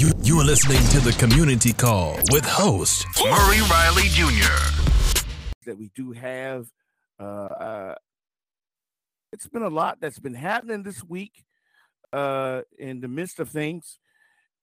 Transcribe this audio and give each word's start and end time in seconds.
You, 0.00 0.40
are 0.40 0.44
listening 0.44 0.78
to 0.92 1.00
the 1.00 1.12
Community 1.12 1.74
Call 1.74 2.16
with 2.32 2.46
host 2.46 3.04
Murray 3.22 3.60
Riley 3.70 4.04
Jr. 4.04 4.50
That 5.66 5.76
we 5.76 5.90
do 5.94 6.12
have. 6.12 6.68
Uh, 7.18 7.22
uh, 7.22 7.94
it's 9.30 9.46
been 9.46 9.62
a 9.62 9.68
lot 9.68 9.98
that's 10.00 10.18
been 10.18 10.32
happening 10.32 10.84
this 10.84 11.04
week 11.04 11.44
uh, 12.14 12.62
in 12.78 13.02
the 13.02 13.08
midst 13.08 13.40
of 13.40 13.50
things. 13.50 13.98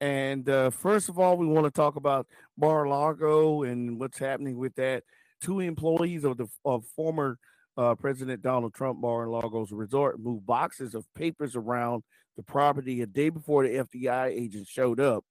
And 0.01 0.49
uh, 0.49 0.71
first 0.71 1.07
of 1.07 1.19
all, 1.19 1.37
we 1.37 1.45
want 1.45 1.65
to 1.65 1.71
talk 1.71 1.97
about 1.97 2.25
Mar-a-Lago 2.57 3.61
and 3.61 3.99
what's 3.99 4.17
happening 4.17 4.57
with 4.57 4.73
that. 4.77 5.03
Two 5.39 5.59
employees 5.59 6.23
of 6.23 6.37
the 6.37 6.47
of 6.65 6.83
former 6.95 7.37
uh, 7.77 7.93
President 7.93 8.41
Donald 8.41 8.73
Trump 8.73 8.99
Mar-a-Lago's 8.99 9.71
resort 9.71 10.19
moved 10.19 10.47
boxes 10.47 10.95
of 10.95 11.05
papers 11.13 11.55
around 11.55 12.01
the 12.37 12.43
property 12.43 13.01
a 13.01 13.05
day 13.05 13.29
before 13.29 13.63
the 13.63 13.75
FBI 13.75 14.27
agents 14.27 14.69
showed 14.69 14.99
up. 14.99 15.25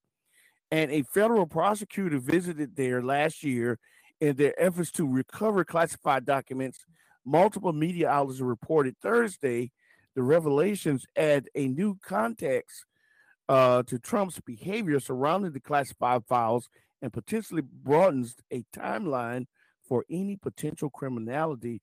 And 0.71 0.91
a 0.91 1.03
federal 1.15 1.47
prosecutor 1.47 2.19
visited 2.19 2.77
there 2.77 3.03
last 3.03 3.43
year 3.43 3.79
in 4.21 4.37
their 4.37 4.61
efforts 4.61 4.91
to 4.93 5.09
recover 5.09 5.65
classified 5.65 6.27
documents. 6.27 6.85
Multiple 7.25 7.73
media 7.73 8.09
outlets 8.09 8.41
reported 8.41 8.97
Thursday 9.01 9.71
the 10.17 10.23
revelations 10.23 11.05
add 11.15 11.49
a 11.55 11.69
new 11.69 11.99
context 12.03 12.87
uh, 13.49 13.83
to 13.85 13.99
Trump's 13.99 14.41
behavior 14.41 14.99
surrounding 14.99 15.53
the 15.53 15.61
classified 15.61 16.25
files 16.27 16.69
and 17.03 17.13
potentially 17.13 17.63
broadens 17.63 18.35
a 18.51 18.65
timeline 18.75 19.45
for 19.87 20.05
any 20.11 20.37
potential 20.37 20.89
criminality. 20.89 21.83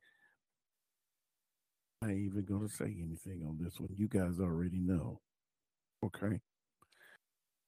I 2.04 2.10
ain't 2.10 2.20
even 2.20 2.46
to 2.46 2.68
say 2.68 2.86
anything 2.86 3.44
on 3.48 3.58
this 3.62 3.80
one. 3.80 3.90
You 3.96 4.08
guys 4.08 4.40
already 4.40 4.80
know. 4.80 5.22
Okay. 6.04 6.42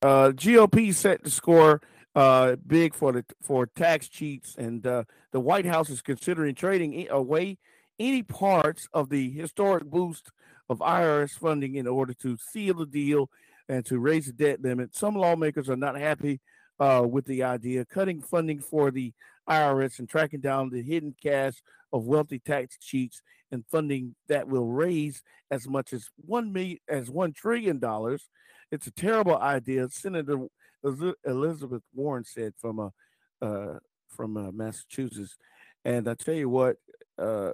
Uh, 0.01 0.31
GOP 0.31 0.93
set 0.93 1.23
to 1.23 1.29
score 1.29 1.81
uh, 2.15 2.57
big 2.67 2.93
for 2.93 3.13
the 3.13 3.25
for 3.41 3.65
tax 3.65 4.09
cheats, 4.09 4.55
and 4.57 4.85
uh, 4.85 5.03
the 5.31 5.39
White 5.39 5.65
House 5.65 5.89
is 5.89 6.01
considering 6.01 6.53
trading 6.53 7.07
away 7.09 7.57
any 7.97 8.23
parts 8.23 8.89
of 8.93 9.09
the 9.09 9.29
historic 9.29 9.85
boost 9.85 10.31
of 10.69 10.79
IRS 10.79 11.31
funding 11.31 11.75
in 11.75 11.87
order 11.87 12.13
to 12.13 12.37
seal 12.37 12.73
the 12.73 12.85
deal 12.85 13.29
and 13.69 13.85
to 13.85 13.99
raise 13.99 14.25
the 14.25 14.33
debt 14.33 14.61
limit. 14.61 14.95
Some 14.95 15.15
lawmakers 15.15 15.69
are 15.69 15.77
not 15.77 15.97
happy 15.97 16.41
uh, 16.79 17.05
with 17.09 17.25
the 17.25 17.43
idea, 17.43 17.85
cutting 17.85 18.21
funding 18.21 18.59
for 18.59 18.91
the 18.91 19.13
IRS 19.49 19.99
and 19.99 20.09
tracking 20.09 20.41
down 20.41 20.69
the 20.69 20.81
hidden 20.81 21.15
cash 21.21 21.53
of 21.93 22.05
wealthy 22.05 22.39
tax 22.39 22.77
cheats 22.79 23.21
and 23.51 23.63
funding 23.71 24.15
that 24.27 24.47
will 24.47 24.67
raise 24.67 25.21
as 25.51 25.67
much 25.67 25.93
as 25.93 26.09
one 26.17 26.51
million 26.51 26.79
as 26.89 27.09
one 27.09 27.33
trillion 27.33 27.79
dollars. 27.79 28.29
It's 28.71 28.87
a 28.87 28.91
terrible 28.91 29.37
idea, 29.37 29.87
Senator 29.89 30.47
Elizabeth 31.25 31.83
Warren 31.93 32.23
said 32.23 32.53
from 32.59 32.79
a 32.79 32.91
uh, 33.41 33.45
uh, 33.45 33.79
from 34.07 34.37
uh, 34.37 34.51
Massachusetts. 34.51 35.37
And 35.83 36.07
I 36.07 36.13
tell 36.15 36.33
you 36.33 36.49
what, 36.49 36.77
uh, 37.19 37.51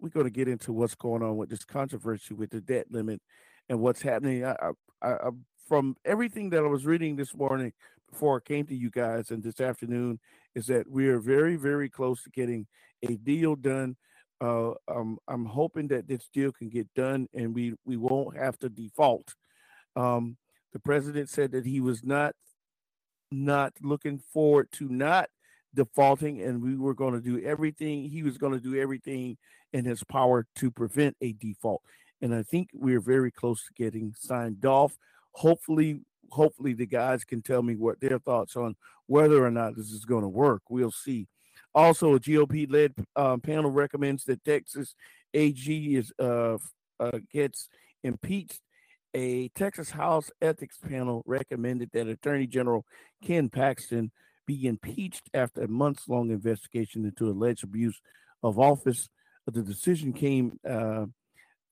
we're 0.00 0.10
going 0.10 0.26
to 0.26 0.30
get 0.30 0.48
into 0.48 0.72
what's 0.72 0.94
going 0.94 1.22
on 1.22 1.36
with 1.36 1.50
this 1.50 1.64
controversy 1.64 2.34
with 2.34 2.50
the 2.50 2.60
debt 2.60 2.86
limit 2.90 3.20
and 3.68 3.80
what's 3.80 4.00
happening. 4.00 4.44
I, 4.44 4.54
I, 5.02 5.08
I, 5.08 5.30
from 5.66 5.96
everything 6.04 6.50
that 6.50 6.64
I 6.64 6.68
was 6.68 6.86
reading 6.86 7.16
this 7.16 7.34
morning 7.34 7.72
I 8.22 8.38
came 8.44 8.66
to 8.66 8.74
you 8.74 8.90
guys 8.90 9.30
and 9.30 9.42
this 9.42 9.60
afternoon, 9.60 10.18
is 10.54 10.66
that 10.66 10.90
we 10.90 11.08
are 11.08 11.18
very, 11.18 11.56
very 11.56 11.88
close 11.88 12.22
to 12.22 12.30
getting 12.30 12.66
a 13.08 13.16
deal 13.16 13.54
done. 13.54 13.96
Uh, 14.40 14.72
um, 14.88 15.18
I'm 15.28 15.44
hoping 15.44 15.88
that 15.88 16.08
this 16.08 16.28
deal 16.32 16.52
can 16.52 16.68
get 16.68 16.92
done 16.94 17.28
and 17.34 17.54
we, 17.54 17.74
we 17.84 17.96
won't 17.96 18.36
have 18.36 18.58
to 18.58 18.68
default. 18.68 19.34
Um, 19.96 20.36
the 20.72 20.78
president 20.78 21.28
said 21.28 21.52
that 21.52 21.66
he 21.66 21.80
was 21.80 22.04
not 22.04 22.34
not 23.30 23.74
looking 23.82 24.18
forward 24.18 24.68
to 24.72 24.88
not 24.88 25.28
defaulting 25.74 26.40
and 26.40 26.62
we 26.62 26.76
were 26.76 26.94
going 26.94 27.12
to 27.12 27.20
do 27.20 27.44
everything 27.44 28.08
he 28.08 28.22
was 28.22 28.38
going 28.38 28.54
to 28.54 28.60
do 28.60 28.80
everything 28.80 29.36
in 29.72 29.84
his 29.84 30.02
power 30.04 30.46
to 30.56 30.70
prevent 30.70 31.14
a 31.20 31.32
default. 31.34 31.82
And 32.22 32.34
I 32.34 32.42
think 32.42 32.70
we're 32.72 33.00
very 33.00 33.30
close 33.30 33.62
to 33.64 33.72
getting 33.74 34.14
signed 34.18 34.64
off. 34.64 34.96
Hopefully, 35.32 36.00
hopefully 36.30 36.72
the 36.72 36.86
guys 36.86 37.24
can 37.24 37.42
tell 37.42 37.62
me 37.62 37.76
what 37.76 38.00
their 38.00 38.18
thoughts 38.18 38.56
on 38.56 38.76
whether 39.06 39.44
or 39.44 39.50
not 39.50 39.76
this 39.76 39.90
is 39.90 40.04
going 40.04 40.22
to 40.22 40.28
work. 40.28 40.62
We'll 40.68 40.90
see. 40.90 41.26
Also, 41.74 42.14
a 42.14 42.20
GOP-led 42.20 42.94
uh, 43.16 43.36
panel 43.38 43.70
recommends 43.70 44.24
that 44.24 44.44
Texas 44.44 44.94
AG 45.34 45.96
is 45.96 46.12
uh, 46.18 46.58
uh, 46.98 47.18
gets 47.32 47.68
impeached. 48.02 48.60
A 49.14 49.48
Texas 49.48 49.90
House 49.90 50.30
ethics 50.42 50.78
panel 50.78 51.22
recommended 51.26 51.90
that 51.92 52.08
Attorney 52.08 52.46
General 52.46 52.84
Ken 53.22 53.48
Paxton 53.48 54.10
be 54.46 54.66
impeached 54.66 55.28
after 55.34 55.62
a 55.62 55.68
months-long 55.68 56.30
investigation 56.30 57.04
into 57.04 57.28
alleged 57.28 57.64
abuse 57.64 58.00
of 58.42 58.58
office 58.58 59.08
the 59.54 59.62
decision 59.62 60.12
came 60.12 60.58
uh, 60.68 61.06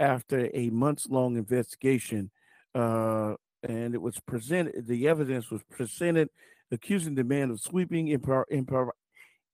after 0.00 0.50
a 0.54 0.70
months 0.70 1.06
long 1.08 1.36
investigation, 1.36 2.30
uh, 2.74 3.34
and 3.62 3.94
it 3.94 4.00
was 4.00 4.18
presented. 4.20 4.86
The 4.86 5.08
evidence 5.08 5.50
was 5.50 5.62
presented, 5.70 6.28
accusing 6.70 7.14
the 7.14 7.24
man 7.24 7.50
of 7.50 7.60
sweeping 7.60 8.08
impro- 8.08 8.44
improper, 8.50 8.94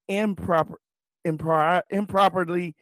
improper, 0.08 0.78
improper, 1.24 1.82
improperly 1.90 2.74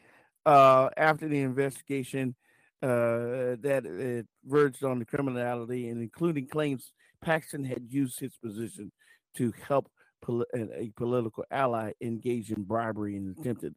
uh, 0.46 0.88
after 0.96 1.28
the 1.28 1.40
investigation 1.40 2.34
uh, 2.82 3.56
that 3.60 4.26
verged 4.44 4.84
on 4.84 4.98
the 4.98 5.04
criminality, 5.04 5.88
and 5.88 6.02
including 6.02 6.46
claims 6.46 6.92
Paxton 7.22 7.64
had 7.64 7.84
used 7.88 8.18
his 8.18 8.36
position 8.36 8.90
to 9.36 9.52
help 9.68 9.90
pol- 10.22 10.46
a 10.54 10.90
political 10.96 11.44
ally 11.50 11.92
engage 12.00 12.50
in 12.50 12.62
bribery 12.62 13.16
and 13.16 13.36
attempted 13.36 13.74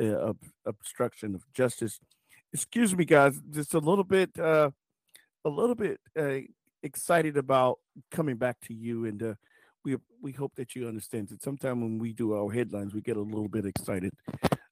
uh, 0.00 0.32
obstruction 0.66 1.34
of 1.34 1.42
justice. 1.52 1.98
Excuse 2.52 2.94
me, 2.94 3.04
guys, 3.04 3.40
just 3.50 3.72
a 3.72 3.78
little 3.78 4.04
bit, 4.04 4.38
uh, 4.38 4.70
a 5.44 5.48
little 5.48 5.74
bit 5.74 5.98
uh, 6.18 6.40
excited 6.82 7.36
about 7.36 7.78
coming 8.10 8.36
back 8.36 8.60
to 8.62 8.74
you, 8.74 9.04
and 9.06 9.22
uh, 9.22 9.34
we 9.84 9.96
we 10.20 10.32
hope 10.32 10.54
that 10.56 10.74
you 10.74 10.86
understand 10.86 11.28
that. 11.28 11.42
Sometimes 11.42 11.80
when 11.80 11.98
we 11.98 12.12
do 12.12 12.34
our 12.34 12.50
headlines, 12.50 12.94
we 12.94 13.00
get 13.00 13.16
a 13.16 13.20
little 13.20 13.48
bit 13.48 13.66
excited. 13.66 14.12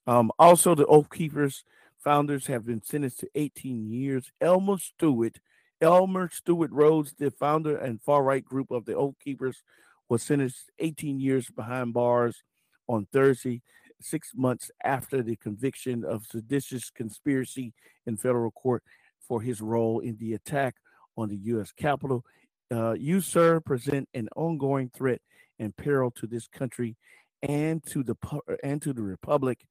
Um, 0.06 0.30
also, 0.38 0.74
the 0.74 0.86
Oath 0.86 1.10
Keepers 1.10 1.64
founders 1.98 2.46
have 2.46 2.64
been 2.64 2.82
sentenced 2.82 3.20
to 3.20 3.28
18 3.34 3.90
years. 3.90 4.30
Elmer 4.40 4.78
Stewart, 4.78 5.38
Elmer 5.80 6.30
Stewart 6.32 6.70
Rhodes, 6.72 7.14
the 7.18 7.30
founder 7.30 7.76
and 7.76 8.00
far 8.00 8.22
right 8.22 8.44
group 8.44 8.70
of 8.70 8.86
the 8.86 8.94
Oath 8.94 9.16
Keepers, 9.22 9.62
was 10.08 10.22
sentenced 10.22 10.70
18 10.78 11.20
years 11.20 11.50
behind 11.50 11.92
bars 11.92 12.42
on 12.88 13.06
Thursday 13.12 13.62
six 14.02 14.32
months 14.34 14.70
after 14.82 15.22
the 15.22 15.36
conviction 15.36 16.04
of 16.04 16.26
seditious 16.26 16.90
conspiracy 16.90 17.74
in 18.06 18.16
federal 18.16 18.50
court 18.50 18.82
for 19.20 19.42
his 19.42 19.60
role 19.60 20.00
in 20.00 20.16
the 20.16 20.32
attack 20.34 20.76
on 21.20 21.28
the 21.28 21.36
U.S. 21.36 21.72
Capitol. 21.72 22.24
Uh, 22.72 22.92
you, 22.92 23.20
sir, 23.20 23.60
present 23.60 24.08
an 24.14 24.28
ongoing 24.36 24.90
threat 24.96 25.20
and 25.58 25.76
peril 25.76 26.10
to 26.12 26.26
this 26.26 26.46
country 26.48 26.96
and 27.42 27.82
to 27.86 28.02
the 28.02 28.16
and 28.62 28.82
to 28.82 28.92
the 28.92 29.02
republic 29.02 29.66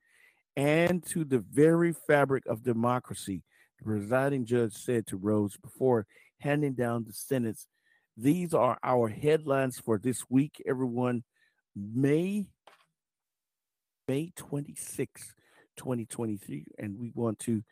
and 0.58 1.06
to 1.06 1.24
the 1.24 1.40
very 1.40 1.94
fabric 2.08 2.46
of 2.48 2.64
democracy. 2.64 3.44
The 3.80 3.86
presiding 3.86 4.46
judge 4.46 4.74
said 4.74 5.08
to 5.08 5.18
Rhodes 5.18 5.58
before 5.58 6.06
handing 6.40 6.74
down 6.74 7.06
the 7.06 7.14
sentence. 7.14 7.68
These 8.18 8.54
are 8.54 8.78
our 8.84 9.08
headlines 9.08 9.80
for 9.80 9.98
this 9.98 10.24
week, 10.30 10.62
everyone. 10.68 11.24
May 11.76 12.48
May 14.10 14.32
26, 14.36 15.36
2023. 15.78 16.66
And 16.80 16.98
we 16.98 17.12
want 17.14 17.38
to 17.42 17.64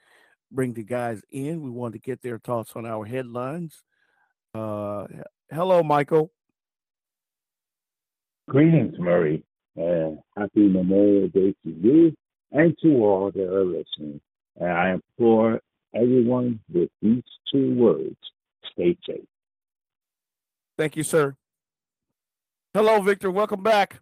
bring 0.52 0.74
the 0.74 0.84
guys 0.84 1.22
in. 1.32 1.62
We 1.62 1.70
want 1.70 1.94
to 1.94 2.00
get 2.00 2.22
their 2.22 2.40
thoughts 2.40 2.74
on 2.76 2.86
our 2.86 3.06
headlines. 3.06 3.84
Uh, 4.54 5.06
hello, 5.52 5.84
Michael. 5.84 6.32
Greetings, 8.50 8.96
Murray, 8.98 9.44
and 9.76 10.20
happy 10.38 10.68
Memorial 10.68 11.28
Day 11.28 11.54
to 11.64 11.70
you 11.70 12.16
and 12.52 12.76
to 12.82 12.90
all 13.04 13.32
that 13.32 13.54
are 13.54 13.66
listening. 13.66 14.22
And 14.56 14.72
I 14.72 14.92
implore 14.94 15.60
everyone 15.94 16.60
with 16.74 16.90
these 17.02 17.24
two 17.52 17.76
words 17.76 18.16
stay 18.72 18.98
safe. 19.06 19.26
Thank 20.78 20.96
you, 20.96 21.04
sir. 21.04 21.36
Hello, 22.74 23.02
Victor. 23.02 23.32
Welcome 23.32 23.64
back. 23.64 24.00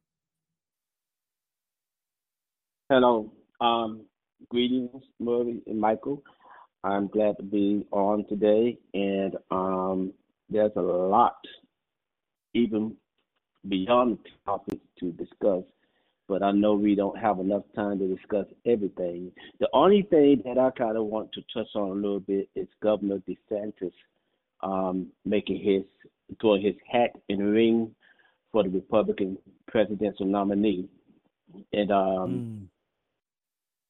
Hello. 2.90 3.32
Um, 3.62 4.02
greetings, 4.50 5.04
Murray 5.20 5.62
and 5.66 5.80
Michael. 5.80 6.22
I'm 6.86 7.08
glad 7.08 7.36
to 7.38 7.44
be 7.44 7.88
on 7.92 8.26
today, 8.30 8.78
and 8.94 9.36
um, 9.50 10.14
there's 10.52 10.72
a 10.76 10.82
lot, 10.82 11.38
even 12.54 12.96
beyond 13.68 14.20
the 14.24 14.30
topic, 14.46 14.80
to 15.00 15.12
discuss. 15.14 15.64
But 16.28 16.44
I 16.44 16.52
know 16.52 16.76
we 16.76 16.94
don't 16.94 17.18
have 17.18 17.40
enough 17.40 17.64
time 17.76 17.98
to 18.00 18.16
discuss 18.16 18.46
everything. 18.68 19.32
The 19.60 19.68
only 19.74 20.04
thing 20.04 20.44
that 20.46 20.60
I 20.60 20.70
kind 20.78 20.96
of 20.96 21.06
want 21.06 21.32
to 21.34 21.42
touch 21.52 21.70
on 21.74 21.90
a 21.90 21.94
little 21.94 22.20
bit 22.20 22.50
is 22.56 22.68
Governor 22.84 23.18
DeSantis 23.28 23.92
um, 24.62 25.08
making 25.26 25.64
his 25.64 25.84
toward 26.40 26.62
his 26.62 26.76
hat 26.92 27.12
and 27.30 27.52
ring 27.52 27.96
for 28.52 28.62
the 28.62 28.70
Republican 28.70 29.40
presidential 29.68 30.28
nominee. 30.28 30.88
And 31.74 31.92
um, 31.92 32.00
mm. 32.00 32.68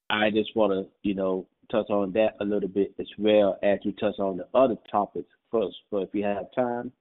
I 0.09 0.29
just 0.29 0.55
want 0.55 0.71
to, 0.71 0.87
you 1.03 1.13
know, 1.15 1.45
touch 1.71 1.89
on 1.89 2.11
that 2.13 2.35
a 2.39 2.45
little 2.45 2.69
bit 2.69 2.93
as 2.99 3.07
well 3.17 3.57
as 3.63 3.79
we 3.85 3.91
touch 3.93 4.19
on 4.19 4.37
the 4.37 4.47
other 4.53 4.77
topics 4.91 5.29
first. 5.51 5.75
But 5.91 6.03
if 6.03 6.09
you 6.13 6.23
have 6.23 6.45
time, 6.55 6.91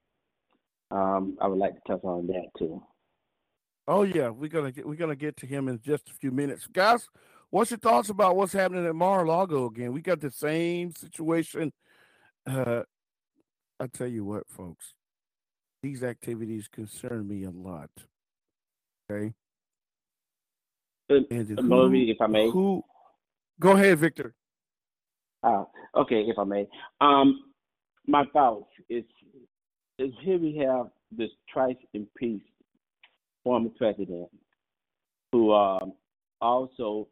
um, 0.91 1.37
I 1.41 1.49
would 1.49 1.59
like 1.59 1.75
to 1.75 1.81
touch 1.93 2.05
on 2.05 2.27
that 2.29 2.47
too. 2.59 2.83
Oh 3.87 4.03
yeah, 4.03 4.31
we're 4.31 4.49
gonna 4.49 4.73
get 4.73 4.87
we're 4.87 4.95
gonna 4.95 5.17
get 5.17 5.37
to 5.39 5.47
him 5.47 5.69
in 5.69 5.81
just 5.83 6.09
a 6.09 6.15
few 6.15 6.31
minutes, 6.31 6.67
guys. 6.67 7.09
What's 7.51 7.71
your 7.71 7.79
thoughts 7.79 8.09
about 8.09 8.37
what's 8.37 8.53
happening 8.53 8.87
at 8.87 8.95
Mar-a-Lago 8.95 9.67
again? 9.67 9.93
We 9.93 10.01
got 10.01 10.21
the 10.21 10.31
same 10.31 10.93
situation. 10.93 11.73
Uh, 12.47 12.83
I 13.79 13.87
tell 13.87 14.09
you 14.09 14.25
what, 14.25 14.49
folks, 14.49 14.95
these 15.83 16.03
activities 16.03 16.67
concern 16.67 17.29
me 17.29 17.45
a 17.45 17.51
lot. 17.51 17.91
Okay. 19.11 19.35
Uh, 21.11 21.21
and 21.31 21.47
who, 21.49 21.95
if 21.95 22.21
I 22.21 22.27
may. 22.27 22.51
Who? 22.51 22.83
Go 23.61 23.73
ahead, 23.73 23.99
Victor. 23.99 24.35
Uh, 25.45 25.65
okay, 25.95 26.23
if 26.27 26.39
I 26.39 26.45
may. 26.45 26.67
Um, 27.01 27.53
my 28.07 28.25
thoughts 28.33 28.71
is 28.89 29.05
is 29.99 30.13
here 30.23 30.39
we 30.39 30.57
have 30.57 30.87
this 31.17 31.31
thrice 31.53 31.77
impeached 31.93 32.47
former 33.45 33.71
president 33.77 34.29
who 35.31 35.53
um, 35.53 35.93
also 36.41 37.07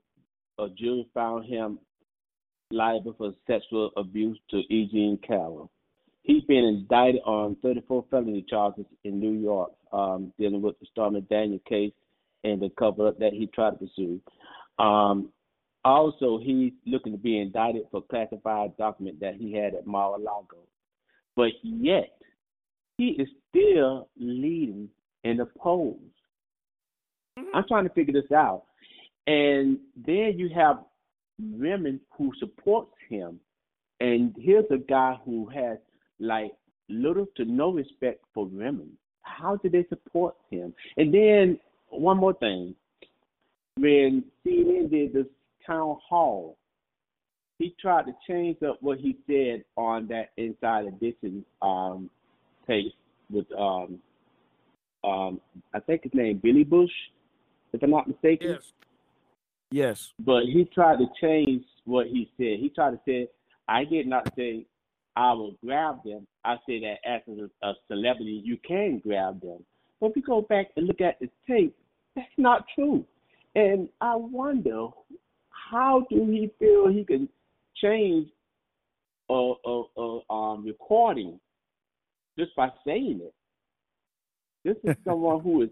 a 0.58 0.68
jury 0.68 1.06
found 1.14 1.44
him 1.44 1.78
liable 2.70 3.14
for 3.16 3.32
sexual 3.46 3.90
abuse 3.96 4.38
to 4.50 4.58
E. 4.58 4.88
Jean 4.90 5.18
Carroll. 5.26 5.70
He's 6.22 6.44
been 6.44 6.64
indicted 6.64 7.20
on 7.26 7.56
34 7.62 8.06
felony 8.10 8.44
charges 8.48 8.86
in 9.04 9.20
New 9.20 9.32
York, 9.32 9.72
um, 9.92 10.32
dealing 10.38 10.62
with 10.62 10.78
the 10.80 10.86
Stormy 10.90 11.20
Daniel 11.22 11.60
case 11.68 11.92
and 12.44 12.62
the 12.62 12.70
cover 12.78 13.08
up 13.08 13.18
that 13.18 13.32
he 13.32 13.46
tried 13.48 13.72
to 13.72 13.86
pursue. 13.86 14.20
Um, 14.78 15.30
also, 15.84 16.38
he's 16.38 16.72
looking 16.86 17.12
to 17.12 17.18
be 17.18 17.40
indicted 17.40 17.82
for 17.90 18.02
classified 18.02 18.76
document 18.76 19.20
that 19.20 19.34
he 19.34 19.52
had 19.52 19.74
at 19.74 19.86
Mar-a-Lago. 19.86 20.58
But 21.34 21.52
yet, 21.62 22.10
he 22.98 23.16
is 23.18 23.28
still 23.50 24.08
leading 24.18 24.88
in 25.24 25.38
the 25.38 25.46
polls. 25.46 25.98
Mm-hmm. 27.38 27.56
I'm 27.56 27.64
trying 27.66 27.84
to 27.84 27.94
figure 27.94 28.12
this 28.12 28.30
out. 28.30 28.64
And 29.26 29.78
then 29.96 30.34
you 30.36 30.50
have 30.54 30.84
women 31.40 32.00
who 32.16 32.32
supports 32.38 32.94
him. 33.08 33.40
And 34.00 34.34
here's 34.38 34.70
a 34.70 34.78
guy 34.78 35.18
who 35.24 35.48
has 35.54 35.78
like 36.20 36.52
little 36.88 37.26
to 37.36 37.44
no 37.44 37.72
respect 37.72 38.24
for 38.34 38.46
women. 38.46 38.90
How 39.22 39.56
do 39.56 39.68
they 39.68 39.84
support 39.88 40.34
him? 40.50 40.74
And 40.96 41.12
then 41.12 41.58
one 41.88 42.18
more 42.18 42.34
thing. 42.34 42.74
When 43.78 44.24
CNN 44.46 44.90
did 44.90 45.12
this 45.12 45.26
town 45.66 45.96
hall, 46.08 46.56
he 47.58 47.74
tried 47.80 48.06
to 48.06 48.12
change 48.28 48.62
up 48.62 48.78
what 48.80 48.98
he 48.98 49.16
said 49.26 49.64
on 49.76 50.08
that 50.08 50.30
inside 50.36 50.86
edition 50.86 51.44
um 51.60 52.10
tape 52.66 52.92
with 53.30 53.46
um 53.58 53.98
um 55.04 55.40
I 55.74 55.80
think 55.80 56.02
his 56.04 56.14
name 56.14 56.40
Billy 56.42 56.64
Bush, 56.64 56.90
if 57.72 57.82
I'm 57.82 57.90
not 57.90 58.08
mistaken. 58.08 58.52
Yes. 58.52 58.72
Yes. 59.70 60.12
But 60.18 60.44
he 60.44 60.66
tried 60.66 60.98
to 60.98 61.06
change 61.20 61.64
what 61.84 62.06
he 62.06 62.30
said. 62.36 62.60
He 62.60 62.70
tried 62.74 62.90
to 62.90 63.00
say, 63.06 63.28
I 63.68 63.84
did 63.84 64.06
not 64.06 64.30
say 64.36 64.66
I 65.16 65.32
will 65.32 65.56
grab 65.64 66.04
them. 66.04 66.26
I 66.44 66.56
say 66.66 66.80
that 66.80 66.96
as 67.08 67.22
a, 67.28 67.66
a 67.66 67.74
celebrity, 67.88 68.42
you 68.44 68.58
can 68.66 68.98
grab 68.98 69.40
them. 69.40 69.64
But 70.00 70.10
if 70.10 70.16
you 70.16 70.22
go 70.22 70.42
back 70.42 70.66
and 70.76 70.86
look 70.86 71.00
at 71.00 71.18
the 71.20 71.28
tape, 71.48 71.76
that's 72.14 72.28
not 72.36 72.66
true. 72.74 73.04
And 73.54 73.88
I 74.00 74.16
wonder 74.16 74.88
how 75.72 76.06
do 76.10 76.26
he 76.30 76.50
feel 76.58 76.88
he 76.88 77.04
can 77.04 77.28
change 77.82 78.28
a, 79.30 79.54
a, 79.64 79.82
a 79.96 80.32
um, 80.32 80.64
recording 80.64 81.40
just 82.38 82.54
by 82.54 82.68
saying 82.86 83.20
it? 83.22 83.34
This 84.64 84.76
is 84.84 84.96
someone 85.04 85.40
who 85.40 85.62
is 85.62 85.70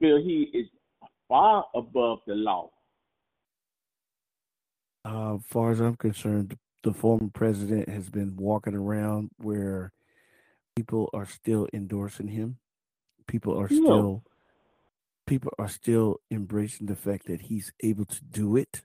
feel 0.00 0.18
he 0.18 0.50
is 0.54 0.66
far 1.28 1.66
above 1.74 2.20
the 2.26 2.34
law. 2.34 2.70
Uh, 5.04 5.34
as 5.34 5.40
far 5.48 5.72
as 5.72 5.80
I'm 5.80 5.96
concerned, 5.96 6.56
the 6.82 6.94
former 6.94 7.28
president 7.34 7.88
has 7.88 8.08
been 8.08 8.36
walking 8.36 8.74
around 8.74 9.30
where 9.38 9.92
people 10.76 11.10
are 11.12 11.26
still 11.26 11.66
endorsing 11.72 12.28
him. 12.28 12.58
People 13.26 13.58
are 13.58 13.68
still 13.68 14.22
people 15.26 15.52
are 15.58 15.68
still 15.68 16.20
embracing 16.30 16.86
the 16.86 16.96
fact 16.96 17.26
that 17.26 17.42
he's 17.42 17.72
able 17.82 18.04
to 18.04 18.22
do 18.24 18.56
it. 18.56 18.82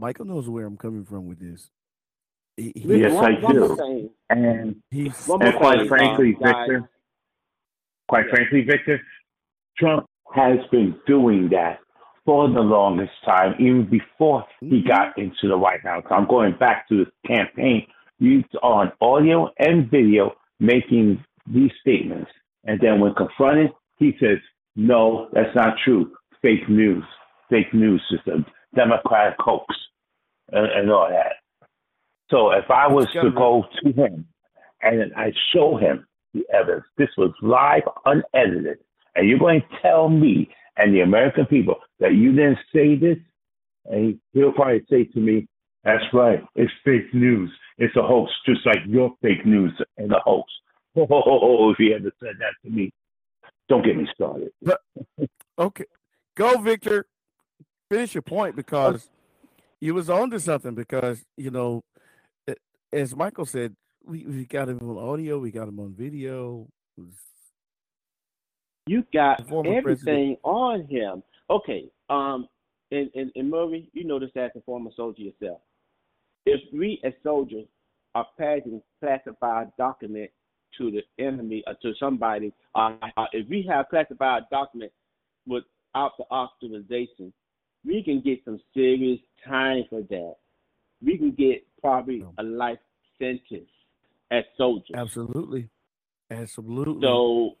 Michael 0.00 0.26
knows 0.26 0.48
where 0.48 0.66
I'm 0.66 0.76
coming 0.76 1.04
from 1.04 1.26
with 1.26 1.38
this. 1.38 1.70
He, 2.56 2.72
he, 2.74 2.98
yes, 2.98 3.16
I 3.16 3.34
do. 3.50 4.10
And, 4.28 4.76
he's, 4.90 5.28
and 5.28 5.54
quite 5.56 5.88
frankly, 5.88 6.36
uh, 6.42 6.46
Victor, 6.46 6.90
quite 8.08 8.24
yeah. 8.26 8.34
frankly, 8.34 8.62
Victor, 8.62 9.00
Trump 9.78 10.06
has 10.34 10.58
been 10.70 10.98
doing 11.06 11.48
that 11.50 11.78
for 12.24 12.48
the 12.48 12.60
longest 12.60 13.12
time, 13.24 13.54
even 13.58 13.88
before 13.88 14.44
he 14.60 14.66
mm-hmm. 14.66 14.88
got 14.88 15.16
into 15.16 15.48
the 15.48 15.56
White 15.56 15.82
House. 15.82 16.04
I'm 16.10 16.26
going 16.26 16.56
back 16.58 16.88
to 16.88 16.98
his 16.98 17.08
campaign. 17.26 17.86
He's 18.18 18.44
on 18.62 18.92
audio 19.00 19.50
and 19.58 19.90
video 19.90 20.32
making 20.58 21.24
these 21.46 21.70
statements. 21.80 22.30
And 22.64 22.80
then 22.80 23.00
when 23.00 23.14
confronted, 23.14 23.70
he 23.98 24.12
says, 24.20 24.38
no, 24.74 25.28
that's 25.32 25.54
not 25.54 25.76
true. 25.84 26.12
Fake 26.42 26.68
news. 26.68 27.04
Fake 27.48 27.72
news 27.72 28.02
is 28.10 28.20
a 28.26 28.44
Democratic 28.74 29.36
hoax 29.38 29.64
and, 30.52 30.66
and 30.66 30.90
all 30.90 31.08
that. 31.08 31.34
So 32.30 32.50
if 32.50 32.70
I 32.70 32.88
was 32.88 33.06
to 33.12 33.30
go 33.30 33.64
to 33.82 33.92
him 33.92 34.26
and 34.82 35.12
I 35.16 35.32
show 35.54 35.76
him 35.76 36.06
the 36.34 36.42
evidence, 36.52 36.84
this 36.98 37.08
was 37.16 37.32
live, 37.40 37.82
unedited, 38.04 38.78
and 39.14 39.28
you're 39.28 39.38
going 39.38 39.60
to 39.60 39.78
tell 39.80 40.08
me 40.08 40.50
and 40.76 40.94
the 40.94 41.00
American 41.00 41.46
people 41.46 41.76
that 42.00 42.14
you 42.14 42.32
didn't 42.32 42.58
say 42.74 42.96
this, 42.96 43.16
and 43.86 44.18
he'll 44.32 44.52
probably 44.52 44.84
say 44.90 45.04
to 45.04 45.20
me, 45.20 45.46
"That's 45.84 46.04
right, 46.12 46.44
it's 46.54 46.72
fake 46.84 47.14
news. 47.14 47.50
It's 47.78 47.96
a 47.96 48.02
hoax, 48.02 48.30
just 48.44 48.66
like 48.66 48.78
your 48.86 49.14
fake 49.22 49.46
news 49.46 49.72
and 49.96 50.12
a 50.12 50.20
hoax." 50.20 50.50
Oh, 50.98 51.70
if 51.72 51.76
he 51.76 51.90
had 51.90 52.02
said 52.02 52.36
that 52.38 52.54
to 52.64 52.70
me, 52.70 52.90
don't 53.68 53.84
get 53.84 53.98
me 53.98 54.08
started. 54.14 54.50
But, 54.62 54.80
okay, 55.58 55.84
go, 56.34 56.56
Victor. 56.58 57.04
Finish 57.90 58.14
your 58.14 58.22
point 58.22 58.56
because 58.56 59.10
you 59.80 59.94
was 59.94 60.10
on 60.10 60.30
to 60.30 60.40
something. 60.40 60.74
Because 60.74 61.24
you 61.36 61.50
know, 61.50 61.82
as 62.92 63.14
Michael 63.14 63.46
said, 63.46 63.74
we, 64.04 64.24
we 64.24 64.44
got 64.44 64.68
him 64.68 64.78
on 64.82 64.98
audio, 64.98 65.38
we 65.38 65.50
got 65.50 65.68
him 65.68 65.80
on 65.80 65.94
video. 65.94 66.66
You 68.86 69.04
got 69.12 69.40
everything 69.40 69.82
president. 69.82 70.38
on 70.44 70.86
him. 70.86 71.22
Okay. 71.50 71.90
Um. 72.08 72.48
And, 72.92 73.10
and, 73.16 73.32
and 73.34 73.50
Murray, 73.50 73.90
you 73.94 74.04
know 74.04 74.20
this 74.20 74.30
as 74.36 74.52
a 74.56 74.60
former 74.60 74.90
soldier 74.94 75.22
yourself. 75.22 75.60
If 76.44 76.60
we 76.72 77.00
as 77.02 77.12
soldiers 77.24 77.66
are 78.14 78.26
passing 78.38 78.80
classified 79.00 79.72
document 79.76 80.30
to 80.78 80.92
the 80.92 81.02
enemy 81.18 81.64
or 81.66 81.74
to 81.82 81.94
somebody, 81.98 82.52
uh, 82.76 82.94
uh, 83.16 83.24
if 83.32 83.48
we 83.48 83.66
have 83.68 83.88
classified 83.90 84.44
document 84.52 84.92
without 85.48 86.12
the 86.16 86.24
authorization, 86.30 87.32
we 87.86 88.02
can 88.02 88.20
get 88.20 88.44
some 88.44 88.60
serious 88.74 89.20
time 89.46 89.84
for 89.88 90.02
that. 90.02 90.34
We 91.02 91.16
can 91.16 91.30
get 91.32 91.66
probably 91.80 92.24
a 92.38 92.42
life 92.42 92.78
sentence 93.18 93.70
as 94.30 94.44
soldiers. 94.56 94.94
Absolutely. 94.94 95.68
Absolutely. 96.30 97.02
So 97.06 97.52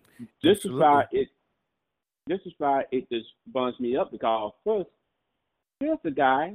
this 0.42 0.58
Absolutely. 0.58 0.78
is 0.78 0.80
why 0.80 1.04
it 1.12 1.28
this 2.26 2.40
is 2.44 2.52
why 2.58 2.82
it 2.90 3.08
just 3.08 3.28
burns 3.46 3.78
me 3.78 3.96
up 3.96 4.10
because 4.10 4.52
first, 4.64 4.90
here's 5.78 5.98
a 6.04 6.10
guy 6.10 6.54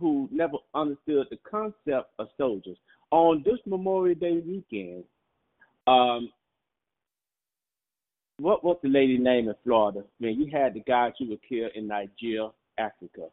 who 0.00 0.28
never 0.32 0.56
understood 0.74 1.26
the 1.30 1.38
concept 1.48 2.10
of 2.18 2.26
soldiers. 2.36 2.76
On 3.12 3.42
this 3.44 3.58
Memorial 3.66 4.18
Day 4.18 4.42
weekend, 4.44 5.04
um, 5.86 6.30
what 8.38 8.64
was 8.64 8.78
the 8.82 8.88
lady 8.88 9.18
name 9.18 9.48
in 9.48 9.54
Florida? 9.62 10.02
Man, 10.18 10.40
you 10.40 10.50
had 10.50 10.74
the 10.74 10.80
guys 10.80 11.12
who 11.18 11.30
were 11.30 11.36
killed 11.48 11.72
in 11.74 11.86
Nigeria, 11.86 12.50
Africa, 12.80 13.26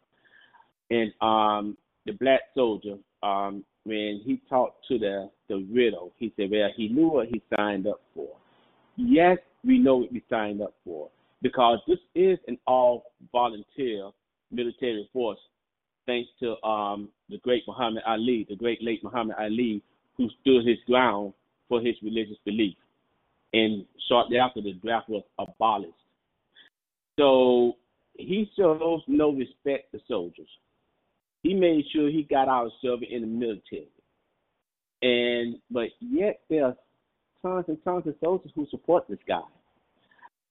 and 0.90 1.12
um, 1.22 1.78
the 2.06 2.14
black 2.14 2.42
soldier. 2.56 2.98
Um, 3.24 3.64
when 3.84 4.22
he 4.26 4.42
talked 4.50 4.86
to 4.90 5.00
the 5.00 5.30
the 5.48 5.66
widow, 5.72 6.12
he 6.18 6.34
said, 6.36 6.52
"Well, 6.52 6.70
he 6.76 6.90
knew 6.90 7.08
what 7.08 7.28
he 7.28 7.42
signed 7.56 7.88
up 7.88 8.02
for." 8.14 8.30
Yes, 8.98 9.38
we 9.64 9.80
know 9.80 9.98
what 9.98 10.12
we 10.12 10.24
signed 10.30 10.62
up 10.62 10.74
for 10.84 11.10
because 11.42 11.80
this 11.88 12.00
is 12.16 12.38
an 12.48 12.58
all 12.68 13.04
volunteer 13.32 14.10
military 14.52 15.10
force, 15.14 15.40
thanks 16.06 16.30
to 16.40 16.62
um, 16.66 17.10
the 17.30 17.38
great 17.40 17.64
Muhammad 17.68 18.04
Ali, 18.08 18.46
the 18.50 18.56
great 18.56 18.82
late 18.82 19.04
Muhammad 19.04 19.36
Ali, 19.40 19.84
who 20.18 20.28
stood 20.42 20.66
his 20.66 20.78
ground 20.88 21.34
for 21.70 21.82
his 21.82 21.96
religious 22.02 22.38
belief. 22.46 22.76
and 23.54 23.86
shortly 24.10 24.38
after 24.38 24.62
the 24.62 24.74
draft 24.74 25.10
was 25.10 25.24
abolished. 25.40 25.94
So 27.18 27.76
he 28.18 28.50
shows 28.58 29.02
no 29.08 29.32
respect 29.32 29.92
to 29.92 30.00
soldiers. 30.08 30.50
He 31.44 31.54
made 31.54 31.86
sure 31.94 32.10
he 32.10 32.24
got 32.24 32.48
out 32.48 32.72
serving 32.82 33.10
in 33.10 33.22
the 33.22 33.28
military. 33.28 33.90
And 35.02 35.60
but 35.70 35.90
yet 36.00 36.42
there 36.50 36.66
are 36.66 36.76
tons 37.42 37.66
and 37.68 37.84
tons 37.84 38.08
of 38.08 38.16
soldiers 38.22 38.52
who 38.56 38.68
support 38.70 39.06
this 39.08 39.20
guy. 39.28 39.42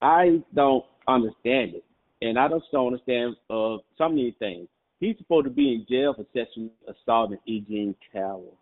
I 0.00 0.42
don't 0.54 0.84
understand 1.08 1.74
it. 1.74 1.84
And 2.22 2.38
I 2.38 2.48
just 2.48 2.66
don't 2.72 2.86
understand 2.86 3.36
uh, 3.50 3.76
some 3.98 4.12
of 4.12 4.16
these 4.16 4.34
things. 4.38 4.68
He's 5.00 5.16
supposed 5.18 5.44
to 5.44 5.50
be 5.50 5.74
in 5.74 5.86
jail 5.88 6.14
for 6.14 6.24
sexual 6.32 6.70
assault 6.88 7.30
and 7.30 7.40
Eugene 7.44 7.94
Carroll. 8.12 8.56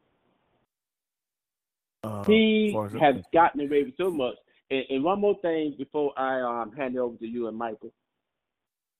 Uh, 2.02 2.24
he 2.24 2.76
has 3.00 3.16
gotten 3.32 3.60
away 3.60 3.84
with 3.84 3.96
so 3.96 4.10
much. 4.10 4.34
And, 4.70 4.84
and, 4.90 5.04
one 5.04 5.20
more 5.20 5.38
thing 5.40 5.74
before 5.78 6.12
I 6.18 6.40
um, 6.40 6.72
hand 6.72 6.96
it 6.96 6.98
over 6.98 7.16
to 7.16 7.26
you 7.26 7.48
and 7.48 7.56
Michael. 7.56 7.92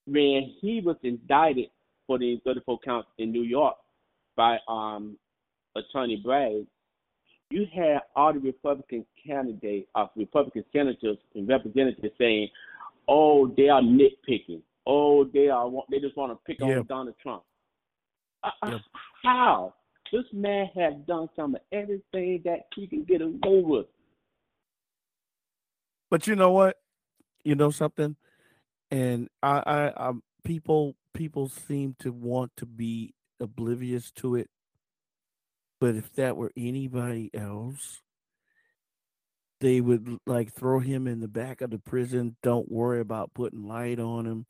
When 0.07 0.55
he 0.61 0.83
was 0.85 0.97
indicted 1.03 1.71
for 2.07 2.19
the 2.19 2.41
34 2.45 2.79
counts 2.85 3.09
in 3.19 3.33
New 3.33 3.43
York 3.43 3.77
by 4.37 4.59
um, 4.69 5.17
Attorney 5.77 6.21
Bragg, 6.23 6.67
you 7.51 7.67
had 7.75 8.01
all 8.17 8.33
the 8.33 8.41
Republican 8.41 9.07
candidates, 9.25 9.89
uh, 9.95 10.07
Republican 10.17 10.65
senators 10.73 11.19
and 11.35 11.49
representatives 11.49 12.15
saying, 12.19 12.49
"Oh, 13.09 13.53
they 13.57 13.69
are 13.69 13.81
nitpicking. 13.81 14.63
Oh, 14.87 15.25
they 15.25 15.49
are 15.49 15.71
they 15.91 16.01
just 16.01 16.17
want 16.17 16.33
to 16.33 16.39
pick 16.47 16.61
yep. 16.61 16.79
on 16.79 16.87
Donald 16.87 17.15
Trump." 17.23 17.43
Uh, 18.43 18.51
uh, 18.63 18.71
yep. 18.73 18.81
How? 19.23 19.75
This 20.13 20.25
man 20.33 20.69
has 20.75 20.95
done 21.07 21.29
some 21.35 21.55
of 21.55 21.61
everything 21.73 22.43
that 22.45 22.67
he 22.75 22.87
can 22.87 23.05
get 23.05 23.21
away 23.21 23.63
with. 23.63 23.87
But 26.11 26.27
you 26.27 26.37
know 26.37 26.53
what? 26.53 26.77
You 27.43 27.55
know 27.55 27.71
something, 27.71 28.17
and 28.91 29.29
I, 29.43 29.62
I, 29.67 30.09
I, 30.09 30.12
people, 30.45 30.97
people 31.14 31.49
seem 31.49 31.97
to 32.00 32.12
want 32.12 32.53
to 32.59 32.67
be 32.67 33.14
oblivious 33.41 34.11
to 34.12 34.37
it 34.37 34.49
but 35.81 35.97
if 35.97 36.14
that 36.14 36.37
were 36.38 36.50
anybody 36.57 37.31
else, 37.35 38.00
they 39.61 39.83
would 39.83 40.19
like 40.26 40.53
throw 40.53 40.79
him 40.79 41.07
in 41.07 41.21
the 41.21 41.29
back 41.29 41.61
of 41.61 41.71
the 41.71 41.79
prison. 41.79 42.37
Don't 42.43 42.73
worry 42.73 43.00
about 43.00 43.35
putting 43.35 43.69
light 43.69 43.99
on 43.99 44.26
him. 44.26 44.47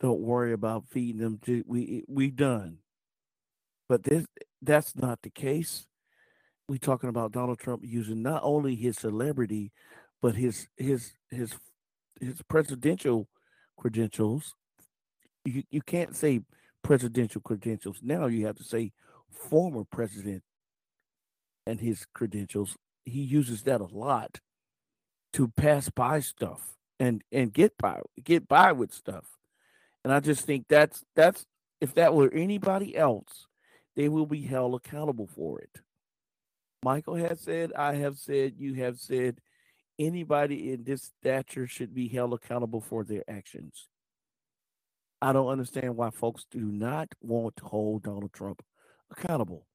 Don't 0.00 0.20
worry 0.20 0.54
about 0.54 0.86
feeding 0.88 1.20
him. 1.20 1.40
We 1.66 2.04
we 2.08 2.30
done. 2.30 2.78
But 3.90 4.04
this 4.04 4.24
that's 4.62 4.96
not 4.96 5.20
the 5.22 5.30
case. 5.30 5.86
We 6.68 6.78
talking 6.78 7.10
about 7.10 7.32
Donald 7.32 7.58
Trump 7.58 7.82
using 7.84 8.22
not 8.22 8.40
only 8.42 8.74
his 8.74 8.96
celebrity, 8.96 9.72
but 10.22 10.36
his 10.36 10.68
his 10.78 11.12
his 11.30 11.54
his 12.20 12.40
presidential 12.48 13.28
credentials. 13.80 14.54
You 15.44 15.64
you 15.70 15.80
can't 15.80 16.14
say 16.14 16.42
presidential 16.82 17.40
credentials 17.40 18.00
now. 18.02 18.26
You 18.26 18.46
have 18.46 18.56
to 18.56 18.64
say 18.64 18.92
former 19.30 19.84
president 19.84 20.42
and 21.66 21.80
his 21.80 22.06
credentials, 22.14 22.76
he 23.04 23.22
uses 23.22 23.62
that 23.62 23.80
a 23.80 23.86
lot 23.86 24.40
to 25.32 25.48
pass 25.48 25.88
by 25.88 26.20
stuff 26.20 26.76
and 26.98 27.22
and 27.32 27.54
get 27.54 27.72
by 27.78 28.00
get 28.22 28.46
by 28.46 28.72
with 28.72 28.92
stuff. 28.92 29.38
And 30.04 30.12
I 30.12 30.20
just 30.20 30.44
think 30.44 30.66
that's 30.68 31.02
that's 31.16 31.46
if 31.80 31.94
that 31.94 32.14
were 32.14 32.30
anybody 32.34 32.94
else, 32.94 33.46
they 33.96 34.10
will 34.10 34.26
be 34.26 34.42
held 34.42 34.74
accountable 34.74 35.26
for 35.26 35.58
it. 35.60 35.80
Michael 36.84 37.14
has 37.16 37.40
said, 37.40 37.72
I 37.74 37.94
have 37.94 38.18
said, 38.18 38.54
you 38.58 38.74
have 38.74 38.98
said, 38.98 39.40
anybody 40.00 40.72
in 40.72 40.82
this 40.82 41.12
stature 41.20 41.66
should 41.66 41.94
be 41.94 42.08
held 42.08 42.32
accountable 42.32 42.80
for 42.80 43.04
their 43.04 43.22
actions. 43.28 43.86
I 45.22 45.32
don't 45.32 45.48
understand 45.48 45.96
why 45.96 46.10
folks 46.10 46.46
do 46.50 46.60
not 46.60 47.08
want 47.20 47.56
to 47.56 47.64
hold 47.64 48.02
Donald 48.02 48.32
Trump 48.32 48.62
accountable 49.10 49.66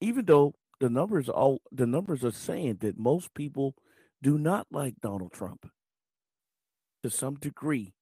even 0.00 0.24
though 0.24 0.54
the 0.80 0.90
numbers 0.90 1.28
all 1.28 1.60
the 1.72 1.86
numbers 1.86 2.24
are 2.24 2.32
saying 2.32 2.78
that 2.80 2.98
most 2.98 3.32
people 3.34 3.74
do 4.22 4.38
not 4.38 4.66
like 4.70 5.00
Donald 5.00 5.32
Trump 5.32 5.70
to 7.02 7.10
some 7.10 7.34
degree. 7.36 7.94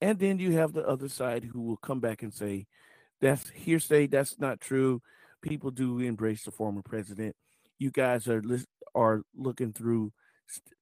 And 0.00 0.18
then 0.18 0.38
you 0.38 0.52
have 0.52 0.72
the 0.72 0.86
other 0.86 1.08
side 1.08 1.44
who 1.44 1.62
will 1.62 1.78
come 1.78 2.00
back 2.00 2.22
and 2.22 2.32
say, 2.32 2.66
that's 3.20 3.48
hearsay, 3.50 4.08
that's 4.08 4.38
not 4.38 4.60
true. 4.60 5.00
People 5.40 5.70
do 5.70 6.00
embrace 6.00 6.44
the 6.44 6.50
former 6.50 6.82
president. 6.82 7.34
You 7.78 7.90
guys 7.90 8.28
are 8.28 8.42
are 8.94 9.22
looking 9.36 9.72
through 9.72 10.12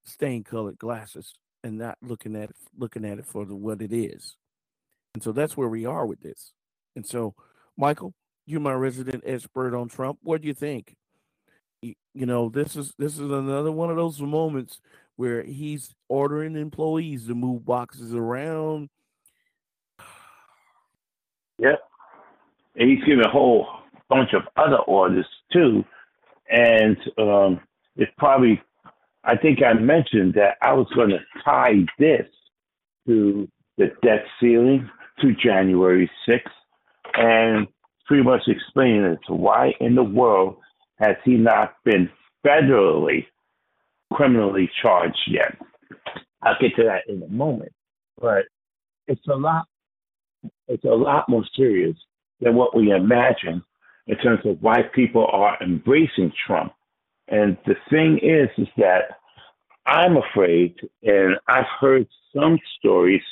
stain 0.05 0.45
colored 0.45 0.79
glasses 0.79 1.35
and 1.63 1.79
not 1.79 1.99
looking 2.03 2.37
at 2.37 2.51
it, 2.51 2.57
looking 2.79 3.05
at 3.05 3.19
it 3.19 3.27
for 3.27 3.45
the, 3.45 3.55
what 3.55 3.83
it 3.83 3.93
is. 3.93 4.37
And 5.15 5.23
so 5.23 5.33
that's 5.33 5.57
where 5.57 5.69
we 5.69 5.87
are 5.87 6.07
with 6.07 6.21
this. 6.21 6.53
And 6.95 7.07
so, 7.07 7.35
Michael, 7.77 8.13
you're 8.47 8.61
my 8.61 8.75
resident 8.75 9.25
expert 9.27 9.75
on 9.75 9.89
Trump. 9.89 10.19
What 10.23 10.43
do 10.43 10.49
you 10.49 10.55
think? 10.55 10.97
You 11.83 11.95
know, 12.27 12.49
this 12.49 12.77
is 12.77 12.95
this 12.99 13.15
is 13.15 13.31
another 13.31 13.73
one 13.73 13.91
of 13.91 13.97
those 13.97 14.21
moments 14.21 14.81
where 15.17 15.43
he's 15.43 15.95
ordering 16.09 16.57
employees 16.57 17.27
to 17.27 17.35
move 17.35 17.65
boxes 17.65 18.15
around. 18.15 18.89
Yep. 21.59 21.81
And 22.77 22.91
he's 22.91 23.05
giving 23.05 23.25
a 23.25 23.31
whole 23.31 23.67
bunch 24.09 24.31
of 24.33 24.43
other 24.57 24.79
orders 24.79 25.27
too. 25.53 25.85
And 26.51 26.97
um, 27.19 27.61
it's 27.97 28.13
probably, 28.19 28.61
I 29.25 29.37
think 29.37 29.61
I 29.63 29.73
mentioned 29.75 30.35
that 30.35 30.57
I 30.63 30.73
was 30.73 30.87
going 30.95 31.11
to 31.11 31.21
tie 31.45 31.75
this 31.99 32.27
to 33.07 33.49
the 33.79 33.87
debt 34.03 34.25
ceiling 34.41 34.89
to 35.21 35.35
January 35.35 36.11
6th. 36.29 36.41
And 37.15 37.69
pretty 38.07 38.23
much 38.23 38.43
explaining 38.47 39.05
as 39.05 39.19
to 39.27 39.35
why 39.35 39.73
in 39.81 39.95
the 39.95 40.03
world 40.03 40.57
has 40.99 41.17
he 41.25 41.35
not 41.35 41.75
been 41.85 42.11
federally 42.45 43.27
criminally 44.13 44.71
charged 44.83 45.19
yet. 45.27 45.57
I'll 46.43 46.57
get 46.61 46.77
to 46.77 46.85
that 46.85 47.03
in 47.09 47.23
a 47.23 47.29
moment. 47.29 47.73
But 48.21 48.45
it's 49.07 49.27
a 49.29 49.35
lot 49.35 49.65
it's 50.69 50.85
a 50.85 50.89
lot 50.89 51.29
more 51.29 51.45
serious 51.57 51.97
than 52.41 52.55
what 52.55 52.77
we 52.77 52.91
imagine 52.91 53.63
in 54.07 54.17
terms 54.19 54.41
of 54.45 54.59
why 54.61 54.83
people 54.95 55.27
are 55.31 55.57
embracing 55.63 56.33
Trump. 56.47 56.73
And 57.29 57.57
the 57.67 57.75
thing 57.91 58.19
is 58.23 58.49
is 58.59 58.69
that 58.77 59.19
I'm 59.87 60.17
afraid 60.17 60.75
and 61.03 61.37
I've 61.49 61.65
heard 61.81 62.07
some 62.35 62.59
stories, 62.79 63.23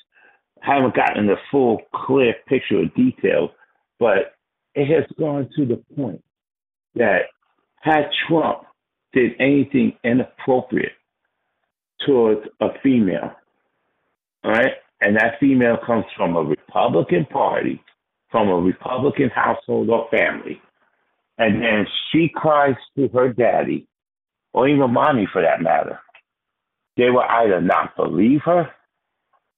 haven't 0.60 0.94
gotten 0.94 1.26
the 1.26 1.36
full 1.50 1.80
clear 1.94 2.34
picture 2.46 2.80
of 2.80 2.94
detail, 2.94 3.50
but 3.98 4.34
it 4.74 4.86
has 4.86 5.04
gone 5.18 5.48
to 5.56 5.66
the 5.66 5.82
point 5.94 6.22
that 6.94 7.22
had 7.80 8.10
Trump 8.28 8.62
did 9.12 9.32
anything 9.38 9.92
inappropriate 10.04 10.92
towards 12.06 12.40
a 12.60 12.68
female, 12.82 13.32
right, 14.44 14.72
and 15.00 15.16
that 15.16 15.38
female 15.40 15.76
comes 15.84 16.04
from 16.16 16.36
a 16.36 16.42
Republican 16.42 17.26
party, 17.26 17.82
from 18.32 18.48
a 18.48 18.56
Republican 18.56 19.30
household 19.30 19.88
or 19.90 20.08
family, 20.10 20.60
and 21.38 21.62
then 21.62 21.86
she 22.10 22.28
cries 22.34 22.74
to 22.96 23.08
her 23.08 23.32
daddy, 23.32 23.86
or 24.52 24.68
even 24.68 24.92
mommy 24.92 25.28
for 25.32 25.42
that 25.42 25.62
matter, 25.62 26.00
they 26.96 27.10
will 27.10 27.24
either 27.28 27.60
not 27.60 27.94
believe 27.96 28.40
her 28.44 28.70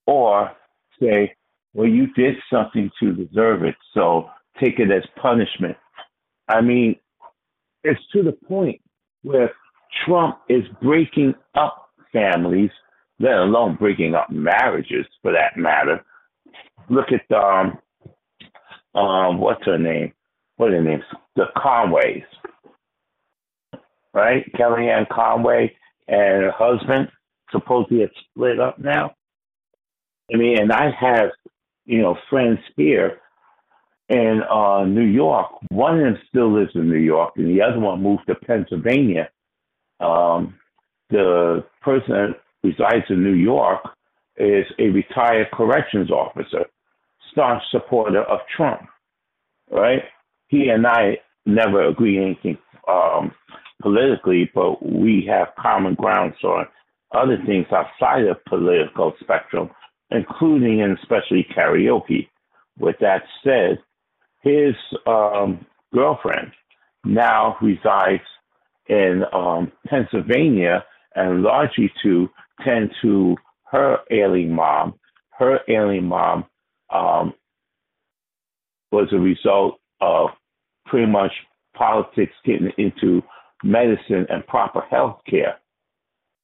or 0.07 0.50
say, 1.00 1.35
well, 1.73 1.88
you 1.88 2.09
did 2.14 2.35
something 2.52 2.90
to 3.00 3.12
deserve 3.12 3.64
it, 3.64 3.75
so 3.95 4.28
take 4.62 4.78
it 4.78 4.90
as 4.90 5.02
punishment. 5.21 5.76
I 6.49 6.61
mean, 6.61 6.97
it's 7.83 8.00
to 8.12 8.23
the 8.23 8.33
point 8.33 8.81
where 9.23 9.50
Trump 10.04 10.38
is 10.49 10.64
breaking 10.83 11.35
up 11.54 11.90
families, 12.12 12.71
let 13.19 13.35
alone 13.35 13.76
breaking 13.76 14.14
up 14.14 14.31
marriages 14.31 15.07
for 15.23 15.33
that 15.33 15.57
matter. 15.57 16.04
Look 16.88 17.07
at 17.12 17.37
um 17.37 17.78
um 18.94 19.38
what's 19.38 19.64
her 19.66 19.78
name? 19.78 20.12
What 20.56 20.70
are 20.70 20.76
her 20.76 20.82
names? 20.82 21.04
The 21.36 21.46
Conways. 21.56 22.24
Right? 24.12 24.44
Kellyanne 24.54 25.08
Conway 25.08 25.76
and 26.06 26.44
her 26.44 26.52
husband 26.52 27.08
supposedly 27.50 28.00
have 28.00 28.10
split 28.30 28.60
up 28.60 28.78
now. 28.78 29.14
I 30.32 30.36
mean, 30.36 30.58
and 30.58 30.72
I 30.72 30.90
have, 30.98 31.30
you 31.84 32.00
know, 32.00 32.16
friends 32.30 32.58
here 32.76 33.20
in 34.08 34.42
uh, 34.50 34.84
New 34.84 35.04
York. 35.04 35.50
One 35.70 35.98
of 35.98 36.04
them 36.04 36.18
still 36.28 36.52
lives 36.52 36.72
in 36.74 36.88
New 36.88 36.98
York, 36.98 37.34
and 37.36 37.48
the 37.48 37.62
other 37.62 37.80
one 37.80 38.02
moved 38.02 38.22
to 38.28 38.34
Pennsylvania. 38.34 39.28
Um, 40.00 40.54
the 41.10 41.64
person 41.82 42.10
that 42.10 42.40
resides 42.62 43.04
in 43.08 43.22
New 43.22 43.34
York 43.34 43.80
is 44.36 44.66
a 44.78 44.88
retired 44.88 45.48
corrections 45.52 46.10
officer, 46.10 46.66
staunch 47.34 47.62
supporter 47.70 48.22
of 48.22 48.40
Trump. 48.56 48.80
Right? 49.70 50.02
He 50.48 50.68
and 50.68 50.86
I 50.86 51.18
never 51.46 51.86
agree 51.86 52.18
anything 52.18 52.58
um, 52.88 53.32
politically, 53.82 54.50
but 54.54 54.84
we 54.84 55.26
have 55.28 55.48
common 55.60 55.94
grounds 55.94 56.36
on 56.42 56.66
other 57.14 57.38
things 57.46 57.66
outside 57.72 58.24
of 58.26 58.44
political 58.46 59.12
spectrum, 59.20 59.70
including 60.10 60.82
and 60.82 60.98
especially 60.98 61.46
karaoke. 61.56 62.28
With 62.78 62.96
that 63.00 63.22
said, 63.42 63.78
his 64.42 64.74
um, 65.06 65.64
girlfriend 65.92 66.52
now 67.04 67.56
resides 67.60 68.22
in 68.88 69.22
um, 69.32 69.72
Pennsylvania 69.86 70.84
and 71.14 71.42
largely 71.42 71.90
to 72.02 72.28
tend 72.64 72.90
to 73.02 73.36
her 73.70 73.98
ailing 74.10 74.52
mom. 74.52 74.94
Her 75.38 75.60
ailing 75.68 76.04
mom 76.04 76.44
um, 76.94 77.34
was 78.92 79.08
a 79.12 79.18
result 79.18 79.80
of 80.00 80.30
pretty 80.86 81.10
much 81.10 81.32
politics 81.76 82.32
getting 82.44 82.70
into 82.78 83.22
medicine 83.62 84.26
and 84.30 84.46
proper 84.46 84.82
health 84.90 85.20
care. 85.28 85.58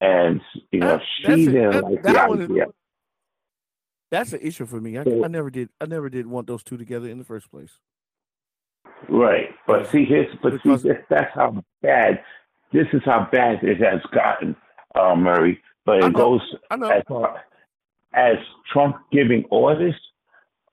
And, 0.00 0.40
you 0.72 0.80
know, 0.80 0.98
she 1.18 1.46
didn't 1.46 1.70
that, 1.70 1.84
like 1.84 2.02
that 2.02 2.26
the 2.26 2.30
was, 2.30 2.40
idea. 2.40 2.66
That's 4.10 4.32
an 4.32 4.40
issue 4.42 4.66
for 4.66 4.80
me. 4.80 4.98
I, 4.98 5.02
I 5.02 5.28
never 5.28 5.50
did. 5.50 5.68
I 5.80 5.86
never 5.86 6.08
did 6.08 6.26
want 6.26 6.46
those 6.46 6.64
two 6.64 6.76
together 6.76 7.08
in 7.08 7.18
the 7.18 7.24
first 7.24 7.50
place. 7.50 7.78
Right, 9.08 9.50
but 9.66 9.88
see, 9.90 10.04
here's 10.04 10.34
but 10.42 10.54
see, 10.62 10.76
this, 10.76 10.96
that's 11.08 11.32
how 11.34 11.62
bad. 11.82 12.22
This 12.72 12.86
is 12.92 13.02
how 13.04 13.28
bad 13.30 13.62
it 13.62 13.78
has 13.78 14.00
gotten, 14.12 14.56
uh, 14.94 15.14
Murray. 15.14 15.60
But 15.84 16.04
it 16.04 16.12
goes 16.14 16.40
as 16.70 17.02
far 17.08 17.42
as 18.12 18.36
Trump 18.72 18.96
giving 19.12 19.44
orders. 19.50 19.94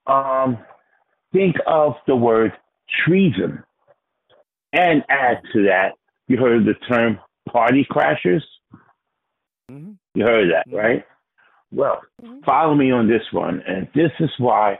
Um, 0.08 0.58
think 1.32 1.56
of 1.66 1.94
the 2.06 2.16
word 2.16 2.52
treason, 3.04 3.62
and 4.72 5.04
add 5.08 5.40
to 5.52 5.64
that. 5.64 5.92
You 6.26 6.38
heard 6.38 6.64
the 6.64 6.74
term 6.88 7.18
party 7.48 7.86
crashers. 7.90 8.42
Mm-hmm. 9.70 9.92
You 10.14 10.24
heard 10.24 10.50
that, 10.50 10.66
mm-hmm. 10.66 10.76
right? 10.76 11.04
Well, 11.70 12.00
mm-hmm. 12.22 12.40
follow 12.44 12.74
me 12.74 12.90
on 12.90 13.08
this 13.08 13.22
one, 13.32 13.62
and 13.66 13.88
this 13.94 14.12
is 14.20 14.30
why 14.38 14.78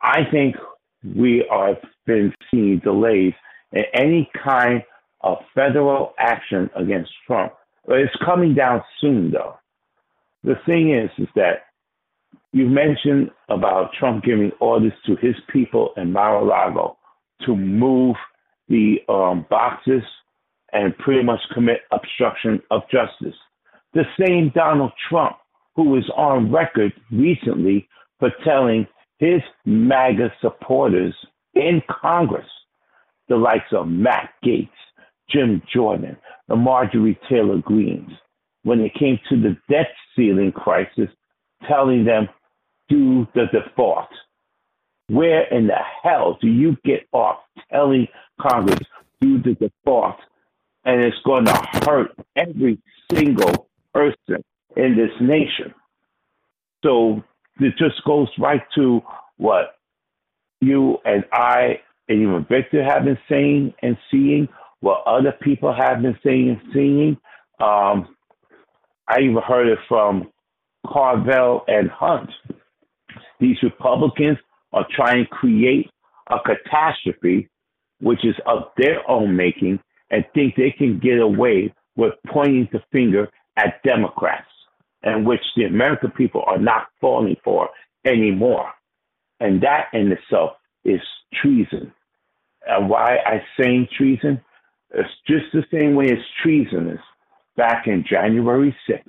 I 0.00 0.20
think 0.30 0.56
we 1.04 1.44
have 1.50 1.76
been 2.06 2.32
seeing 2.50 2.78
delays 2.78 3.34
in 3.72 3.82
any 3.94 4.30
kind 4.42 4.82
of 5.20 5.38
federal 5.54 6.14
action 6.18 6.70
against 6.74 7.10
Trump. 7.26 7.52
But 7.86 7.98
it's 7.98 8.14
coming 8.24 8.54
down 8.54 8.82
soon, 9.00 9.30
though. 9.30 9.56
The 10.44 10.54
thing 10.66 10.92
is, 10.92 11.10
is 11.18 11.28
that 11.36 11.66
you 12.52 12.66
mentioned 12.66 13.30
about 13.48 13.90
Trump 13.98 14.24
giving 14.24 14.52
orders 14.60 14.92
to 15.06 15.16
his 15.16 15.34
people 15.52 15.92
in 15.96 16.12
Mar-a-Lago 16.12 16.96
to 17.46 17.56
move 17.56 18.16
the 18.68 18.96
um, 19.08 19.46
boxes 19.50 20.02
and 20.72 20.96
pretty 20.98 21.22
much 21.22 21.40
commit 21.54 21.80
obstruction 21.90 22.62
of 22.70 22.82
justice. 22.90 23.36
The 23.94 24.04
same 24.18 24.52
Donald 24.54 24.92
Trump 25.08 25.36
who 25.74 25.84
was 25.84 26.08
on 26.16 26.52
record 26.52 26.92
recently 27.10 27.88
for 28.18 28.30
telling 28.44 28.86
his 29.18 29.40
MAGA 29.64 30.32
supporters 30.40 31.14
in 31.54 31.82
Congress, 32.02 32.46
the 33.28 33.36
likes 33.36 33.72
of 33.72 33.88
Matt 33.88 34.30
Gaetz, 34.44 34.68
Jim 35.30 35.62
Jordan, 35.72 36.16
the 36.48 36.56
Marjorie 36.56 37.18
Taylor 37.28 37.58
Greenes, 37.58 38.10
when 38.64 38.80
it 38.80 38.92
came 38.98 39.18
to 39.28 39.40
the 39.40 39.56
debt 39.68 39.88
ceiling 40.14 40.52
crisis, 40.52 41.08
telling 41.68 42.04
them, 42.04 42.28
do 42.92 43.26
the 43.34 43.46
default. 43.52 44.08
Where 45.08 45.44
in 45.44 45.66
the 45.66 45.78
hell 46.02 46.38
do 46.40 46.46
you 46.46 46.76
get 46.84 47.06
off 47.12 47.38
telling 47.72 48.06
Congress, 48.40 48.80
do 49.20 49.40
the 49.42 49.54
default? 49.54 50.16
And 50.84 51.02
it's 51.02 51.16
going 51.24 51.46
to 51.46 51.54
hurt 51.86 52.12
every 52.36 52.78
single 53.12 53.68
person 53.94 54.44
in 54.76 54.96
this 54.96 55.12
nation. 55.20 55.74
So 56.84 57.22
it 57.60 57.74
just 57.78 58.02
goes 58.04 58.28
right 58.38 58.62
to 58.74 59.00
what 59.36 59.76
you 60.60 60.98
and 61.04 61.24
I 61.32 61.80
and 62.08 62.20
even 62.22 62.46
Victor 62.48 62.84
have 62.84 63.04
been 63.04 63.18
saying 63.28 63.74
and 63.82 63.96
seeing, 64.10 64.48
what 64.80 65.02
other 65.06 65.32
people 65.40 65.72
have 65.72 66.02
been 66.02 66.18
saying 66.24 66.50
and 66.50 66.60
seeing. 66.74 67.16
Um, 67.60 68.16
I 69.08 69.20
even 69.20 69.40
heard 69.46 69.68
it 69.68 69.78
from 69.88 70.30
Carville 70.86 71.64
and 71.68 71.88
Hunt. 71.90 72.30
These 73.40 73.56
Republicans 73.62 74.38
are 74.72 74.86
trying 74.94 75.24
to 75.24 75.30
create 75.30 75.90
a 76.30 76.36
catastrophe, 76.40 77.48
which 78.00 78.24
is 78.24 78.34
of 78.46 78.64
their 78.76 79.08
own 79.10 79.36
making, 79.36 79.80
and 80.10 80.24
think 80.34 80.54
they 80.56 80.74
can 80.76 80.98
get 80.98 81.18
away 81.18 81.72
with 81.96 82.14
pointing 82.26 82.68
the 82.72 82.82
finger 82.92 83.28
at 83.56 83.82
Democrats 83.84 84.46
and 85.02 85.26
which 85.26 85.40
the 85.56 85.64
American 85.64 86.10
people 86.12 86.42
are 86.46 86.58
not 86.58 86.86
falling 87.00 87.36
for 87.42 87.68
anymore. 88.04 88.70
And 89.40 89.62
that 89.62 89.86
in 89.92 90.12
itself 90.12 90.52
is 90.84 91.00
treason. 91.42 91.92
And 92.66 92.88
why 92.88 93.16
I 93.26 93.42
say 93.58 93.88
treason? 93.96 94.40
It's 94.94 95.08
just 95.26 95.46
the 95.52 95.64
same 95.72 95.94
way 95.94 96.06
as 96.06 96.18
treasonous 96.42 97.00
back 97.56 97.86
in 97.86 98.04
January 98.08 98.74
6th, 98.88 99.02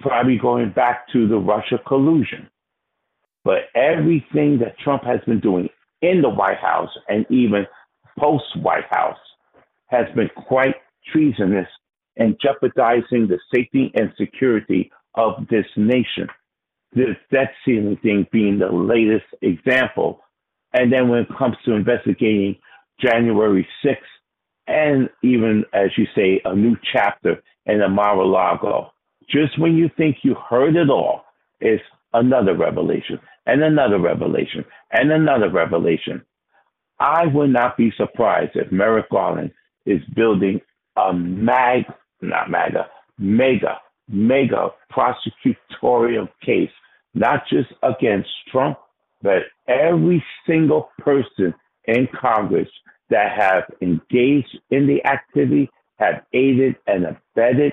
probably 0.00 0.38
going 0.38 0.72
back 0.72 1.06
to 1.12 1.28
the 1.28 1.36
Russia 1.36 1.78
collusion. 1.86 2.48
But 3.44 3.70
everything 3.74 4.58
that 4.60 4.78
Trump 4.78 5.04
has 5.04 5.20
been 5.26 5.40
doing 5.40 5.68
in 6.00 6.22
the 6.22 6.28
White 6.28 6.58
House 6.58 6.90
and 7.08 7.26
even 7.30 7.66
post 8.18 8.44
White 8.56 8.84
House 8.90 9.18
has 9.86 10.06
been 10.14 10.30
quite 10.46 10.76
treasonous 11.12 11.68
and 12.16 12.38
jeopardizing 12.40 13.28
the 13.28 13.38
safety 13.54 13.90
and 13.94 14.12
security 14.18 14.90
of 15.14 15.46
this 15.50 15.66
nation. 15.76 16.28
This 16.92 17.16
debt 17.30 17.52
ceiling 17.64 17.98
thing 18.02 18.26
being 18.32 18.58
the 18.58 18.70
latest 18.70 19.26
example. 19.40 20.20
And 20.74 20.92
then 20.92 21.08
when 21.08 21.20
it 21.20 21.28
comes 21.38 21.56
to 21.64 21.72
investigating 21.74 22.56
January 23.00 23.66
6th, 23.84 23.96
and 24.66 25.08
even, 25.22 25.64
as 25.72 25.90
you 25.96 26.06
say, 26.14 26.40
a 26.44 26.54
new 26.54 26.76
chapter 26.92 27.42
in 27.66 27.80
the 27.80 27.88
Mar-a-Lago, 27.88 28.92
just 29.28 29.58
when 29.58 29.76
you 29.76 29.90
think 29.96 30.18
you 30.22 30.34
heard 30.48 30.76
it 30.76 30.90
all, 30.90 31.24
it's 31.60 31.82
another 32.12 32.56
revelation, 32.56 33.18
and 33.46 33.62
another 33.62 33.98
revelation, 33.98 34.64
and 34.92 35.10
another 35.10 35.50
revelation. 35.50 36.22
I 37.00 37.26
would 37.26 37.50
not 37.50 37.76
be 37.76 37.92
surprised 37.96 38.52
if 38.54 38.70
Merrick 38.70 39.10
Garland 39.10 39.50
is 39.86 40.00
building 40.14 40.60
a 40.96 41.12
mag, 41.12 41.84
not 42.20 42.50
MAGA, 42.50 42.86
mega 43.18 43.80
mega 44.08 44.70
prosecutorial 44.92 46.28
case, 46.44 46.70
not 47.14 47.42
just 47.48 47.70
against 47.82 48.28
Trump, 48.50 48.78
but 49.22 49.42
every 49.68 50.22
single 50.46 50.90
person 50.98 51.54
in 51.86 52.08
Congress 52.20 52.68
that 53.10 53.32
have 53.38 53.64
engaged 53.80 54.58
in 54.70 54.86
the 54.86 55.04
activity, 55.06 55.70
have 55.98 56.22
aided 56.32 56.76
and 56.86 57.04
abetted 57.04 57.72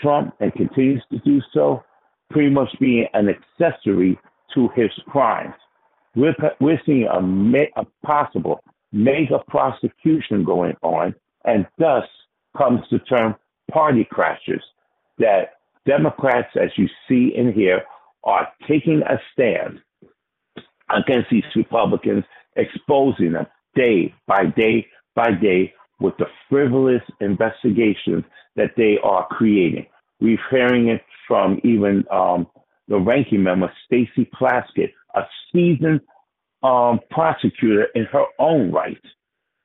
Trump 0.00 0.34
and 0.40 0.52
continues 0.52 1.02
to 1.10 1.18
do 1.20 1.40
so, 1.52 1.82
pretty 2.30 2.50
much 2.50 2.68
being 2.78 3.06
an 3.14 3.28
accessory 3.28 4.18
to 4.54 4.68
his 4.74 4.90
crimes. 5.06 5.54
We're, 6.14 6.34
we're 6.60 6.80
seeing 6.84 7.06
a, 7.06 7.80
a 7.80 7.84
possible 8.04 8.60
mega 8.92 9.40
prosecution 9.48 10.44
going 10.44 10.76
on, 10.82 11.14
and 11.44 11.66
thus 11.78 12.04
comes 12.56 12.80
the 12.90 12.98
term 13.00 13.36
party 13.70 14.06
crashers 14.10 14.62
that 15.18 15.54
Democrats, 15.86 16.50
as 16.60 16.70
you 16.76 16.88
see 17.08 17.32
in 17.36 17.52
here, 17.52 17.82
are 18.24 18.48
taking 18.66 19.02
a 19.02 19.18
stand 19.32 19.80
against 20.90 21.30
these 21.30 21.44
Republicans, 21.54 22.24
exposing 22.56 23.32
them 23.32 23.46
day 23.74 24.14
by 24.26 24.46
day 24.46 24.86
by 25.14 25.30
day 25.30 25.72
with 26.00 26.16
the 26.18 26.26
frivolous 26.48 27.02
investigations 27.20 28.24
that 28.56 28.72
they 28.76 28.98
are 29.02 29.26
creating. 29.28 29.86
We're 30.20 30.38
hearing 30.50 30.88
it 30.88 31.02
from 31.26 31.60
even 31.64 32.04
um, 32.10 32.46
the 32.88 32.98
ranking 32.98 33.42
member, 33.42 33.70
Stacey 33.86 34.28
Plaskett, 34.34 34.92
a 35.14 35.22
seasoned 35.52 36.00
um, 36.62 37.00
prosecutor 37.10 37.86
in 37.94 38.04
her 38.06 38.24
own 38.38 38.72
right, 38.72 39.00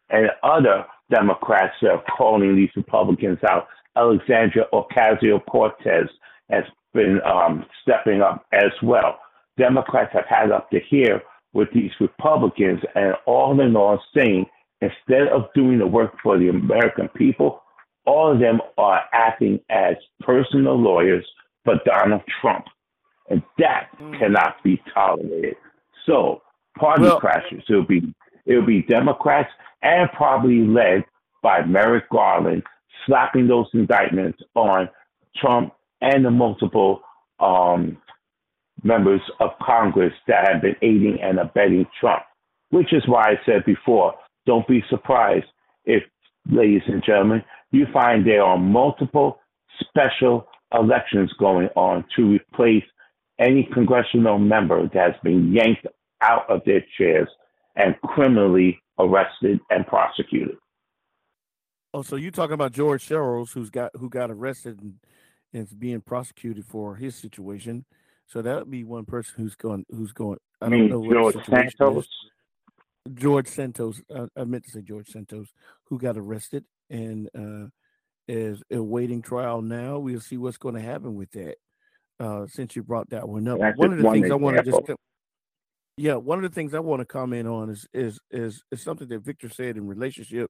and 0.09 0.29
other 0.43 0.85
Democrats 1.09 1.75
are 1.83 2.03
calling 2.17 2.55
these 2.55 2.69
Republicans 2.75 3.39
out 3.49 3.67
Alexandria 3.95 4.65
Ocasio 4.73 5.43
Cortez 5.45 6.09
has 6.49 6.63
been 6.93 7.19
um, 7.25 7.65
stepping 7.81 8.21
up 8.21 8.45
as 8.53 8.71
well. 8.81 9.19
Democrats 9.57 10.11
have 10.13 10.25
had 10.27 10.51
up 10.51 10.69
to 10.71 10.79
here 10.89 11.21
with 11.53 11.69
these 11.73 11.91
Republicans, 11.99 12.79
and 12.95 13.13
all 13.25 13.59
in 13.61 13.75
all, 13.75 14.01
saying 14.15 14.45
instead 14.81 15.27
of 15.27 15.45
doing 15.53 15.77
the 15.77 15.87
work 15.87 16.13
for 16.21 16.37
the 16.37 16.49
American 16.49 17.07
people, 17.09 17.61
all 18.05 18.33
of 18.33 18.39
them 18.39 18.59
are 18.77 19.01
acting 19.13 19.59
as 19.69 19.95
personal 20.19 20.75
lawyers 20.75 21.25
for 21.63 21.75
Donald 21.85 22.21
Trump. 22.41 22.65
And 23.29 23.41
that 23.57 23.89
mm. 23.99 24.17
cannot 24.19 24.61
be 24.63 24.81
tolerated. 24.93 25.55
So, 26.05 26.41
party 26.77 27.03
well, 27.03 27.19
crashers, 27.19 27.63
it'll 27.69 27.85
be 27.85 28.13
it'll 28.45 28.65
be 28.65 28.81
Democrats 28.83 29.49
and 29.81 30.09
probably 30.11 30.61
led 30.61 31.05
by 31.41 31.65
Merrick 31.65 32.09
Garland 32.09 32.63
slapping 33.05 33.47
those 33.47 33.67
indictments 33.73 34.39
on 34.55 34.89
Trump 35.37 35.73
and 36.01 36.23
the 36.23 36.31
multiple 36.31 37.01
um, 37.39 37.97
members 38.83 39.21
of 39.39 39.51
Congress 39.61 40.13
that 40.27 40.47
have 40.47 40.61
been 40.61 40.75
aiding 40.81 41.19
and 41.21 41.39
abetting 41.39 41.85
Trump, 41.99 42.23
which 42.69 42.93
is 42.93 43.03
why 43.07 43.23
I 43.23 43.35
said 43.45 43.65
before 43.65 44.15
don't 44.45 44.67
be 44.67 44.83
surprised 44.89 45.45
if, 45.85 46.03
ladies 46.49 46.81
and 46.87 47.03
gentlemen, 47.05 47.43
you 47.71 47.85
find 47.93 48.25
there 48.25 48.43
are 48.43 48.57
multiple 48.57 49.39
special 49.79 50.47
elections 50.73 51.31
going 51.39 51.69
on 51.75 52.03
to 52.15 52.23
replace 52.23 52.83
any 53.43 53.69
congressional 53.73 54.39
member 54.39 54.83
that 54.93 55.13
has 55.13 55.15
been 55.23 55.51
yanked 55.51 55.85
out 56.21 56.49
of 56.49 56.61
their 56.65 56.83
chairs 56.97 57.27
and 57.75 57.95
criminally 58.01 58.79
arrested 58.99 59.59
and 59.69 59.85
prosecuted. 59.85 60.55
Oh, 61.93 62.01
so 62.01 62.15
you're 62.15 62.31
talking 62.31 62.53
about 62.53 62.71
George 62.71 63.07
Soros, 63.07 63.51
who's 63.51 63.69
got 63.69 63.91
who 63.95 64.09
got 64.09 64.31
arrested 64.31 64.79
and, 64.81 64.95
and 65.53 65.67
is 65.67 65.73
being 65.73 66.01
prosecuted 66.01 66.65
for 66.65 66.95
his 66.95 67.15
situation. 67.15 67.85
So 68.25 68.41
that 68.41 68.59
would 68.59 68.71
be 68.71 68.83
one 68.83 69.05
person 69.05 69.35
who's 69.37 69.55
going 69.55 69.85
who's 69.89 70.11
going. 70.11 70.39
I 70.61 70.69
don't 70.69 70.89
know 70.89 71.11
George 71.11 71.45
Santos. 71.45 72.05
Is. 72.05 72.09
George 73.13 73.47
Santos. 73.47 74.01
I, 74.15 74.27
I, 74.35 74.43
meant 74.45 74.63
to 74.63 74.71
say 74.71 74.81
George 74.81 75.09
Santos, 75.09 75.49
who 75.85 75.99
got 75.99 76.17
arrested 76.17 76.63
and 76.89 77.29
uh, 77.37 77.67
is 78.27 78.63
awaiting 78.71 79.21
trial 79.21 79.61
now. 79.61 79.99
We'll 79.99 80.21
see 80.21 80.37
what's 80.37 80.57
going 80.57 80.75
to 80.75 80.81
happen 80.81 81.15
with 81.15 81.31
that. 81.31 81.57
Uh, 82.23 82.47
since 82.47 82.73
you 82.73 82.83
brought 82.83 83.09
that 83.09 83.27
one 83.27 83.45
up, 83.49 83.59
one 83.75 83.91
of 83.91 83.97
the 83.97 84.03
things 84.03 84.25
example. 84.25 84.31
I 84.31 84.51
want 84.53 84.57
to 84.57 84.71
just 84.71 84.81
yeah, 85.97 86.15
one 86.15 86.37
of 86.37 86.49
the 86.49 86.55
things 86.55 86.73
I 86.73 86.79
want 86.79 87.01
to 87.01 87.05
comment 87.05 87.49
on 87.49 87.69
is 87.69 87.85
is 87.93 88.17
is 88.31 88.63
is 88.71 88.81
something 88.81 89.09
that 89.09 89.25
Victor 89.25 89.49
said 89.49 89.75
in 89.75 89.85
relationship 89.87 90.49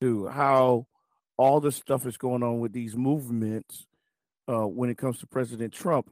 to 0.00 0.28
how 0.28 0.86
all 1.36 1.60
this 1.60 1.76
stuff 1.76 2.06
is 2.06 2.16
going 2.16 2.42
on 2.42 2.60
with 2.60 2.72
these 2.72 2.96
movements 2.96 3.86
uh, 4.48 4.66
when 4.66 4.88
it 4.88 4.96
comes 4.96 5.18
to 5.18 5.26
President 5.26 5.74
Trump, 5.74 6.10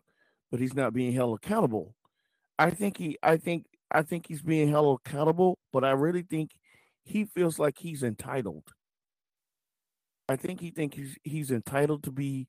but 0.50 0.60
he's 0.60 0.74
not 0.74 0.92
being 0.92 1.12
held 1.12 1.38
accountable. 1.42 1.94
I 2.58 2.70
think 2.70 2.98
he, 2.98 3.16
I 3.22 3.38
think, 3.38 3.64
I 3.90 4.02
think 4.02 4.26
he's 4.28 4.42
being 4.42 4.68
held 4.68 5.00
accountable, 5.06 5.58
but 5.72 5.84
I 5.84 5.92
really 5.92 6.22
think 6.22 6.50
he 7.02 7.24
feels 7.24 7.58
like 7.58 7.78
he's 7.78 8.02
entitled. 8.02 8.64
I 10.28 10.36
think 10.36 10.60
he 10.60 10.70
thinks 10.70 10.96
he's, 10.98 11.16
he's 11.22 11.50
entitled 11.50 12.02
to 12.02 12.12
be 12.12 12.46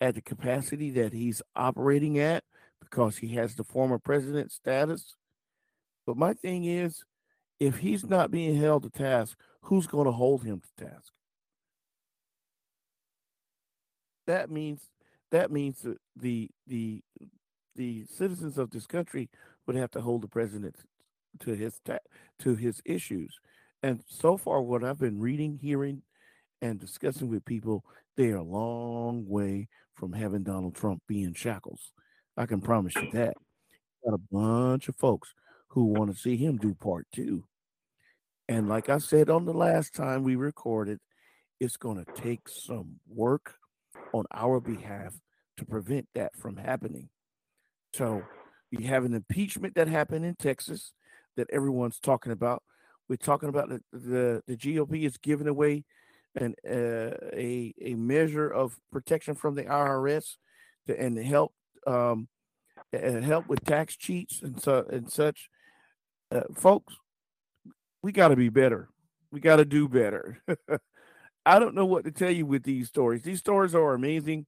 at 0.00 0.14
the 0.14 0.22
capacity 0.22 0.90
that 0.90 1.12
he's 1.12 1.42
operating 1.54 2.18
at 2.18 2.44
because 2.80 3.18
he 3.18 3.34
has 3.34 3.54
the 3.54 3.64
former 3.64 3.98
president 3.98 4.50
status. 4.50 5.16
But 6.06 6.16
my 6.16 6.32
thing 6.32 6.64
is, 6.64 7.04
if 7.58 7.78
he's 7.78 8.04
not 8.04 8.30
being 8.30 8.56
held 8.56 8.82
to 8.84 8.90
task, 8.90 9.36
who's 9.62 9.86
going 9.86 10.06
to 10.06 10.12
hold 10.12 10.42
him 10.44 10.60
to 10.60 10.84
task? 10.84 11.12
That 14.26 14.50
means 14.50 14.88
that 15.30 15.50
means 15.50 15.82
that 15.82 15.98
the 16.16 16.48
the 16.66 17.02
the 17.76 18.04
citizens 18.06 18.58
of 18.58 18.70
this 18.70 18.86
country 18.86 19.28
would 19.66 19.76
have 19.76 19.90
to 19.92 20.00
hold 20.00 20.22
the 20.22 20.28
president 20.28 20.76
to 21.40 21.54
his 21.54 21.80
ta- 21.84 21.98
to 22.40 22.54
his 22.54 22.80
issues. 22.84 23.38
And 23.82 24.02
so 24.06 24.36
far, 24.36 24.60
what 24.62 24.84
I've 24.84 24.98
been 24.98 25.20
reading, 25.20 25.58
hearing, 25.60 26.02
and 26.60 26.78
discussing 26.78 27.28
with 27.28 27.44
people, 27.44 27.84
they 28.16 28.30
are 28.30 28.36
a 28.36 28.42
long 28.42 29.26
way 29.26 29.68
from 30.00 30.14
having 30.14 30.42
Donald 30.42 30.74
Trump 30.74 31.02
be 31.06 31.22
in 31.22 31.34
shackles. 31.34 31.92
I 32.36 32.46
can 32.46 32.62
promise 32.62 32.94
you 32.96 33.10
that. 33.12 33.34
Got 34.02 34.14
a 34.14 34.34
bunch 34.34 34.88
of 34.88 34.96
folks 34.96 35.34
who 35.68 35.84
want 35.84 36.10
to 36.10 36.18
see 36.18 36.38
him 36.38 36.56
do 36.56 36.74
part 36.74 37.06
two. 37.14 37.44
And 38.48 38.66
like 38.66 38.88
I 38.88 38.96
said 38.96 39.28
on 39.28 39.44
the 39.44 39.52
last 39.52 39.94
time 39.94 40.24
we 40.24 40.36
recorded, 40.36 40.98
it's 41.60 41.76
going 41.76 42.02
to 42.02 42.20
take 42.20 42.48
some 42.48 42.96
work 43.06 43.56
on 44.14 44.24
our 44.32 44.58
behalf 44.58 45.14
to 45.58 45.66
prevent 45.66 46.08
that 46.14 46.34
from 46.34 46.56
happening. 46.56 47.10
So 47.92 48.22
we 48.72 48.84
have 48.86 49.04
an 49.04 49.12
impeachment 49.12 49.74
that 49.74 49.86
happened 49.86 50.24
in 50.24 50.34
Texas 50.34 50.92
that 51.36 51.50
everyone's 51.52 52.00
talking 52.00 52.32
about. 52.32 52.62
We're 53.06 53.16
talking 53.16 53.50
about 53.50 53.68
the 53.68 53.82
the, 53.92 54.42
the 54.46 54.56
GOP 54.56 55.04
is 55.04 55.18
giving 55.18 55.46
away 55.48 55.84
an 56.36 56.54
uh, 56.68 57.16
a 57.32 57.74
a 57.80 57.94
measure 57.94 58.48
of 58.48 58.76
protection 58.92 59.34
from 59.34 59.54
the 59.54 59.64
IRS 59.64 60.36
to, 60.86 60.98
and 61.00 61.18
help 61.18 61.52
um, 61.86 62.28
and 62.92 63.24
help 63.24 63.48
with 63.48 63.64
tax 63.64 63.96
cheats 63.96 64.40
and 64.42 64.60
so 64.60 64.86
and 64.90 65.10
such. 65.10 65.48
Uh, 66.30 66.42
folks, 66.54 66.94
we 68.02 68.12
got 68.12 68.28
to 68.28 68.36
be 68.36 68.48
better. 68.48 68.88
We 69.32 69.40
got 69.40 69.56
to 69.56 69.64
do 69.64 69.88
better. 69.88 70.42
I 71.46 71.58
don't 71.58 71.74
know 71.74 71.86
what 71.86 72.04
to 72.04 72.10
tell 72.10 72.30
you 72.30 72.46
with 72.46 72.62
these 72.62 72.88
stories. 72.88 73.22
These 73.22 73.38
stories 73.38 73.74
are 73.74 73.94
amazing. 73.94 74.46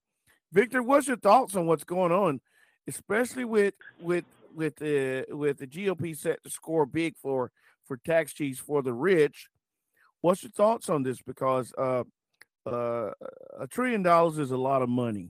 Victor, 0.52 0.82
what's 0.82 1.08
your 1.08 1.16
thoughts 1.16 1.56
on 1.56 1.66
what's 1.66 1.84
going 1.84 2.12
on, 2.12 2.40
especially 2.86 3.44
with 3.44 3.74
with 4.00 4.24
with 4.54 4.76
the 4.76 5.24
with 5.30 5.58
the 5.58 5.66
GOP 5.66 6.16
set 6.16 6.42
to 6.44 6.50
score 6.50 6.86
big 6.86 7.16
for 7.16 7.50
for 7.86 7.96
tax 7.96 8.32
cheats 8.32 8.58
for 8.58 8.82
the 8.82 8.92
rich? 8.92 9.48
What's 10.22 10.42
your 10.42 10.50
thoughts 10.50 10.88
on 10.88 11.02
this? 11.02 11.20
Because 11.20 11.72
uh, 11.76 12.04
uh, 12.64 13.10
a 13.60 13.66
trillion 13.68 14.02
dollars 14.02 14.38
is 14.38 14.50
a 14.50 14.56
lot 14.56 14.82
of 14.82 14.88
money, 14.88 15.28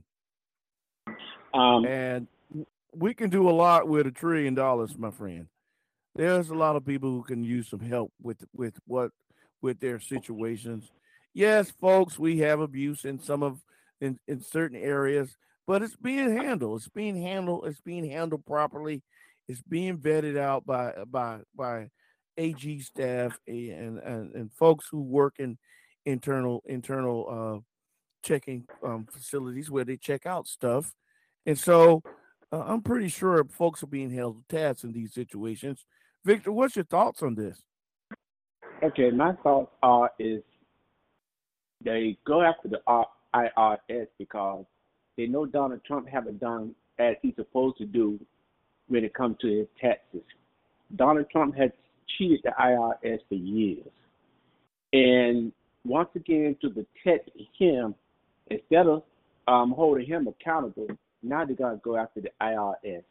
um, 1.53 1.85
and 1.85 2.29
we 2.95 3.15
can 3.15 3.31
do 3.31 3.49
a 3.49 3.51
lot 3.51 3.89
with 3.89 4.07
a 4.07 4.13
trillion 4.13 4.55
dollars, 4.55 4.97
my 4.97 5.11
friend 5.11 5.49
there's 6.15 6.51
a 6.51 6.55
lot 6.55 6.77
of 6.77 6.85
people 6.85 7.11
who 7.11 7.23
can 7.23 7.43
use 7.43 7.69
some 7.69 7.81
help 7.81 8.13
with 8.21 8.45
with 8.55 8.79
what 8.87 9.11
with 9.61 9.81
their 9.81 10.01
situations. 10.01 10.91
Yes, 11.35 11.73
folks, 11.81 12.19
we 12.19 12.39
have 12.39 12.61
abuse 12.61 13.05
in 13.05 13.19
some 13.19 13.43
of 13.43 13.61
in, 14.01 14.19
in 14.29 14.41
certain 14.41 14.77
areas, 14.77 15.37
but 15.67 15.83
it's 15.83 15.97
being 15.97 16.37
handled. 16.37 16.81
It's 16.81 16.89
being 16.89 17.21
handled. 17.23 17.67
It's 17.67 17.81
being 17.81 18.11
handled 18.11 18.45
properly. 18.45 19.03
It's 19.49 19.63
being 19.63 19.99
vetted 19.99 20.39
out 20.39 20.67
by 20.67 20.93
by 21.07 21.41
by 21.57 21.89
AG 22.39 22.81
staff 22.81 23.39
and 23.47 23.99
and, 23.99 24.35
and 24.35 24.53
folks 24.53 24.87
who 24.91 25.01
work 25.01 25.35
in 25.39 25.59
internal 26.07 26.63
internal 26.67 27.27
uh, 27.29 27.61
checking 28.27 28.67
um, 28.85 29.07
facilities 29.11 29.71
where 29.71 29.85
they 29.85 29.97
check 29.97 30.27
out 30.27 30.47
stuff. 30.47 30.93
And 31.47 31.59
so 31.59 32.03
uh, 32.53 32.61
I'm 32.61 32.83
pretty 32.83 33.09
sure 33.09 33.45
folks 33.45 33.83
are 33.83 33.89
being 33.89 34.11
held 34.11 34.43
to 34.49 34.57
task 34.57 34.85
in 34.85 34.93
these 34.93 35.13
situations 35.13 35.85
Victor, 36.25 36.53
what's 36.53 36.77
your 36.77 36.85
thoughts 36.85 37.23
on 37.23 37.35
this? 37.35 37.63
Okay, 38.83 39.11
my 39.11 39.33
thoughts 39.43 39.73
are 39.83 40.11
is 40.19 40.43
they 41.85 42.17
go 42.25 42.43
after 42.43 42.69
the 42.69 42.81
IRS 43.35 44.07
because 44.19 44.65
they 45.17 45.27
know 45.27 45.47
Donald 45.47 45.81
Trump 45.85 46.09
haven't 46.09 46.41
done 46.41 46.75
as 46.99 47.17
he's 47.23 47.35
supposed 47.35 47.79
to 47.79 47.87
do 47.87 48.21
when 48.89 49.05
it 49.05 49.15
comes 49.15 49.37
to 49.41 49.49
his 49.49 49.67
taxes. 49.81 50.23
Donald 50.97 51.27
Trump 51.31 51.57
has 51.57 51.71
cheated 52.23 52.41
the 52.45 52.51
IRS 52.51 53.19
for 53.29 53.35
years. 53.35 53.87
And 54.93 55.53
once 55.85 56.11
again, 56.15 56.57
to 56.61 56.71
protect 56.71 57.31
him, 57.59 57.95
instead 58.49 58.87
of 58.87 59.03
um, 59.49 59.73
holding 59.73 60.07
him 60.07 60.29
accountable, 60.29 60.89
now 61.23 61.45
they're 61.45 61.57
going 61.57 61.77
to 61.77 61.83
go 61.83 61.97
after 61.97 62.21
the 62.21 62.31
IRS. 62.41 63.03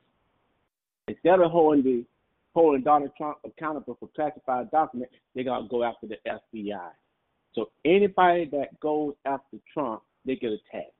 Instead 1.07 1.39
of 1.41 1.51
holding 1.51 1.83
the 1.83 2.05
holding 2.53 2.83
Donald 2.83 3.11
Trump 3.17 3.37
accountable 3.45 3.95
for 3.99 4.09
classified 4.13 4.69
documents, 4.71 5.13
they're 5.33 5.45
going 5.45 5.63
to 5.63 5.69
go 5.69 5.83
after 5.83 6.05
the 6.05 6.17
FBI. 6.27 6.89
So 7.55 7.69
anybody 7.85 8.45
that 8.51 8.77
goes 8.81 9.13
after 9.25 9.57
Trump, 9.73 10.01
they 10.25 10.35
get 10.35 10.51
attacked. 10.51 10.91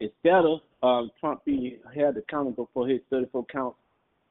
Instead 0.00 0.44
of 0.44 0.60
um, 0.82 1.10
Trump 1.18 1.44
being 1.44 1.78
held 1.94 2.16
accountable 2.16 2.70
for 2.72 2.86
his 2.86 3.00
34 3.10 3.44
count 3.46 3.74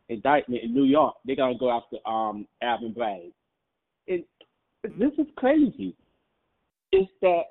indictment 0.09 0.63
in 0.63 0.73
New 0.73 0.83
York, 0.83 1.15
they're 1.25 1.35
to 1.35 1.55
go 1.57 1.71
after 1.71 1.97
um, 2.07 2.47
Alvin 2.61 2.93
Bragg. 2.93 3.31
And 4.07 4.23
this 4.83 5.11
is 5.17 5.27
crazy. 5.37 5.95
It's 6.91 7.11
that 7.21 7.43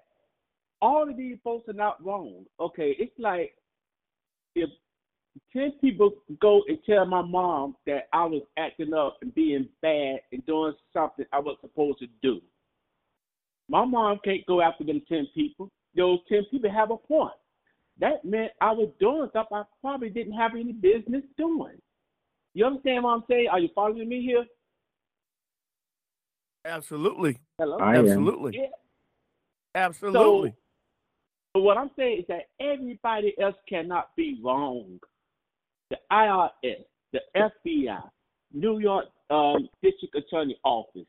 all 0.80 1.08
of 1.08 1.16
these 1.16 1.38
folks 1.42 1.68
are 1.68 1.74
not 1.74 2.04
wrong. 2.04 2.44
Okay, 2.60 2.94
it's 2.98 3.18
like 3.18 3.54
if 4.54 4.68
ten 5.52 5.72
people 5.80 6.12
go 6.40 6.62
and 6.68 6.78
tell 6.84 7.06
my 7.06 7.22
mom 7.22 7.76
that 7.86 8.08
I 8.12 8.24
was 8.24 8.42
acting 8.58 8.92
up 8.92 9.18
and 9.22 9.34
being 9.34 9.68
bad 9.80 10.20
and 10.30 10.44
doing 10.46 10.74
something 10.92 11.24
I 11.32 11.38
was 11.38 11.56
supposed 11.60 12.00
to 12.00 12.06
do. 12.22 12.40
My 13.68 13.84
mom 13.84 14.18
can't 14.24 14.44
go 14.46 14.60
after 14.60 14.84
them 14.84 15.02
ten 15.08 15.26
people. 15.34 15.70
Those 15.96 16.18
ten 16.28 16.44
people 16.50 16.70
have 16.70 16.90
a 16.90 16.96
point. 16.96 17.34
That 18.00 18.24
meant 18.24 18.52
I 18.60 18.72
was 18.72 18.90
doing 19.00 19.28
stuff 19.30 19.46
I 19.52 19.62
probably 19.80 20.10
didn't 20.10 20.32
have 20.32 20.52
any 20.52 20.72
business 20.72 21.22
doing. 21.36 21.78
You 22.54 22.66
understand 22.66 23.04
what 23.04 23.10
I'm 23.10 23.24
saying? 23.28 23.48
Are 23.50 23.60
you 23.60 23.68
following 23.74 24.08
me 24.08 24.22
here? 24.22 24.44
Absolutely. 26.64 27.38
Hello. 27.58 27.78
I 27.78 27.96
Absolutely. 27.96 28.56
Yeah. 28.56 28.66
Absolutely. 29.74 30.50
So, 30.50 30.56
so 31.56 31.62
what 31.62 31.78
I'm 31.78 31.90
saying 31.96 32.20
is 32.20 32.24
that 32.28 32.48
everybody 32.60 33.34
else 33.40 33.56
cannot 33.68 34.14
be 34.16 34.38
wrong 34.42 34.98
the 35.90 35.96
IRS, 36.10 36.84
the 37.12 37.20
FBI, 37.36 38.02
New 38.52 38.78
York 38.78 39.06
um, 39.30 39.68
District 39.82 40.14
Attorney 40.14 40.58
Office, 40.64 41.06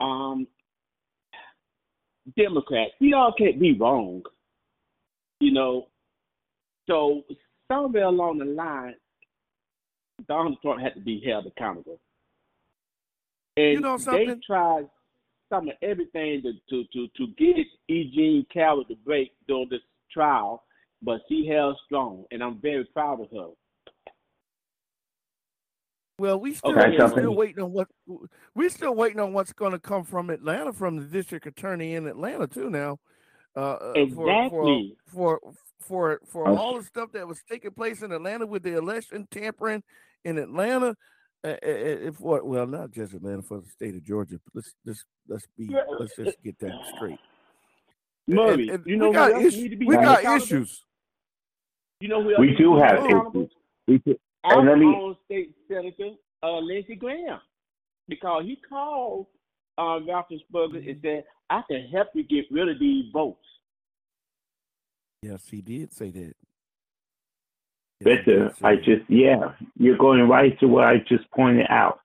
um, 0.00 0.46
Democrats. 2.36 2.92
We 3.00 3.12
all 3.12 3.34
can't 3.36 3.60
be 3.60 3.76
wrong. 3.78 4.22
You 5.40 5.52
know, 5.52 5.88
so 6.88 7.22
somewhere 7.70 8.04
along 8.04 8.38
the 8.38 8.46
line, 8.46 8.94
Donald 10.28 10.58
Trump 10.62 10.80
had 10.80 10.94
to 10.94 11.00
be 11.00 11.22
held 11.24 11.46
accountable. 11.46 11.98
And 13.56 13.72
you 13.72 13.80
know 13.80 13.96
something? 13.96 14.28
they 14.28 14.34
tried 14.46 14.88
some 15.48 15.68
of 15.68 15.74
everything 15.82 16.42
to, 16.42 16.52
to, 16.70 16.84
to, 16.92 17.08
to 17.16 17.26
get 17.38 17.66
E. 17.88 18.10
Jean 18.14 18.46
Carroll 18.52 18.84
to 18.86 18.96
break 19.04 19.32
during 19.46 19.68
this 19.70 19.80
trial, 20.10 20.64
but 21.02 21.20
she 21.28 21.46
held 21.46 21.78
strong, 21.86 22.24
and 22.30 22.42
I'm 22.42 22.60
very 22.60 22.84
proud 22.84 23.20
of 23.20 23.30
her. 23.30 23.50
Well, 26.18 26.38
we 26.38 26.54
still 26.54 26.78
okay, 26.78 26.96
we're 26.96 27.08
still 27.08 27.34
waiting 27.34 27.62
on 27.62 27.72
what 27.72 27.88
we're 28.54 28.68
still 28.68 28.94
waiting 28.94 29.18
on 29.18 29.32
what's 29.32 29.52
going 29.52 29.72
to 29.72 29.80
come 29.80 30.04
from 30.04 30.30
Atlanta, 30.30 30.72
from 30.72 30.96
the 30.96 31.04
district 31.04 31.44
attorney 31.46 31.94
in 31.94 32.06
Atlanta 32.06 32.46
too. 32.46 32.70
Now, 32.70 33.00
uh, 33.56 33.92
exactly 33.96 34.96
for 35.06 35.40
for 35.42 35.52
for 35.80 36.20
for, 36.30 36.46
for 36.46 36.48
all 36.48 36.78
the 36.78 36.84
stuff 36.84 37.10
that 37.12 37.26
was 37.26 37.42
taking 37.50 37.72
place 37.72 38.02
in 38.02 38.12
Atlanta 38.12 38.46
with 38.46 38.62
the 38.62 38.76
election 38.76 39.26
tampering 39.28 39.82
in 40.24 40.38
Atlanta. 40.38 40.94
Uh, 41.46 41.56
if 41.62 42.20
what? 42.20 42.46
Well, 42.46 42.66
not 42.66 42.90
just 42.90 43.12
Atlanta, 43.12 43.42
for 43.42 43.60
the 43.60 43.68
state 43.68 43.94
of 43.94 44.04
Georgia. 44.04 44.38
but 44.44 44.54
Let's 44.54 44.74
let's 44.86 45.04
let's 45.28 45.46
be 45.58 45.68
let's 45.98 46.16
just 46.16 46.42
get 46.42 46.58
that 46.60 46.72
straight. 46.96 47.18
Murray, 48.26 48.68
and, 48.68 48.70
and 48.70 48.86
you 48.86 48.96
know 48.96 49.08
we 49.10 49.14
got, 49.14 49.42
issues. 49.42 49.78
we 49.78 49.96
got 49.96 50.24
issues. 50.24 50.84
You 52.00 52.08
know 52.08 52.20
we 52.20 52.54
do 52.56 52.76
have 52.76 53.04
issues. 53.04 53.50
We 53.86 53.98
do, 53.98 54.16
our 54.44 54.60
and 54.60 54.68
let 54.68 54.78
me, 54.78 54.86
own 54.86 55.16
state 55.24 55.54
senator, 55.68 56.10
uh, 56.42 56.58
Lindsey 56.58 56.96
Graham, 56.96 57.40
because 58.08 58.44
he 58.44 58.56
called 58.68 59.26
uh, 59.78 60.00
Raffensperger 60.00 60.88
and 60.88 61.00
said, 61.02 61.24
I 61.50 61.62
can 61.68 61.88
help 61.92 62.08
you 62.14 62.24
get 62.24 62.44
rid 62.50 62.68
of 62.68 62.78
these 62.78 63.06
votes. 63.12 63.38
Yes, 65.22 65.48
he 65.50 65.62
did 65.62 65.92
say 65.92 66.10
that. 66.10 66.34
Victor, 68.02 68.54
I 68.62 68.76
just, 68.76 69.08
yeah, 69.08 69.52
you're 69.78 69.98
going 69.98 70.28
right 70.28 70.58
to 70.60 70.66
what 70.66 70.84
I 70.84 70.98
just 71.08 71.30
pointed 71.30 71.66
out. 71.68 72.00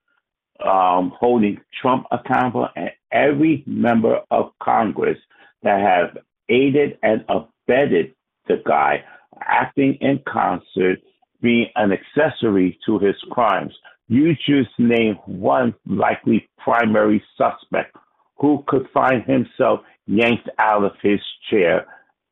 Um, 0.64 1.14
holding 1.18 1.58
Trump 1.80 2.04
accountable 2.10 2.68
and 2.76 2.90
every 3.10 3.64
member 3.66 4.20
of 4.30 4.50
Congress 4.62 5.16
that 5.62 5.80
have 5.80 6.22
aided 6.50 6.98
and 7.02 7.24
abetted 7.30 8.14
the 8.46 8.62
guy 8.66 9.02
acting 9.40 9.96
in 10.02 10.20
concert 10.28 10.98
being 11.40 11.66
an 11.76 11.92
accessory 11.92 12.78
to 12.86 12.98
his 12.98 13.16
crimes. 13.30 13.72
You 14.08 14.34
just 14.34 14.70
name 14.78 15.14
one 15.24 15.74
likely 15.86 16.48
primary 16.58 17.22
suspect 17.38 17.96
who 18.38 18.64
could 18.66 18.86
find 18.92 19.22
himself 19.24 19.80
yanked 20.06 20.48
out 20.58 20.84
of 20.84 20.92
his 21.02 21.20
chair 21.48 21.86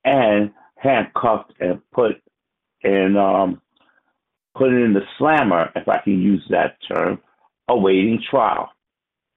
and 0.05 0.51
handcuffed 0.77 1.53
and 1.61 1.81
put 1.93 2.21
in 2.83 3.17
um, 3.17 3.61
put 4.57 4.69
in 4.69 4.93
the 4.93 5.03
slammer, 5.19 5.71
if 5.77 5.89
I 5.89 5.99
can 5.99 6.21
use 6.21 6.45
that 6.51 6.77
term, 6.93 7.21
awaiting 7.69 8.21
trial. 8.31 8.71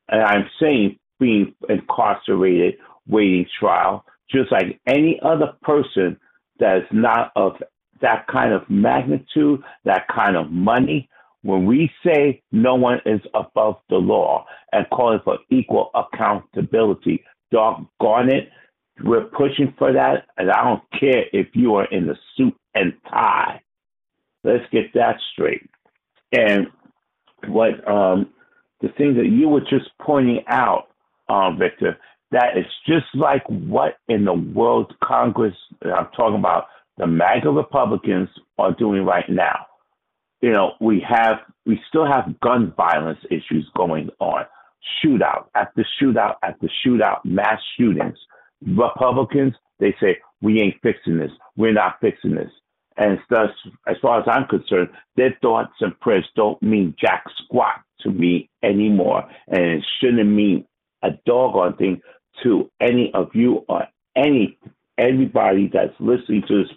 And 0.09 0.21
I'm 0.21 0.49
saying 0.59 0.97
being 1.19 1.53
incarcerated, 1.69 2.75
waiting 3.07 3.45
trial, 3.59 4.05
just 4.29 4.51
like 4.51 4.79
any 4.87 5.19
other 5.23 5.53
person 5.61 6.17
that 6.59 6.77
is 6.77 6.83
not 6.91 7.31
of 7.35 7.53
that 8.01 8.25
kind 8.27 8.53
of 8.53 8.67
magnitude, 8.69 9.61
that 9.85 10.07
kind 10.13 10.35
of 10.35 10.51
money, 10.51 11.07
when 11.43 11.65
we 11.65 11.89
say 12.05 12.41
no 12.51 12.75
one 12.75 12.99
is 13.05 13.21
above 13.33 13.77
the 13.89 13.95
law 13.95 14.45
and 14.71 14.85
calling 14.91 15.19
for 15.23 15.37
equal 15.49 15.91
accountability, 15.95 17.23
doggone 17.51 18.31
it, 18.31 18.49
we're 19.03 19.25
pushing 19.25 19.73
for 19.77 19.93
that, 19.93 20.25
and 20.37 20.51
I 20.51 20.63
don't 20.63 20.83
care 20.99 21.25
if 21.33 21.47
you 21.53 21.75
are 21.75 21.85
in 21.85 22.07
the 22.07 22.15
suit 22.35 22.55
and 22.75 22.93
tie. 23.09 23.61
Let's 24.43 24.63
get 24.71 24.93
that 24.93 25.17
straight. 25.33 25.69
And 26.31 26.67
what 27.47 27.87
um, 27.87 28.29
the 28.81 28.89
thing 28.97 29.15
that 29.15 29.27
you 29.27 29.47
were 29.47 29.61
just 29.61 29.89
pointing 30.01 30.43
out, 30.47 30.87
um, 31.29 31.57
Victor, 31.59 31.97
that 32.31 32.57
is 32.57 32.65
just 32.87 33.05
like 33.13 33.43
what 33.47 33.97
in 34.07 34.25
the 34.25 34.33
world 34.33 34.93
Congress, 35.03 35.55
I'm 35.83 36.07
talking 36.15 36.39
about 36.39 36.65
the 36.97 37.07
MAGA 37.07 37.49
Republicans 37.49 38.29
are 38.57 38.73
doing 38.73 39.05
right 39.05 39.29
now. 39.29 39.65
You 40.41 40.51
know, 40.51 40.71
we 40.79 41.05
have 41.07 41.37
we 41.65 41.79
still 41.87 42.05
have 42.05 42.39
gun 42.39 42.73
violence 42.75 43.19
issues 43.29 43.69
going 43.75 44.09
on. 44.19 44.45
Shootout 45.03 45.45
after 45.53 45.85
shootout 46.01 46.35
after 46.43 46.69
shootout, 46.85 47.19
mass 47.23 47.59
shootings. 47.77 48.17
Republicans, 48.65 49.53
they 49.79 49.95
say, 49.99 50.17
we 50.41 50.61
ain't 50.61 50.81
fixing 50.81 51.17
this. 51.17 51.31
We're 51.55 51.73
not 51.73 51.99
fixing 52.01 52.35
this. 52.35 52.51
And 52.97 53.19
thus, 53.29 53.49
as 53.87 53.95
far 54.01 54.19
as 54.19 54.27
I'm 54.27 54.47
concerned, 54.47 54.89
their 55.15 55.37
thoughts 55.41 55.73
and 55.79 55.97
prayers 55.99 56.27
don't 56.35 56.61
mean 56.61 56.95
jack 56.99 57.23
squat 57.43 57.81
to 58.01 58.09
me 58.09 58.49
anymore. 58.63 59.23
And 59.47 59.63
it 59.63 59.85
shouldn't 59.99 60.29
mean 60.29 60.65
a 61.03 61.11
doggone 61.25 61.77
thing 61.77 62.01
to 62.43 62.69
any 62.79 63.11
of 63.13 63.29
you 63.33 63.65
or 63.67 63.87
any 64.15 64.57
anybody 64.97 65.69
that's 65.73 65.93
listening 65.99 66.43
to 66.47 66.63
this 66.63 66.71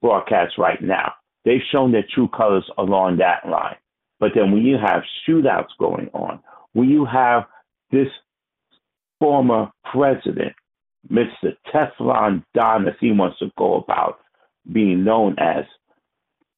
broadcast 0.00 0.56
right 0.58 0.80
now. 0.80 1.12
They've 1.44 1.60
shown 1.72 1.92
their 1.92 2.06
true 2.14 2.28
colors 2.28 2.68
along 2.78 3.16
that 3.18 3.48
line. 3.48 3.76
But 4.20 4.32
then 4.34 4.52
when 4.52 4.62
you 4.62 4.76
have 4.78 5.02
shootouts 5.26 5.70
going 5.78 6.10
on, 6.12 6.40
when 6.72 6.88
you 6.88 7.04
have 7.04 7.44
this 7.90 8.08
former 9.18 9.70
president, 9.90 10.52
Mr. 11.10 11.56
Teflon 11.72 12.44
Don, 12.54 12.88
as 12.88 12.94
he 13.00 13.12
wants 13.12 13.38
to 13.38 13.50
go 13.58 13.76
about 13.76 14.18
being 14.72 15.04
known 15.04 15.36
as, 15.38 15.64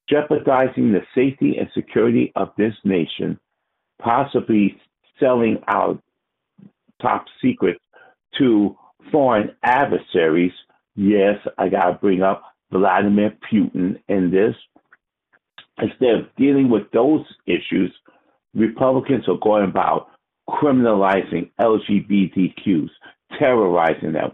jeopardizing 0.09 0.91
the 0.91 1.01
safety 1.13 1.57
and 1.57 1.69
security 1.73 2.31
of 2.35 2.49
this 2.57 2.73
nation, 2.83 3.39
possibly 4.01 4.75
selling 5.19 5.59
out 5.67 6.01
top 7.01 7.25
secrets 7.41 7.79
to 8.37 8.75
foreign 9.11 9.51
adversaries. 9.63 10.51
Yes, 10.95 11.35
I 11.57 11.69
got 11.69 11.85
to 11.85 11.93
bring 11.93 12.21
up 12.21 12.43
Vladimir 12.71 13.37
Putin 13.51 13.99
in 14.07 14.31
this. 14.31 14.55
Instead 15.81 16.15
of 16.15 16.35
dealing 16.37 16.69
with 16.69 16.89
those 16.91 17.25
issues, 17.45 17.93
Republicans 18.53 19.25
are 19.27 19.37
going 19.41 19.63
about 19.63 20.07
criminalizing 20.49 21.51
LGBTQs, 21.59 22.89
terrorizing 23.39 24.13
them, 24.13 24.31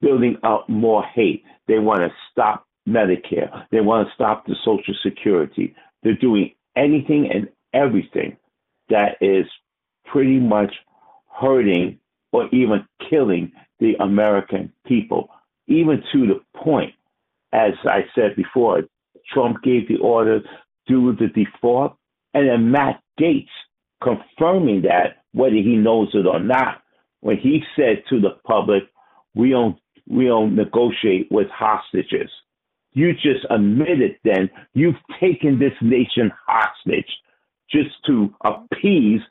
building 0.00 0.36
up 0.42 0.68
more 0.68 1.04
hate. 1.04 1.44
They 1.68 1.78
want 1.78 2.00
to 2.00 2.10
stop 2.30 2.66
Medicare. 2.88 3.64
They 3.70 3.80
want 3.80 4.08
to 4.08 4.14
stop 4.14 4.46
the 4.46 4.56
Social 4.64 4.94
Security. 5.02 5.74
They're 6.02 6.14
doing 6.16 6.52
anything 6.76 7.30
and 7.32 7.48
everything 7.72 8.36
that 8.88 9.16
is 9.20 9.46
pretty 10.06 10.40
much 10.40 10.74
hurting 11.40 11.98
or 12.32 12.48
even 12.48 12.86
killing 13.08 13.52
the 13.78 13.94
American 14.00 14.72
people, 14.86 15.28
even 15.68 16.02
to 16.12 16.26
the 16.26 16.40
point 16.56 16.92
as 17.52 17.72
I 17.84 18.04
said 18.14 18.34
before, 18.36 18.82
Trump 19.32 19.62
gave 19.62 19.88
the 19.88 19.98
order 19.98 20.40
do 20.86 21.14
the 21.14 21.28
default, 21.28 21.96
and 22.34 22.48
then 22.48 22.70
Matt 22.70 23.00
Gaetz 23.20 23.46
confirming 24.02 24.82
that, 24.82 25.22
whether 25.32 25.54
he 25.54 25.76
knows 25.76 26.08
it 26.14 26.26
or 26.26 26.40
not, 26.40 26.81
when 27.22 27.38
he 27.38 27.62
said 27.74 28.02
to 28.10 28.20
the 28.20 28.36
public, 28.46 28.84
"We 29.34 29.50
don't 29.50 29.78
we 30.06 30.26
don't 30.26 30.54
negotiate 30.54 31.28
with 31.30 31.48
hostages." 31.48 32.30
You 32.92 33.14
just 33.14 33.46
admitted 33.48 34.18
then 34.22 34.50
you've 34.74 35.00
taken 35.18 35.58
this 35.58 35.72
nation 35.80 36.30
hostage 36.46 37.10
just 37.70 37.90
to 38.06 38.34
appease 38.44 39.22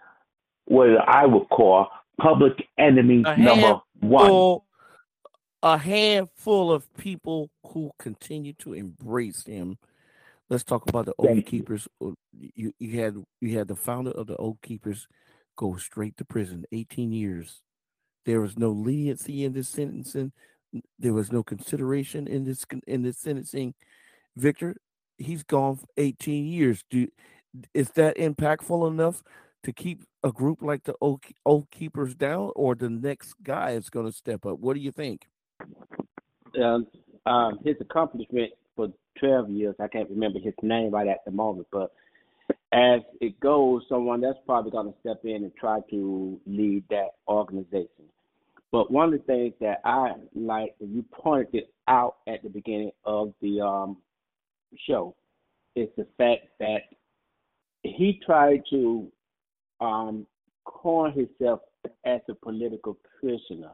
what 0.65 0.89
I 1.07 1.27
would 1.27 1.47
call 1.49 1.89
public 2.19 2.53
enemy 2.77 3.23
number 3.37 3.81
one 3.99 4.61
a 5.63 5.77
handful 5.77 6.71
of 6.71 6.91
people 6.95 7.49
who 7.67 7.91
continue 7.99 8.53
to 8.53 8.73
embrace 8.73 9.45
him. 9.45 9.77
Let's 10.49 10.63
talk 10.63 10.89
about 10.89 11.05
the 11.05 11.13
Oath 11.17 11.45
Keepers. 11.45 11.87
Uh, 12.03 12.11
you, 12.33 12.73
you 12.79 12.99
had 12.99 13.23
you 13.39 13.57
had 13.57 13.67
the 13.67 13.75
founder 13.75 14.11
of 14.11 14.27
the 14.27 14.35
Oath 14.37 14.57
Keepers 14.61 15.07
go 15.55 15.75
straight 15.77 16.17
to 16.17 16.25
prison, 16.25 16.65
18 16.71 17.11
years. 17.11 17.61
There 18.25 18.41
was 18.41 18.57
no 18.57 18.69
leniency 18.69 19.43
in 19.43 19.53
this 19.53 19.69
sentencing. 19.69 20.31
There 20.99 21.13
was 21.13 21.31
no 21.31 21.43
consideration 21.43 22.27
in 22.27 22.43
this 22.43 22.65
in 22.87 23.03
this 23.03 23.17
sentencing. 23.17 23.73
Victor, 24.35 24.75
he's 25.17 25.43
gone 25.43 25.79
18 25.97 26.45
years. 26.45 26.83
Do 26.89 27.07
is 27.73 27.89
that 27.91 28.17
impactful 28.17 28.87
enough 28.87 29.23
to 29.63 29.73
keep 29.73 30.03
a 30.23 30.31
group 30.31 30.61
like 30.61 30.83
the 30.83 30.95
old, 31.01 31.23
Oath 31.45 31.69
Keepers 31.71 32.15
down, 32.15 32.51
or 32.55 32.75
the 32.75 32.89
next 32.89 33.35
guy 33.43 33.71
is 33.71 33.89
going 33.89 34.05
to 34.05 34.11
step 34.11 34.45
up? 34.45 34.59
What 34.59 34.75
do 34.75 34.79
you 34.79 34.91
think? 34.91 35.27
um, 36.59 36.87
um, 37.25 37.59
his 37.63 37.75
accomplishment 37.79 38.51
for 38.75 38.89
12 39.19 39.49
years. 39.49 39.75
I 39.79 39.87
can't 39.87 40.09
remember 40.09 40.39
his 40.39 40.53
name 40.61 40.91
right 40.91 41.07
at 41.07 41.23
the 41.25 41.31
moment, 41.31 41.67
but 41.71 41.91
as 42.73 43.01
it 43.19 43.39
goes, 43.39 43.83
someone 43.89 44.21
that's 44.21 44.39
probably 44.45 44.71
going 44.71 44.91
to 44.91 44.99
step 45.01 45.21
in 45.25 45.43
and 45.43 45.51
try 45.55 45.79
to 45.89 46.39
lead 46.45 46.83
that 46.89 47.09
organization. 47.27 48.05
But 48.71 48.89
one 48.89 49.13
of 49.13 49.19
the 49.19 49.25
things 49.25 49.53
that 49.59 49.81
I 49.83 50.13
like, 50.33 50.75
and 50.79 50.95
you 50.95 51.03
pointed 51.11 51.53
it 51.53 51.73
out 51.89 52.17
at 52.27 52.41
the 52.43 52.49
beginning 52.49 52.91
of 53.03 53.33
the 53.41 53.59
um, 53.59 53.97
show, 54.87 55.15
is 55.75 55.89
the 55.97 56.07
fact 56.17 56.47
that 56.59 56.83
he 57.83 58.21
tried 58.25 58.61
to 58.69 59.11
um, 59.81 60.25
coin 60.63 61.11
himself 61.11 61.59
as 62.05 62.21
a 62.29 62.33
political 62.35 62.97
prisoner. 63.19 63.71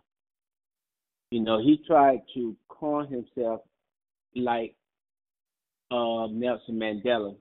You 1.30 1.42
know, 1.42 1.60
he 1.60 1.82
tried 1.86 2.22
to 2.34 2.56
coin 2.70 3.08
himself 3.08 3.62
like 4.36 4.76
uh, 5.92 6.28
Nelson 6.32 6.80
Mandela, 6.80 7.36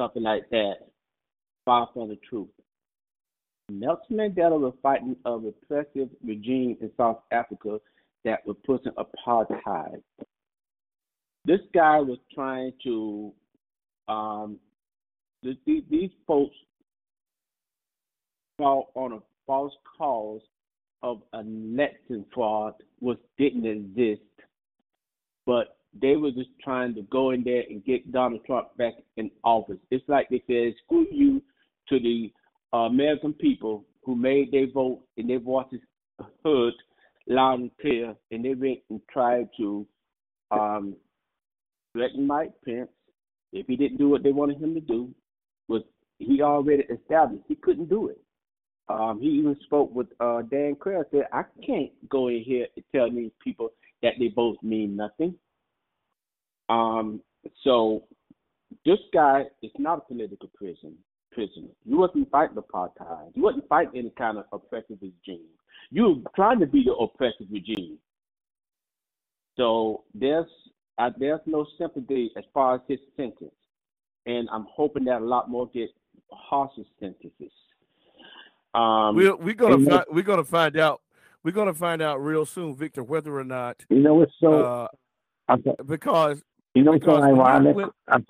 something 0.00 0.22
like 0.22 0.48
that, 0.48 0.76
far 1.66 1.88
from 1.92 2.08
the 2.08 2.18
truth. 2.28 2.48
Nelson 3.68 4.16
Mandela 4.16 4.58
was 4.58 4.72
fighting 4.82 5.14
a 5.26 5.32
repressive 5.36 6.08
regime 6.24 6.76
in 6.80 6.90
South 6.96 7.20
Africa 7.30 7.78
that 8.24 8.44
was 8.46 8.56
pushing 8.66 8.92
apartheid. 8.92 10.02
This 11.44 11.60
guy 11.74 12.00
was 12.00 12.18
trying 12.34 12.72
to, 12.84 13.32
um, 14.08 14.58
these, 15.42 15.82
these 15.90 16.10
folks 16.26 16.56
fall 18.58 18.90
on 18.94 19.12
a 19.12 19.18
false 19.46 19.72
cause 19.98 20.42
of 21.02 21.22
election 21.34 22.24
fraud, 22.34 22.74
which 23.00 23.18
didn't 23.38 23.66
exist, 23.66 24.22
but 25.46 25.76
they 25.98 26.16
were 26.16 26.30
just 26.30 26.50
trying 26.62 26.94
to 26.94 27.02
go 27.02 27.30
in 27.30 27.42
there 27.42 27.64
and 27.68 27.84
get 27.84 28.12
Donald 28.12 28.44
Trump 28.46 28.76
back 28.76 28.94
in 29.16 29.30
office. 29.42 29.78
It's 29.90 30.08
like 30.08 30.28
they 30.28 30.42
said, 30.46 30.74
screw 30.84 31.06
you 31.10 31.42
to 31.88 31.98
the 31.98 32.32
uh, 32.72 32.86
American 32.86 33.32
people 33.32 33.84
who 34.04 34.14
made 34.14 34.52
their 34.52 34.70
vote 34.70 35.02
and 35.16 35.28
their 35.28 35.40
voices 35.40 35.80
heard 36.44 36.74
loud 37.26 37.60
and 37.60 37.70
clear, 37.80 38.14
and 38.30 38.44
they 38.44 38.54
went 38.54 38.78
and 38.88 39.00
tried 39.12 39.48
to 39.58 39.86
um, 40.50 40.96
threaten 41.92 42.26
Mike 42.26 42.52
Pence 42.64 42.90
if 43.52 43.66
he 43.66 43.76
didn't 43.76 43.98
do 43.98 44.08
what 44.08 44.22
they 44.22 44.32
wanted 44.32 44.60
him 44.60 44.74
to 44.74 44.80
do. 44.80 45.10
Was 45.68 45.82
he 46.18 46.42
already 46.42 46.84
established? 46.84 47.44
He 47.48 47.56
couldn't 47.56 47.88
do 47.88 48.08
it. 48.08 48.20
Um, 48.88 49.20
he 49.20 49.28
even 49.28 49.56
spoke 49.64 49.94
with 49.94 50.08
uh, 50.18 50.42
Dan 50.42 50.74
Quayle. 50.74 51.04
Said, 51.10 51.28
"I 51.32 51.42
can't 51.64 51.92
go 52.08 52.28
in 52.28 52.42
here 52.44 52.66
and 52.74 52.84
tell 52.92 53.10
these 53.10 53.30
people 53.42 53.70
that 54.02 54.14
they 54.18 54.28
both 54.28 54.56
mean 54.62 54.96
nothing." 54.96 55.34
Um, 56.70 57.20
so 57.64 58.04
this 58.86 58.98
guy 59.12 59.44
is 59.62 59.72
not 59.78 59.98
a 59.98 60.00
political 60.02 60.48
prisoner. 60.54 60.92
Prisoner. 61.32 61.68
You 61.84 61.98
wasn't 61.98 62.30
fighting 62.30 62.56
apartheid. 62.56 63.30
You 63.34 63.42
wasn't 63.42 63.68
fighting 63.68 64.00
any 64.00 64.12
kind 64.16 64.38
of 64.38 64.44
oppressive 64.52 64.98
regime. 65.00 65.46
You 65.90 66.08
were 66.08 66.30
trying 66.34 66.60
to 66.60 66.66
be 66.66 66.84
the 66.84 66.92
oppressive 66.92 67.46
regime. 67.50 67.98
So 69.56 70.04
there's 70.14 70.46
uh, 70.98 71.10
there's 71.18 71.40
no 71.46 71.66
sympathy 71.78 72.30
as 72.36 72.44
far 72.52 72.76
as 72.76 72.80
his 72.88 72.98
sentence, 73.16 73.54
and 74.26 74.48
I'm 74.52 74.66
hoping 74.70 75.04
that 75.04 75.20
a 75.20 75.24
lot 75.24 75.48
more 75.48 75.68
get 75.68 75.90
harsher 76.30 76.82
sentences. 76.98 77.52
Um, 78.74 79.16
we're 79.16 79.36
we're 79.36 79.54
gonna 79.54 79.84
fi- 79.84 80.04
we're 80.10 80.22
gonna 80.22 80.44
find 80.44 80.76
out 80.76 81.00
we're 81.42 81.52
gonna 81.52 81.74
find 81.74 82.02
out 82.02 82.22
real 82.22 82.44
soon, 82.44 82.74
Victor, 82.74 83.02
whether 83.02 83.36
or 83.38 83.44
not 83.44 83.84
you 83.88 84.00
know 84.00 84.22
it's 84.22 84.32
so 84.40 84.88
uh, 85.48 85.56
because 85.86 86.42
you 86.74 86.82
know, 86.82 86.98
so 87.04 87.22
ironic. 87.22 87.76
So, 87.76 88.22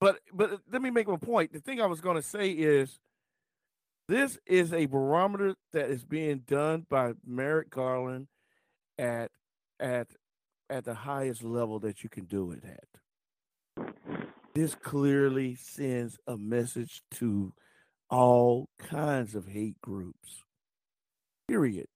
but 0.00 0.18
but 0.32 0.60
let 0.70 0.82
me 0.82 0.90
make 0.90 1.08
a 1.08 1.16
point. 1.18 1.52
The 1.52 1.60
thing 1.60 1.80
I 1.80 1.86
was 1.86 2.00
going 2.00 2.16
to 2.16 2.22
say 2.22 2.50
is, 2.50 2.98
this 4.08 4.38
is 4.46 4.72
a 4.72 4.86
barometer 4.86 5.54
that 5.72 5.90
is 5.90 6.04
being 6.04 6.38
done 6.46 6.86
by 6.88 7.12
Merrick 7.26 7.70
Garland 7.70 8.28
at 8.98 9.30
at 9.80 10.08
at 10.70 10.84
the 10.84 10.94
highest 10.94 11.42
level 11.42 11.78
that 11.80 12.02
you 12.02 12.10
can 12.10 12.24
do 12.24 12.52
it 12.52 12.64
at. 12.64 13.86
This 14.54 14.74
clearly 14.74 15.56
sends 15.56 16.18
a 16.26 16.36
message 16.36 17.02
to 17.12 17.52
all 18.08 18.68
kinds 18.78 19.34
of 19.34 19.48
hate 19.48 19.80
groups. 19.80 20.44
Period. 21.48 21.86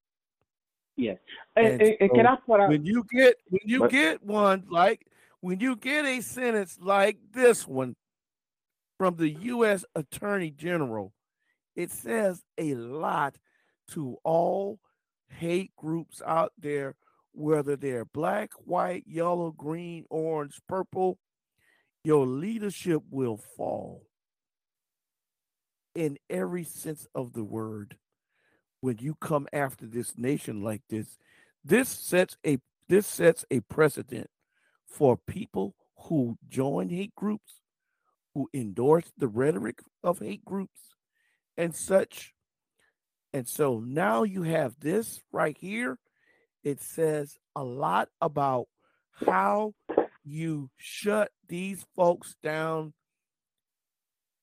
Yes, 0.99 1.19
and, 1.55 1.81
and, 1.81 1.97
and 2.01 2.11
can 2.11 2.27
I 2.27 2.37
put 2.45 2.59
out 2.59 2.71
when 2.71 2.85
you 2.85 3.05
get 3.09 3.37
when 3.49 3.61
you 3.65 3.81
what? 3.83 3.91
get 3.93 4.21
one 4.25 4.65
like 4.69 5.07
when 5.41 5.61
you 5.61 5.77
get 5.77 6.05
a 6.05 6.21
sentence 6.21 6.77
like 6.83 7.19
this 7.33 7.69
one 7.69 7.95
from 8.99 9.15
the 9.15 9.31
U.S. 9.31 9.85
Attorney 9.95 10.51
General, 10.51 11.13
it 11.77 11.93
says 11.93 12.43
a 12.59 12.75
lot 12.75 13.37
to 13.93 14.17
all 14.25 14.81
hate 15.31 15.71
groups 15.77 16.21
out 16.27 16.53
there, 16.59 16.97
whether 17.31 17.77
they're 17.77 18.05
black, 18.05 18.51
white, 18.65 19.05
yellow, 19.07 19.53
green, 19.53 20.05
orange, 20.11 20.61
purple. 20.69 21.17
Your 22.03 22.27
leadership 22.27 23.03
will 23.09 23.41
fall 23.57 24.03
in 25.95 26.19
every 26.29 26.65
sense 26.65 27.07
of 27.15 27.35
the 27.35 27.45
word 27.45 27.97
when 28.81 28.99
you 28.99 29.15
come 29.15 29.47
after 29.53 29.87
this 29.87 30.17
nation 30.17 30.63
like 30.63 30.83
this, 30.89 31.19
this 31.65 31.89
sets 31.89 32.37
a 32.47 32.59
this 32.89 33.07
sets 33.07 33.45
a 33.51 33.61
precedent 33.61 34.31
for 34.87 35.17
people 35.17 35.75
who 35.97 36.39
join 36.49 36.89
hate 36.89 37.15
groups, 37.15 37.61
who 38.35 38.49
endorse 38.55 39.13
the 39.19 39.29
rhetoric 39.29 39.81
of 40.03 40.21
hate 40.21 40.45
groups 40.45 40.81
and 41.57 41.75
such. 41.75 42.33
And 43.35 43.47
so 43.47 43.81
now 43.85 44.23
you 44.23 44.43
have 44.43 44.81
this 44.81 45.21
right 45.33 45.57
here. 45.59 45.99
It 46.65 46.81
says 46.81 47.37
a 47.55 47.63
lot 47.63 48.09
about 48.21 48.69
how 49.27 49.75
you 50.25 50.71
shut 50.77 51.31
these 51.47 51.85
folks 51.95 52.37
down 52.43 52.95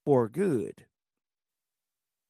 for 0.03 0.29
good 0.29 0.85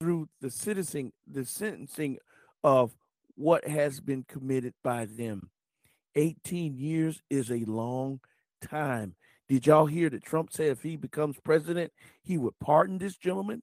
through 0.00 0.28
the 0.40 0.50
sentencing, 0.50 1.12
the 1.26 1.44
sentencing 1.44 2.18
of 2.62 2.92
what 3.34 3.66
has 3.66 4.00
been 4.00 4.24
committed 4.28 4.74
by 4.82 5.04
them. 5.06 5.50
18 6.14 6.76
years 6.76 7.20
is 7.28 7.50
a 7.50 7.64
long 7.66 8.20
time. 8.66 9.14
Did 9.48 9.66
y'all 9.66 9.86
hear 9.86 10.10
that 10.10 10.24
Trump 10.24 10.52
said 10.52 10.68
if 10.68 10.82
he 10.82 10.96
becomes 10.96 11.36
president, 11.44 11.92
he 12.22 12.38
would 12.38 12.58
pardon 12.58 12.98
this 12.98 13.16
gentleman? 13.16 13.62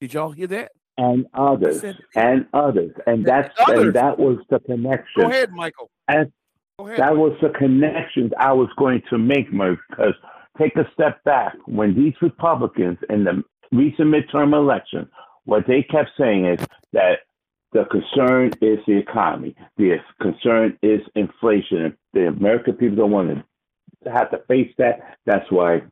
Did 0.00 0.14
y'all 0.14 0.32
hear 0.32 0.46
that? 0.48 0.72
And 0.98 1.26
others, 1.34 1.80
said, 1.80 1.98
and 2.14 2.46
others, 2.54 2.90
and 3.06 3.24
that's 3.24 3.54
others. 3.68 3.84
and 3.84 3.94
that 3.94 4.18
was 4.18 4.38
the 4.48 4.58
connection. 4.60 5.20
Go 5.22 5.28
ahead, 5.28 5.52
Michael. 5.52 5.90
And 6.08 6.32
ahead, 6.78 6.98
that 6.98 7.10
Michael. 7.10 7.22
was 7.22 7.38
the 7.42 7.50
connection 7.50 8.30
I 8.38 8.52
was 8.54 8.68
going 8.78 9.02
to 9.10 9.18
make, 9.18 9.52
Murph. 9.52 9.78
Because 9.90 10.14
take 10.58 10.74
a 10.76 10.88
step 10.94 11.22
back 11.24 11.54
when 11.66 11.94
these 11.94 12.14
Republicans 12.22 12.96
in 13.10 13.24
the 13.24 13.44
recent 13.72 14.08
midterm 14.08 14.54
election 14.54 15.06
what 15.46 15.66
they 15.66 15.82
kept 15.82 16.10
saying 16.18 16.44
is 16.44 16.60
that 16.92 17.20
the 17.72 17.84
concern 17.90 18.52
is 18.60 18.78
the 18.86 18.98
economy. 18.98 19.54
The 19.76 19.96
concern 20.20 20.78
is 20.82 21.00
inflation. 21.14 21.96
The 22.12 22.28
American 22.28 22.74
people 22.74 22.96
don't 22.96 23.10
want 23.10 23.44
to 24.04 24.10
have 24.10 24.30
to 24.30 24.38
face 24.48 24.72
that. 24.78 25.16
That's 25.24 25.50
why 25.50 25.82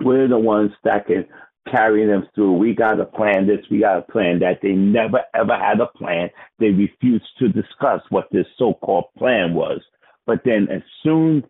we're 0.00 0.28
the 0.28 0.38
ones 0.38 0.72
that 0.84 1.06
can 1.06 1.26
carry 1.70 2.06
them 2.06 2.28
through. 2.34 2.52
We 2.54 2.74
got 2.74 2.94
to 2.94 3.04
plan 3.04 3.46
this. 3.46 3.64
We 3.70 3.80
got 3.80 3.94
to 3.94 4.12
plan 4.12 4.40
that. 4.40 4.60
They 4.62 4.72
never 4.72 5.20
ever 5.34 5.56
had 5.56 5.80
a 5.80 5.86
plan. 5.86 6.30
They 6.58 6.70
refused 6.70 7.26
to 7.38 7.48
discuss 7.48 8.02
what 8.10 8.28
this 8.30 8.46
so-called 8.58 9.06
plan 9.16 9.54
was. 9.54 9.80
But 10.26 10.42
then, 10.44 10.68
as 10.70 10.82
soon 11.02 11.44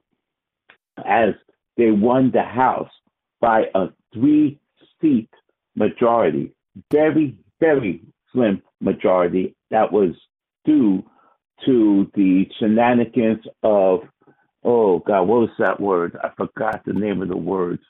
as 1.05 1.35
they 1.77 1.91
won 1.91 2.31
the 2.33 2.43
House 2.43 2.91
by 3.41 3.65
a 3.75 3.89
three-seat 4.13 5.31
majority, 5.75 6.53
very, 6.91 7.37
very 7.61 8.03
slim 8.33 8.63
majority 8.81 9.55
that 9.71 9.93
was 9.93 10.15
due 10.65 11.05
to 11.65 12.11
the 12.15 12.47
shenanigans 12.59 13.45
of, 13.63 14.01
oh 14.63 14.99
God, 15.01 15.23
what 15.23 15.41
was 15.41 15.51
that 15.59 15.81
word? 15.81 16.17
I 16.23 16.31
forgot 16.37 16.83
the 16.85 16.93
name 16.93 17.23
of 17.23 17.29
the 17.29 17.37
words. 17.37 17.83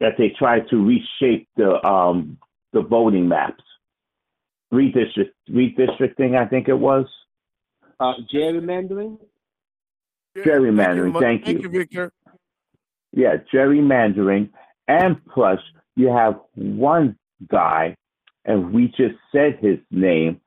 That 0.00 0.12
they 0.16 0.32
tried 0.38 0.68
to 0.70 0.76
reshape 0.76 1.48
the 1.56 1.84
um, 1.84 2.38
the 2.72 2.82
voting 2.82 3.26
maps, 3.26 3.64
redistrict 4.72 5.32
redistricting. 5.50 6.36
I 6.38 6.46
think 6.46 6.68
it 6.68 6.78
was. 6.78 7.06
Uh, 7.98 8.12
gerrymandering. 8.32 9.18
Gerrymandering. 10.36 11.18
Thank 11.18 11.48
you, 11.48 11.54
thank 11.54 11.62
you, 11.62 11.68
Victor. 11.68 12.12
Yeah, 13.12 13.38
gerrymandering, 13.52 14.50
and 14.86 15.16
plus 15.26 15.58
you 15.98 16.08
have 16.08 16.40
one 16.54 17.16
guy, 17.50 17.96
and 18.44 18.72
we 18.72 18.86
just 18.88 19.16
said 19.32 19.58
his 19.60 19.78
name, 19.90 20.40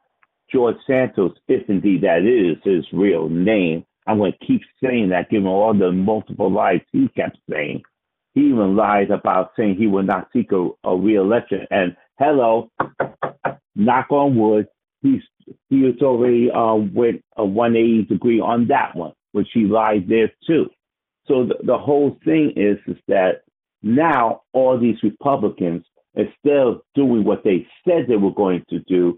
George 0.52 0.78
Santos, 0.88 1.34
if 1.48 1.70
indeed 1.70 2.02
that 2.02 2.24
is 2.26 2.58
his 2.64 2.86
real 2.94 3.30
name. 3.30 3.86
I'm 4.08 4.18
going 4.18 4.32
to 4.32 4.46
keep 4.46 4.62
saying 4.84 5.10
that, 5.10 5.30
given 5.30 5.48
all 5.48 5.74
the 5.78 5.92
multiple 5.92 6.52
lies 6.52 6.82
he 6.92 7.08
kept 7.10 7.38
saying. 7.50 7.84
He 8.34 8.42
even 8.42 8.76
lied 8.78 9.12
about 9.12 9.52
saying 9.58 9.76
he 9.76 9.88
would 9.88 10.08
not 10.08 10.30
seek 10.34 10.52
a, 10.54 10.70
a 10.86 10.96
re-election. 10.96 11.68
And 11.70 11.96
hello, 12.18 12.72
knock 13.76 14.08
on 14.10 14.36
wood, 14.38 14.68
he's 15.02 15.22
he 15.70 15.92
already 16.02 16.50
uh, 16.50 16.76
went 16.76 17.24
a 17.36 17.44
180 17.46 18.04
degree 18.04 18.40
on 18.40 18.68
that 18.70 18.96
one, 18.96 19.12
which 19.34 19.50
he 19.54 19.66
lied 19.66 20.08
there 20.08 20.32
too. 20.48 20.70
So 21.28 21.46
the, 21.46 21.56
the 21.64 21.78
whole 21.78 22.18
thing 22.24 22.54
is 22.56 22.78
is 22.88 23.02
that 23.10 23.44
now 23.82 24.42
all 24.54 24.80
these 24.80 25.02
Republicans, 25.04 25.84
instead 26.16 26.58
of 26.58 26.82
doing 26.96 27.24
what 27.24 27.44
they 27.44 27.66
said 27.86 28.06
they 28.08 28.18
were 28.18 28.34
going 28.34 28.64
to 28.70 28.80
do 28.80 29.18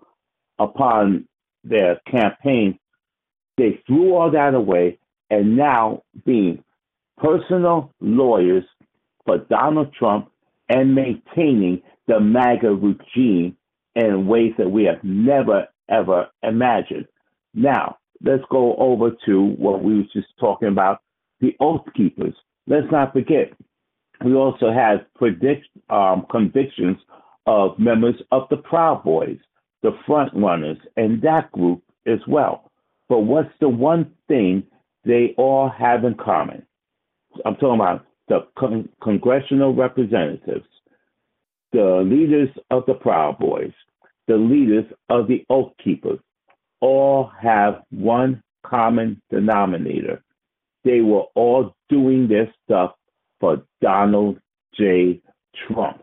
upon 0.60 1.28
their 1.64 2.00
campaign, 2.10 2.78
they 3.58 3.82
threw 3.86 4.14
all 4.14 4.32
that 4.32 4.54
away 4.54 4.98
and 5.30 5.58
now 5.58 6.04
being 6.26 6.64
personal 7.18 7.92
lawyers 8.02 8.64
for 9.26 9.38
Donald 9.50 9.94
Trump 9.98 10.30
and 10.70 10.96
maintaining 10.96 11.82
the 12.08 12.20
MAGA 12.20 12.70
regime 12.70 13.56
in 13.96 14.28
ways 14.28 14.54
that 14.58 14.70
we 14.70 14.84
have 14.86 15.04
never, 15.04 15.68
ever 15.90 16.28
imagined. 16.42 17.06
Now, 17.54 17.98
let's 18.24 18.44
go 18.50 18.76
over 18.78 19.12
to 19.26 19.42
what 19.42 19.84
we 19.84 19.98
were 19.98 20.08
just 20.14 20.28
talking 20.40 20.68
about 20.68 21.02
the 21.40 21.56
Oath 21.60 21.86
Keepers. 21.96 22.34
Let's 22.68 22.88
not 22.92 23.14
forget, 23.14 23.54
we 24.24 24.34
also 24.36 24.72
have 24.72 25.02
predict, 25.16 25.68
um, 25.90 26.26
convictions 26.32 26.98
of 27.46 27.78
members 27.78 28.16
of 28.32 28.48
the 28.50 28.58
Proud 28.58 29.04
Boys, 29.04 29.38
the 29.82 29.92
front 30.06 30.32
runners, 30.34 30.78
and 30.98 31.22
that 31.22 31.52
group 31.52 31.84
as 32.06 32.20
well. 32.28 32.72
But 33.10 33.20
what's 33.20 33.54
the 33.60 33.70
one 33.70 34.12
thing 34.28 34.64
they 35.06 35.34
all 35.38 35.70
have 35.70 36.06
in 36.06 36.16
common? 36.16 36.66
I'm 37.46 37.56
talking 37.56 37.80
about 37.82 38.06
the 38.28 38.48
con- 38.58 38.90
congressional 39.02 39.74
representatives, 39.76 40.66
the 41.74 42.04
leaders 42.06 42.50
of 42.72 42.86
the 42.86 42.94
Proud 42.94 43.40
Boys, 43.40 43.74
the 44.28 44.38
leaders 44.38 44.86
of 45.10 45.28
the 45.28 45.46
Oath 45.50 45.74
Keepers, 45.84 46.20
all 46.80 47.32
have 47.42 47.84
one 47.92 48.42
common 48.66 49.22
denominator. 49.30 50.24
They 50.84 51.02
were 51.02 51.26
all 51.36 51.76
doing 51.90 52.28
their 52.28 52.54
stuff 52.64 52.94
for 53.44 53.62
Donald 53.82 54.40
J. 54.74 55.22
Trump. 55.68 56.02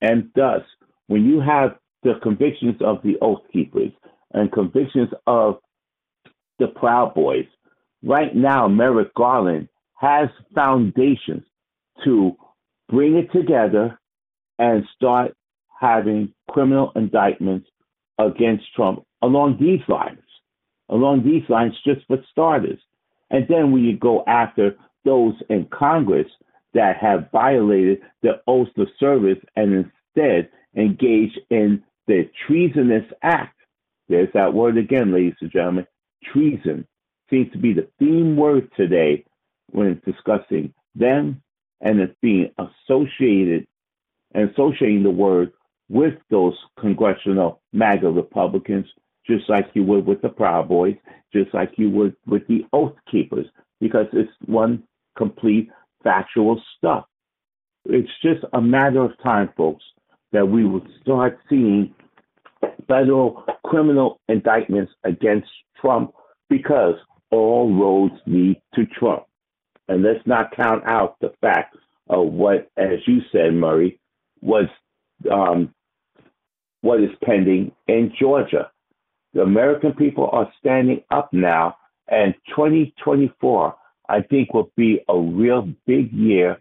And 0.00 0.30
thus, 0.36 0.62
when 1.08 1.24
you 1.24 1.40
have 1.40 1.70
the 2.04 2.12
convictions 2.22 2.76
of 2.80 3.02
the 3.02 3.16
Oath 3.20 3.40
Keepers 3.52 3.90
and 4.32 4.52
convictions 4.52 5.08
of 5.26 5.56
the 6.60 6.68
Proud 6.68 7.12
Boys, 7.12 7.46
right 8.04 8.32
now, 8.36 8.68
Merrick 8.68 9.12
Garland 9.14 9.68
has 9.94 10.28
foundations 10.54 11.42
to 12.04 12.36
bring 12.88 13.16
it 13.16 13.32
together 13.32 13.98
and 14.60 14.84
start 14.94 15.34
having 15.80 16.32
criminal 16.48 16.92
indictments 16.94 17.66
against 18.20 18.72
Trump 18.76 19.02
along 19.22 19.56
these 19.58 19.82
lines, 19.88 20.22
along 20.88 21.24
these 21.24 21.42
lines, 21.48 21.74
just 21.84 22.06
for 22.06 22.18
starters. 22.30 22.78
And 23.28 23.44
then 23.48 23.72
when 23.72 23.82
you 23.82 23.98
go 23.98 24.22
after 24.28 24.76
those 25.04 25.34
in 25.50 25.66
Congress 25.76 26.28
that 26.74 26.96
have 26.98 27.30
violated 27.30 28.00
the 28.22 28.40
oath 28.46 28.68
of 28.76 28.88
service 28.98 29.38
and 29.56 29.86
instead 30.16 30.48
engage 30.76 31.38
in 31.50 31.82
the 32.06 32.28
treasonous 32.46 33.04
act. 33.22 33.56
There's 34.08 34.28
that 34.34 34.52
word 34.52 34.76
again, 34.76 35.12
ladies 35.12 35.34
and 35.40 35.50
gentlemen. 35.50 35.86
Treason 36.32 36.86
seems 37.30 37.50
to 37.52 37.58
be 37.58 37.72
the 37.72 37.88
theme 37.98 38.36
word 38.36 38.70
today 38.76 39.24
when 39.70 40.00
discussing 40.04 40.74
them 40.94 41.42
and 41.80 42.00
it's 42.00 42.14
being 42.20 42.50
associated 42.58 43.66
and 44.34 44.50
associating 44.50 45.02
the 45.02 45.10
word 45.10 45.52
with 45.88 46.14
those 46.30 46.54
congressional 46.80 47.60
MAGA 47.72 48.10
Republicans, 48.10 48.86
just 49.26 49.48
like 49.48 49.68
you 49.74 49.84
would 49.84 50.06
with 50.06 50.22
the 50.22 50.28
Proud 50.28 50.68
Boys, 50.68 50.96
just 51.32 51.52
like 51.54 51.72
you 51.76 51.90
would 51.90 52.16
with 52.26 52.46
the 52.46 52.64
Oath 52.72 52.94
Keepers, 53.10 53.46
because 53.80 54.06
it's 54.12 54.32
one 54.46 54.82
complete 55.16 55.70
factual 56.04 56.62
stuff. 56.78 57.06
It's 57.86 58.10
just 58.22 58.44
a 58.52 58.60
matter 58.60 59.04
of 59.04 59.12
time, 59.22 59.50
folks, 59.56 59.84
that 60.32 60.46
we 60.46 60.64
will 60.64 60.86
start 61.02 61.38
seeing 61.48 61.94
federal 62.86 63.44
criminal 63.64 64.20
indictments 64.28 64.92
against 65.04 65.48
Trump 65.80 66.12
because 66.48 66.94
all 67.30 67.74
roads 67.74 68.14
lead 68.26 68.60
to 68.74 68.86
Trump. 68.86 69.24
And 69.88 70.02
let's 70.02 70.24
not 70.26 70.54
count 70.56 70.84
out 70.86 71.16
the 71.20 71.32
fact 71.40 71.76
of 72.08 72.28
what, 72.28 72.70
as 72.76 72.98
you 73.06 73.20
said, 73.32 73.54
Murray, 73.54 73.98
was 74.40 74.66
um, 75.30 75.74
what 76.80 77.02
is 77.02 77.10
pending 77.24 77.72
in 77.88 78.12
Georgia. 78.18 78.70
The 79.34 79.42
American 79.42 79.92
people 79.92 80.28
are 80.32 80.50
standing 80.60 81.02
up 81.10 81.32
now, 81.32 81.76
and 82.08 82.34
2024 82.50 83.74
I 84.08 84.20
think 84.22 84.52
will 84.52 84.70
be 84.76 85.00
a 85.08 85.18
real 85.18 85.68
big 85.86 86.12
year 86.12 86.58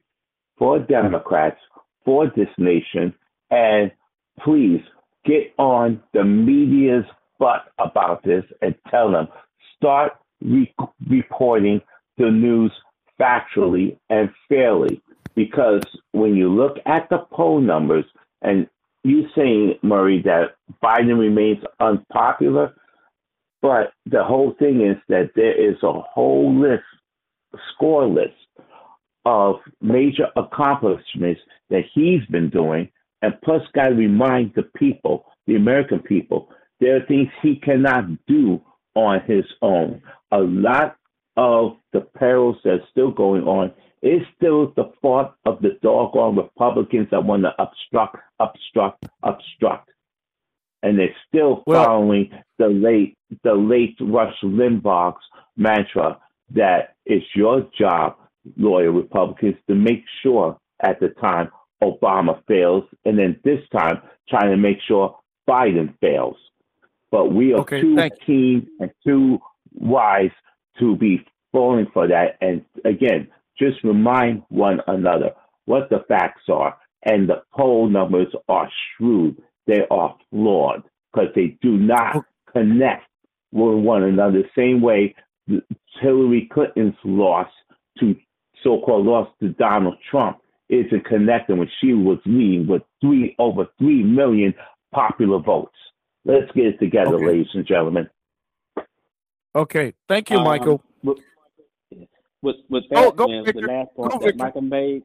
for 0.58 0.80
Democrats, 0.80 1.60
for 2.06 2.32
this 2.36 2.50
nation. 2.58 3.14
And 3.52 3.92
please 4.40 4.82
get 5.26 5.54
on 5.58 6.02
the 6.14 6.24
media's 6.24 7.06
butt 7.40 7.72
about 7.80 8.24
this 8.24 8.44
and 8.62 8.76
tell 8.90 9.12
them 9.12 9.28
start 9.78 10.14
re- 10.42 10.74
reporting 11.10 11.82
the 12.18 12.30
news 12.32 12.72
factually 13.20 13.98
and 14.10 14.30
fairly. 14.48 15.02
Because 15.36 15.82
when 16.12 16.36
you 16.36 16.50
look 16.50 16.78
at 16.86 17.10
the 17.10 17.20
poll 17.32 17.60
numbers, 17.60 18.06
and 18.42 18.68
you 19.04 19.28
saying, 19.36 19.76
Murray, 19.82 20.22
that 20.24 20.56
Biden 20.84 21.18
remains 21.18 21.64
unpopular, 21.80 22.74
but 23.62 23.94
the 24.06 24.24
whole 24.24 24.54
thing 24.60 24.86
is 24.86 24.98
that 25.08 25.32
there 25.36 25.54
is 25.54 25.78
a 25.84 25.94
whole 25.94 26.54
list 26.54 26.84
score 27.74 28.08
list 28.08 28.34
of 29.26 29.56
major 29.82 30.28
accomplishments 30.36 31.42
that 31.70 31.84
he's 31.94 32.26
been 32.30 32.50
doing, 32.50 32.90
and 33.22 33.34
plus 33.44 33.62
got 33.74 33.90
to 33.90 33.96
remind 33.96 34.54
the 34.56 34.64
people, 34.76 35.26
the 35.48 35.56
American 35.56 36.00
people, 36.00 36.50
there 36.80 36.98
are 36.98 37.06
things 37.06 37.30
he 37.42 37.56
cannot 37.56 38.06
do 38.28 38.62
on 38.96 39.22
his 39.22 39.46
own. 39.62 40.02
A 40.32 40.40
lot 40.40 40.98
of 41.38 41.78
the 41.94 42.02
perils 42.02 42.58
that's 42.64 42.84
still 42.92 43.12
going 43.12 43.44
on 43.44 43.72
is 44.02 44.22
still 44.36 44.74
the 44.76 44.92
fault 45.02 45.32
of 45.46 45.62
the 45.62 45.80
doggone 45.82 46.36
Republicans 46.36 47.08
that 47.12 47.24
want 47.24 47.44
to 47.44 47.54
obstruct, 47.58 48.18
obstruct, 48.40 49.06
obstruct. 49.24 49.90
And 50.84 51.00
they're 51.00 51.16
still 51.30 51.64
well, 51.66 51.86
following 51.86 52.30
the 52.60 52.68
late 52.68 53.18
the 53.44 53.54
late 53.54 53.96
Rush 54.02 54.36
Limbaugh's 54.44 55.24
mantra 55.56 56.20
that 56.54 56.96
it's 57.06 57.26
your 57.36 57.68
job, 57.78 58.16
loyal 58.58 58.92
Republicans, 58.92 59.56
to 59.68 59.76
make 59.76 60.04
sure 60.22 60.58
at 60.82 61.00
the 61.00 61.10
time 61.10 61.50
Obama 61.82 62.42
fails, 62.48 62.84
and 63.06 63.18
then 63.18 63.40
this 63.44 63.60
time 63.72 64.02
trying 64.30 64.52
to 64.52 64.58
make 64.58 64.78
sure 64.88 65.18
Biden 65.48 65.94
fails. 66.00 66.38
But 67.12 67.34
we 67.34 67.54
are 67.54 67.60
okay, 67.60 67.82
too 67.82 67.98
keen 68.26 68.68
and 68.80 68.92
too 69.06 69.40
wise 69.74 70.32
to 70.80 70.96
be 70.96 71.26
falling 71.52 71.88
for 71.94 72.08
that. 72.08 72.38
And 72.42 72.66
again, 72.86 73.28
just 73.58 73.84
remind 73.84 74.44
one 74.50 74.80
another 74.88 75.32
what 75.66 75.90
the 75.90 76.04
facts 76.08 76.44
are. 76.50 76.78
And 77.06 77.28
the 77.30 77.44
poll 77.54 77.90
numbers 77.90 78.34
are 78.48 78.70
shrewd. 78.98 79.42
They 79.68 79.82
are 79.92 80.16
flawed 80.30 80.84
because 81.14 81.30
they 81.36 81.58
do 81.62 81.78
not 81.78 82.16
oh. 82.16 82.24
connect 82.52 83.06
with 83.52 83.84
one 83.84 84.04
another 84.04 84.42
the 84.42 84.50
same 84.56 84.82
way 84.82 85.16
Hillary 86.02 86.50
Clinton's 86.52 86.96
loss 87.04 87.48
to 88.00 88.16
so-called 88.64 89.06
loss 89.06 89.28
to 89.42 89.50
Donald 89.50 89.96
Trump 90.10 90.40
isn't 90.70 91.06
connecting 91.06 91.58
when 91.58 91.70
she 91.82 91.94
was 91.94 92.20
leading 92.26 92.68
with 92.68 92.82
three 93.02 93.36
over 93.38 93.68
three 93.78 94.04
million 94.04 94.54
popular 94.94 95.40
votes. 95.40 95.76
Let's 96.26 96.52
get 96.54 96.66
it 96.66 96.80
together, 96.80 97.16
okay. 97.16 97.26
ladies 97.26 97.48
and 97.54 97.68
gentlemen. 97.68 98.10
Okay, 99.56 99.94
thank 100.08 100.30
you, 100.30 100.40
Michael. 100.40 100.82
Um, 101.06 101.16
with, 102.42 102.56
with, 102.70 102.84
that, 102.90 102.98
oh, 103.06 103.12
go, 103.12 103.28
man, 103.28 103.44
the 103.46 103.62
last 103.62 103.96
point 103.96 104.12
go, 104.12 104.20
that 104.20 104.38
Michael 104.38 104.62
made, 104.62 105.04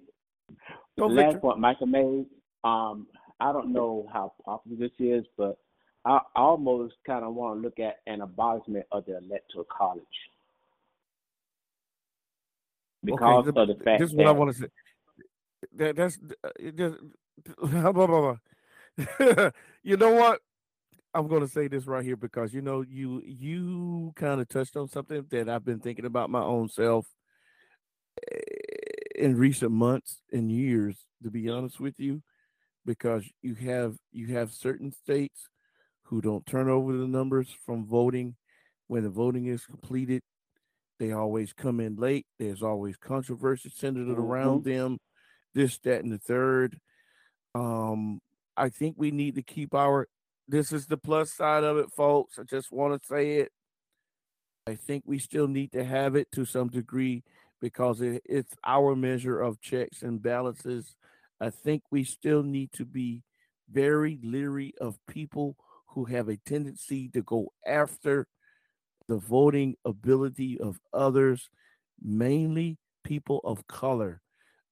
go, 0.99 1.09
the 1.09 1.15
Victor. 1.15 1.33
last 1.33 1.41
point 1.41 1.59
Michael 1.59 1.87
made, 1.87 2.27
um, 2.65 3.07
I 3.41 3.53
don't 3.53 3.73
know 3.73 4.09
how 4.13 4.33
popular 4.45 4.77
this 4.79 4.91
is, 4.99 5.25
but 5.37 5.59
I 6.05 6.21
almost 6.37 6.95
kind 7.07 7.25
of 7.25 7.35
want 7.35 7.59
to 7.59 7.63
look 7.63 7.79
at 7.79 7.97
an 8.07 8.21
abolishment 8.21 8.87
of 8.93 9.05
the 9.07 9.19
electoral 9.19 9.65
college 9.65 10.05
because 13.05 13.47
okay, 13.49 13.61
of 13.61 13.69
the 13.69 13.85
fact 13.85 14.01
this 14.01 14.11
is 14.11 14.17
what 14.17 14.27
I 14.27 14.33
want 14.33 14.55
to 14.55 14.63
say. 14.63 14.69
That, 15.77 15.97
that's 15.97 16.19
just, 16.77 16.97
blah, 17.61 17.93
blah, 17.93 18.07
blah. 18.07 18.37
you 19.83 19.97
know 19.97 20.13
what? 20.13 20.41
I'm 21.15 21.27
going 21.27 21.43
to 21.43 21.49
say 21.49 21.69
this 21.69 21.87
right 21.87 22.05
here 22.05 22.17
because 22.17 22.53
you 22.53 22.61
know 22.61 22.83
you 22.83 23.23
you 23.25 24.13
kind 24.15 24.41
of 24.41 24.49
touched 24.49 24.77
on 24.77 24.89
something 24.89 25.25
that 25.31 25.49
I've 25.49 25.65
been 25.65 25.81
thinking 25.81 26.05
about 26.05 26.31
my 26.31 26.43
own 26.43 26.69
self 26.69 27.07
eh, 28.31 28.39
in 29.17 29.37
recent 29.37 29.73
months 29.73 30.21
and 30.33 30.51
years. 30.51 31.07
To 31.23 31.31
be 31.31 31.49
honest 31.49 31.81
with 31.81 31.99
you, 31.99 32.23
because 32.85 33.25
you 33.43 33.55
have 33.55 33.97
you 34.13 34.29
have 34.35 34.53
certain 34.53 34.93
states 34.93 35.49
who 36.09 36.23
don't 36.23 36.47
turn 36.47 36.71
over 36.71 36.97
the 36.97 37.07
numbers 37.07 37.55
from 37.67 37.87
voting 37.87 38.35
when 38.87 39.03
the 39.03 39.11
voting 39.11 39.47
is 39.47 39.67
completed. 39.67 40.23
They 40.99 41.13
always 41.13 41.53
come 41.53 41.81
in 41.81 41.97
late. 41.97 42.27
There's 42.39 42.63
always 42.63 42.97
controversy 42.97 43.71
centered 43.75 44.09
mm-hmm. 44.09 44.21
around 44.21 44.65
them, 44.65 44.99
this, 45.55 45.79
that, 45.81 46.03
and 46.03 46.11
the 46.11 46.19
third. 46.19 46.81
Um, 47.55 48.21
I 48.57 48.71
think 48.71 48.97
we 48.99 49.11
need 49.11 49.35
to 49.35 49.43
keep 49.43 49.75
our. 49.75 50.09
This 50.49 50.73
is 50.73 50.87
the 50.87 50.97
plus 50.97 51.31
side 51.31 51.63
of 51.63 51.77
it, 51.77 51.93
folks. 51.95 52.39
I 52.39 52.45
just 52.45 52.73
want 52.73 53.01
to 53.01 53.07
say 53.07 53.37
it. 53.37 53.53
I 54.67 54.75
think 54.77 55.05
we 55.07 55.19
still 55.19 55.47
need 55.47 55.73
to 55.73 55.85
have 55.85 56.17
it 56.17 56.33
to 56.33 56.47
some 56.47 56.69
degree 56.69 57.23
because 57.61 58.01
it, 58.01 58.23
it's 58.25 58.55
our 58.65 58.97
measure 58.97 59.41
of 59.41 59.61
checks 59.61 60.03
and 60.03 60.23
balances. 60.23 60.97
I 61.39 61.51
think 61.51 61.83
we 61.91 62.05
still 62.05 62.43
need 62.43 62.73
to 62.73 62.87
be 62.87 63.23
very 63.71 64.19
leery 64.23 64.73
of 64.81 64.99
people 65.07 65.57
who 65.99 66.05
have 66.05 66.29
a 66.29 66.37
tendency 66.37 67.09
to 67.09 67.23
go 67.23 67.53
after 67.67 68.29
the 69.09 69.17
voting 69.17 69.75
ability 69.85 70.61
of 70.61 70.79
others, 70.93 71.51
mainly 72.01 72.79
people 73.03 73.41
of 73.43 73.67
color, 73.67 74.21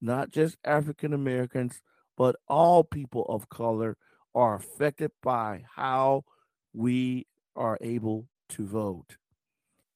not 0.01 0.31
just 0.31 0.57
African 0.65 1.13
Americans, 1.13 1.83
but 2.17 2.37
all 2.47 2.85
people 2.85 3.27
of 3.29 3.49
color 3.49 3.97
are 4.37 4.55
affected 4.55 5.11
by 5.21 5.65
how 5.75 6.23
we 6.73 7.27
are 7.57 7.77
able 7.81 8.29
to 8.51 8.65
vote. 8.65 9.17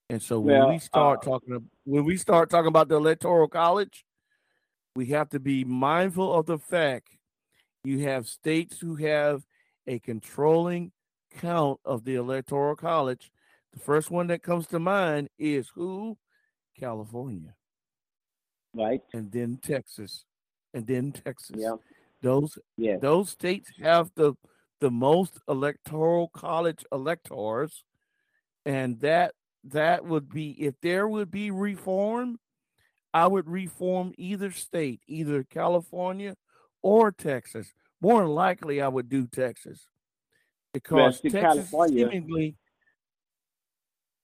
And 0.09 0.21
so 0.21 0.37
when 0.41 0.59
well, 0.59 0.69
we 0.69 0.79
start 0.79 1.19
uh, 1.19 1.29
talking 1.29 1.69
when 1.85 2.03
we 2.03 2.17
start 2.17 2.49
talking 2.49 2.67
about 2.67 2.89
the 2.89 2.97
electoral 2.97 3.47
college, 3.47 4.03
we 4.97 5.05
have 5.07 5.29
to 5.29 5.39
be 5.39 5.63
mindful 5.63 6.33
of 6.33 6.45
the 6.45 6.59
fact 6.59 7.07
you 7.85 7.99
have 7.99 8.27
states 8.27 8.79
who 8.79 8.95
have 8.95 9.43
a 9.87 9.99
controlling 9.99 10.91
count 11.39 11.79
of 11.85 12.03
the 12.03 12.15
electoral 12.15 12.75
college. 12.75 13.31
The 13.73 13.79
first 13.79 14.11
one 14.11 14.27
that 14.27 14.43
comes 14.43 14.67
to 14.67 14.79
mind 14.79 15.29
is 15.39 15.69
who? 15.73 16.17
California. 16.77 17.55
Right. 18.73 19.01
And 19.13 19.31
then 19.31 19.59
Texas. 19.61 20.25
And 20.73 20.85
then 20.85 21.11
Texas. 21.11 21.57
Yeah. 21.59 21.75
Those 22.21 22.57
yeah. 22.77 22.97
those 22.97 23.29
states 23.29 23.71
have 23.81 24.11
the 24.15 24.33
the 24.79 24.91
most 24.91 25.39
electoral 25.47 26.29
college 26.29 26.85
electors 26.91 27.83
and 28.65 28.99
that 29.01 29.33
that 29.63 30.05
would 30.05 30.29
be 30.29 30.51
if 30.51 30.75
there 30.81 31.07
would 31.07 31.31
be 31.31 31.51
reform 31.51 32.39
I 33.13 33.27
would 33.27 33.49
reform 33.49 34.13
either 34.17 34.51
state, 34.51 35.01
either 35.05 35.43
California 35.43 36.35
or 36.81 37.11
Texas. 37.11 37.73
More 37.99 38.21
than 38.21 38.31
likely, 38.31 38.81
I 38.81 38.87
would 38.87 39.09
do 39.09 39.27
Texas 39.27 39.87
because 40.73 41.19
Texas 41.21 41.41
California, 41.41 42.09
seemingly, 42.09 42.55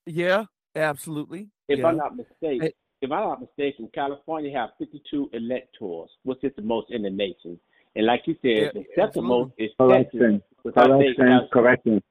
yeah, 0.06 0.46
absolutely. 0.76 1.50
If 1.68 1.80
yeah. 1.80 1.88
I'm 1.88 1.98
not 1.98 2.16
mistaken, 2.16 2.72
if 3.02 3.12
I'm 3.12 3.24
not 3.24 3.42
mistaken, 3.42 3.90
California 3.94 4.58
have 4.58 4.70
52 4.80 5.30
electors, 5.34 6.10
which 6.24 6.44
is 6.44 6.52
the 6.56 6.62
most 6.62 6.88
in 6.90 7.04
the 7.04 7.10
nation. 7.10 7.60
And 7.96 8.06
like 8.06 8.24
you 8.26 8.36
said, 8.42 8.50
yeah, 8.52 8.70
the 8.74 8.86
second 8.96 9.26
most 9.26 9.54
is 9.58 9.70
correction. 9.80 10.42
Correction. 10.64 11.48
Correction. 11.52 12.04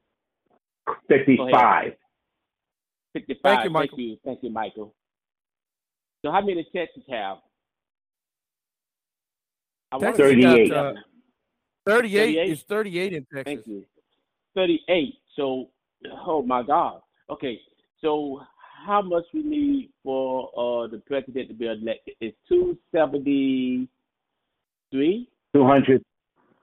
55. 1.07 1.93
55. 3.13 3.41
Thank 3.43 3.63
you, 3.63 3.69
Michael. 3.69 3.97
Thank 3.97 3.99
you, 3.99 4.17
Thank 4.23 4.39
you 4.43 4.49
Michael. 4.51 4.95
So 6.23 6.31
how 6.31 6.41
many 6.41 6.67
Texas 6.75 7.03
have? 7.09 7.37
Texas 9.99 10.17
38. 10.17 10.69
Got, 10.69 10.85
uh, 10.85 10.93
38. 11.85 12.19
38 12.35 12.51
is 12.51 12.63
38 12.63 13.13
in 13.13 13.25
Texas. 13.33 13.43
Thank 13.45 13.67
you. 13.67 13.85
38. 14.57 15.13
So, 15.35 15.69
oh 16.25 16.41
my 16.41 16.63
God. 16.63 17.01
Okay. 17.29 17.61
So 18.01 18.41
how 18.85 19.01
much 19.03 19.23
we 19.33 19.43
need 19.43 19.91
for 20.03 20.49
uh, 20.57 20.87
the 20.87 20.97
president 21.05 21.47
to 21.49 21.53
be 21.53 21.67
elected? 21.67 22.15
Is 22.19 22.33
273? 22.49 25.29
200. 25.53 26.03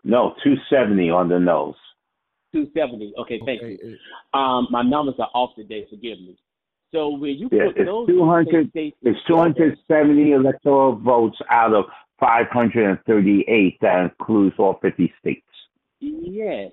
No, 0.03 0.35
270 0.43 1.11
on 1.11 1.29
the 1.29 1.39
nose. 1.39 1.77
270. 2.53 3.15
Okay, 3.21 3.41
thank 3.47 3.63
okay. 3.63 3.79
you. 3.83 3.97
Um, 4.39 4.67
my 4.71 4.83
numbers 4.83 5.15
are 5.19 5.31
off 5.33 5.55
today. 5.57 5.87
Forgive 5.89 6.19
me. 6.19 6.37
So 6.93 7.09
when 7.11 7.31
you 7.31 7.49
yeah, 7.51 7.69
put 7.69 7.79
it's 7.79 7.87
those 7.87 8.07
200, 8.09 8.69
states 8.71 8.97
it's 9.03 9.19
270 9.27 10.33
electoral 10.33 10.97
votes 10.97 11.39
out 11.51 11.73
of 11.75 11.87
538 12.21 13.79
that 13.81 14.03
includes 14.03 14.55
all 14.59 14.79
50 14.81 15.13
states. 15.21 15.47
Yes. 16.01 16.71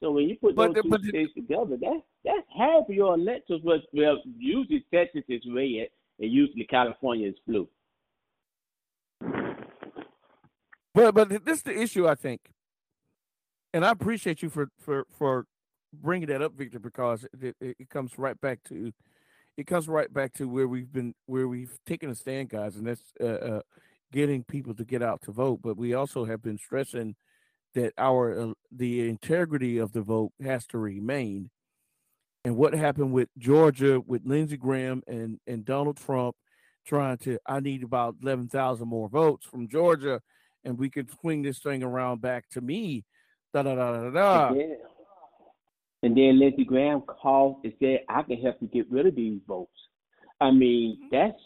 So 0.00 0.12
when 0.12 0.28
you 0.28 0.36
put 0.36 0.54
those 0.54 0.74
but, 0.74 0.82
two 0.82 0.88
but, 0.90 1.02
states 1.02 1.32
together, 1.34 1.76
that's 1.80 2.02
that's 2.24 2.46
half 2.56 2.88
of 2.88 2.94
your 2.94 3.14
electors. 3.14 3.60
Was 3.64 3.80
well, 3.92 4.18
usually 4.36 4.84
Texas 4.92 5.24
is 5.28 5.42
red, 5.52 5.88
and 6.20 6.32
usually 6.32 6.64
California 6.64 7.28
is 7.28 7.34
blue. 7.46 7.68
But 10.94 11.14
but 11.14 11.44
this 11.44 11.58
is 11.58 11.62
the 11.62 11.76
issue, 11.76 12.06
I 12.06 12.14
think, 12.14 12.40
and 13.74 13.84
I 13.84 13.90
appreciate 13.90 14.42
you 14.42 14.50
for 14.50 14.68
for 14.78 15.04
for 15.10 15.46
bringing 15.92 16.28
that 16.28 16.42
up, 16.42 16.54
Victor, 16.54 16.78
because 16.78 17.24
it, 17.40 17.56
it, 17.60 17.76
it 17.80 17.90
comes 17.90 18.18
right 18.18 18.40
back 18.40 18.62
to 18.64 18.92
it 19.56 19.66
comes 19.66 19.88
right 19.88 20.12
back 20.12 20.32
to 20.34 20.48
where 20.48 20.68
we've 20.68 20.92
been 20.92 21.14
where 21.26 21.48
we've 21.48 21.76
taken 21.84 22.10
a 22.10 22.14
stand, 22.14 22.50
guys, 22.50 22.76
and 22.76 22.86
that's 22.86 23.02
uh, 23.20 23.24
uh, 23.24 23.60
getting 24.12 24.44
people 24.44 24.74
to 24.74 24.84
get 24.84 25.02
out 25.02 25.22
to 25.22 25.32
vote. 25.32 25.60
But 25.62 25.76
we 25.76 25.94
also 25.94 26.24
have 26.24 26.40
been 26.40 26.58
stressing 26.58 27.16
that 27.74 27.92
our 27.98 28.40
uh, 28.40 28.52
the 28.70 29.08
integrity 29.08 29.78
of 29.78 29.92
the 29.92 30.02
vote 30.02 30.32
has 30.42 30.66
to 30.68 30.78
remain. 30.78 31.50
And 32.44 32.56
what 32.56 32.72
happened 32.72 33.12
with 33.12 33.28
Georgia 33.36 34.00
with 34.00 34.22
Lindsey 34.24 34.56
Graham 34.56 35.02
and 35.06 35.38
and 35.46 35.64
Donald 35.64 35.96
Trump 35.96 36.36
trying 36.86 37.18
to 37.18 37.38
I 37.46 37.60
need 37.60 37.82
about 37.82 38.16
eleven 38.22 38.48
thousand 38.48 38.88
more 38.88 39.08
votes 39.08 39.46
from 39.46 39.68
Georgia, 39.68 40.20
and 40.64 40.78
we 40.78 40.88
can 40.90 41.08
swing 41.20 41.42
this 41.42 41.58
thing 41.58 41.82
around 41.82 42.20
back 42.20 42.48
to 42.50 42.60
me. 42.60 43.04
Da 43.52 43.62
da 43.62 43.74
da 43.74 43.92
da 43.92 44.10
da. 44.10 44.54
Yeah. 44.54 44.74
And 46.02 46.16
then 46.16 46.38
Lindsey 46.38 46.64
Graham 46.64 47.02
called 47.02 47.56
and 47.64 47.72
said, 47.80 48.00
"I 48.08 48.22
can 48.22 48.40
help 48.40 48.56
you 48.60 48.68
get 48.68 48.90
rid 48.90 49.06
of 49.06 49.16
these 49.16 49.40
votes." 49.46 49.72
I 50.40 50.50
mean, 50.50 50.96
mm-hmm. 50.96 51.16
that's 51.16 51.42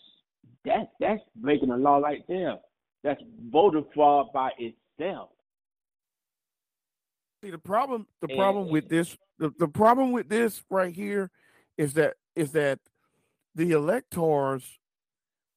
that's 0.64 0.90
that's 1.00 1.22
breaking 1.36 1.70
the 1.70 1.76
law 1.76 1.98
right 1.98 2.22
there. 2.28 2.56
That's 3.02 3.20
voter 3.50 3.82
fraud 3.94 4.26
by 4.32 4.50
itself. 4.58 5.30
See 7.42 7.50
the 7.50 7.58
problem. 7.58 8.06
The 8.20 8.28
and, 8.28 8.38
problem 8.38 8.68
with 8.68 8.88
this. 8.88 9.16
The, 9.38 9.52
the 9.58 9.68
problem 9.68 10.12
with 10.12 10.28
this 10.28 10.62
right 10.70 10.94
here 10.94 11.30
is 11.76 11.94
that 11.94 12.14
is 12.36 12.52
that 12.52 12.78
the 13.54 13.72
electors 13.72 14.78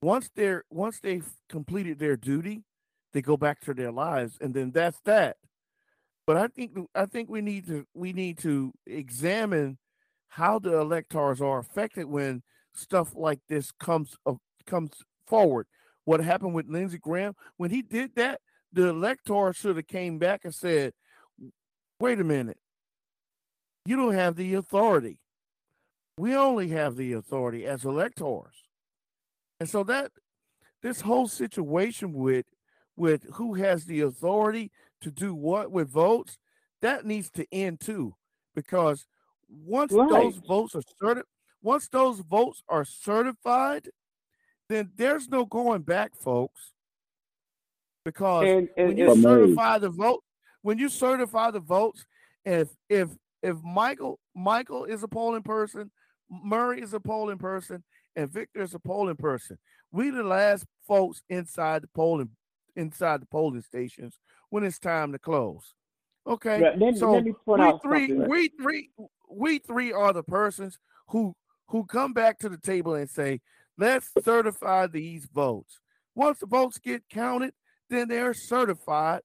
once 0.02 0.30
they're 0.36 0.64
once 0.70 1.00
they've 1.00 1.28
completed 1.48 2.00
their 2.00 2.18
duty, 2.18 2.64
they 3.14 3.22
go 3.22 3.38
back 3.38 3.62
to 3.62 3.74
their 3.74 3.92
lives, 3.92 4.38
and 4.42 4.54
then 4.54 4.72
that's 4.72 5.00
that. 5.06 5.38
But 6.26 6.38
I 6.38 6.48
think 6.48 6.78
I 6.96 7.06
think 7.06 7.30
we 7.30 7.42
need 7.42 7.68
to 7.68 7.86
we 7.94 8.14
need 8.14 8.40
to 8.40 8.74
examine 8.88 9.78
how 10.28 10.58
the 10.58 10.80
electors 10.80 11.40
are 11.40 11.60
affected 11.60 12.06
when 12.06 12.42
stuff 12.74 13.14
like 13.16 13.40
this 13.48 13.72
comes 13.72 14.18
uh, 14.26 14.34
comes 14.66 14.92
forward. 15.28 15.68
What 16.06 16.20
happened 16.20 16.56
with 16.56 16.68
Lindsey 16.68 16.98
Graham 16.98 17.36
when 17.58 17.70
he 17.70 17.84
did 17.84 18.16
that? 18.16 18.42
The 18.74 18.90
elector 18.90 19.54
should 19.54 19.78
have 19.78 19.88
came 19.88 20.18
back 20.20 20.42
and 20.44 20.54
said, 20.54 20.92
"Wait 22.00 22.20
a 22.20 22.24
minute, 22.24 22.60
you 23.86 23.96
don't 23.96 24.14
have 24.14 24.36
the 24.36 24.56
authority. 24.56 25.20
We 26.18 26.36
only 26.36 26.70
have 26.70 26.96
the 26.96 27.14
authority 27.14 27.66
as 27.66 27.86
electors." 27.86 28.54
And 29.60 29.70
so 29.70 29.84
that 29.84 30.12
this 30.82 31.02
whole 31.02 31.28
situation 31.28 32.14
with 32.14 32.46
with 32.96 33.24
who 33.34 33.56
has 33.56 33.86
the 33.86 34.02
authority 34.02 34.72
to 35.02 35.12
do 35.12 35.34
what 35.34 35.72
with 35.72 35.90
votes, 35.90 36.38
that 36.82 37.06
needs 37.06 37.30
to 37.32 37.46
end 37.52 37.80
too. 37.80 38.16
Because 38.54 39.06
once 39.50 39.92
right. 39.92 40.10
those 40.10 40.38
votes 40.38 40.76
are 40.76 40.82
certified, 41.00 41.26
once 41.62 41.88
those 41.90 42.20
votes 42.20 42.64
are 42.70 42.86
certified, 42.86 43.90
then 44.70 44.92
there's 44.96 45.28
no 45.28 45.46
going 45.46 45.82
back, 45.82 46.16
folks. 46.16 46.74
Because 48.04 48.44
and, 48.48 48.70
and, 48.78 48.88
when 48.90 48.98
you 48.98 49.22
certify 49.22 49.80
the 49.80 49.90
vote, 49.90 50.24
when 50.66 50.80
you 50.80 50.90
certify 50.90 51.52
the 51.52 51.60
votes, 51.60 52.08
if 52.44 52.70
if 52.90 53.10
if 53.44 53.56
Michael 53.62 54.20
Michael 54.36 54.86
is 54.86 55.04
a 55.04 55.08
polling 55.08 55.44
person, 55.44 55.92
Murray 56.28 56.82
is 56.82 56.92
a 56.96 57.00
polling 57.00 57.38
person, 57.38 57.84
and 58.16 58.34
Victor 58.34 58.64
is 58.64 58.74
a 58.74 58.80
polling 58.80 59.16
person, 59.16 59.60
we 59.92 60.10
the 60.10 60.24
last 60.24 60.66
folks 60.88 61.22
inside 61.30 61.84
the 61.84 61.88
polling 61.94 62.32
inside 62.76 63.22
the 63.22 63.28
polling 63.28 63.62
stations 63.62 64.18
when 64.50 64.64
it's 64.64 64.80
time 64.80 65.12
to 65.12 65.20
close. 65.20 65.76
Okay, 66.26 66.74
so 66.98 67.14
we 67.14 67.80
three, 67.84 68.12
we 68.12 68.50
three, 68.60 68.90
we 69.30 69.60
three 69.60 69.94
are 69.94 70.14
the 70.14 70.24
persons 70.24 70.80
who 71.10 71.36
who 71.68 71.86
come 71.86 72.12
back 72.12 72.40
to 72.40 72.50
the 72.50 72.58
table 72.58 72.96
and 72.96 73.08
say, 73.08 73.40
"Let's 73.78 74.10
certify 74.24 74.88
these 74.88 75.28
votes." 75.28 75.80
Once 76.16 76.40
the 76.40 76.48
votes 76.48 76.80
get 76.80 77.08
counted, 77.08 77.54
then 77.88 78.08
they're 78.08 78.34
certified 78.34 79.22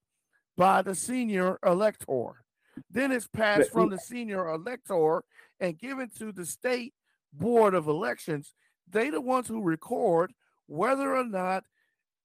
by 0.61 0.83
the 0.83 0.95
senior 0.95 1.59
elector. 1.65 2.45
Then 2.91 3.13
it's 3.13 3.27
passed 3.27 3.73
from 3.73 3.89
the 3.89 3.97
senior 3.97 4.47
elector 4.51 5.25
and 5.59 5.79
given 5.79 6.11
to 6.19 6.33
the 6.33 6.45
state 6.45 6.93
board 7.33 7.73
of 7.73 7.89
elections. 7.89 8.53
They 8.87 9.09
the 9.09 9.23
ones 9.23 9.49
who 9.49 9.63
record 9.63 10.35
whether 10.67 11.17
or 11.17 11.25
not 11.25 11.65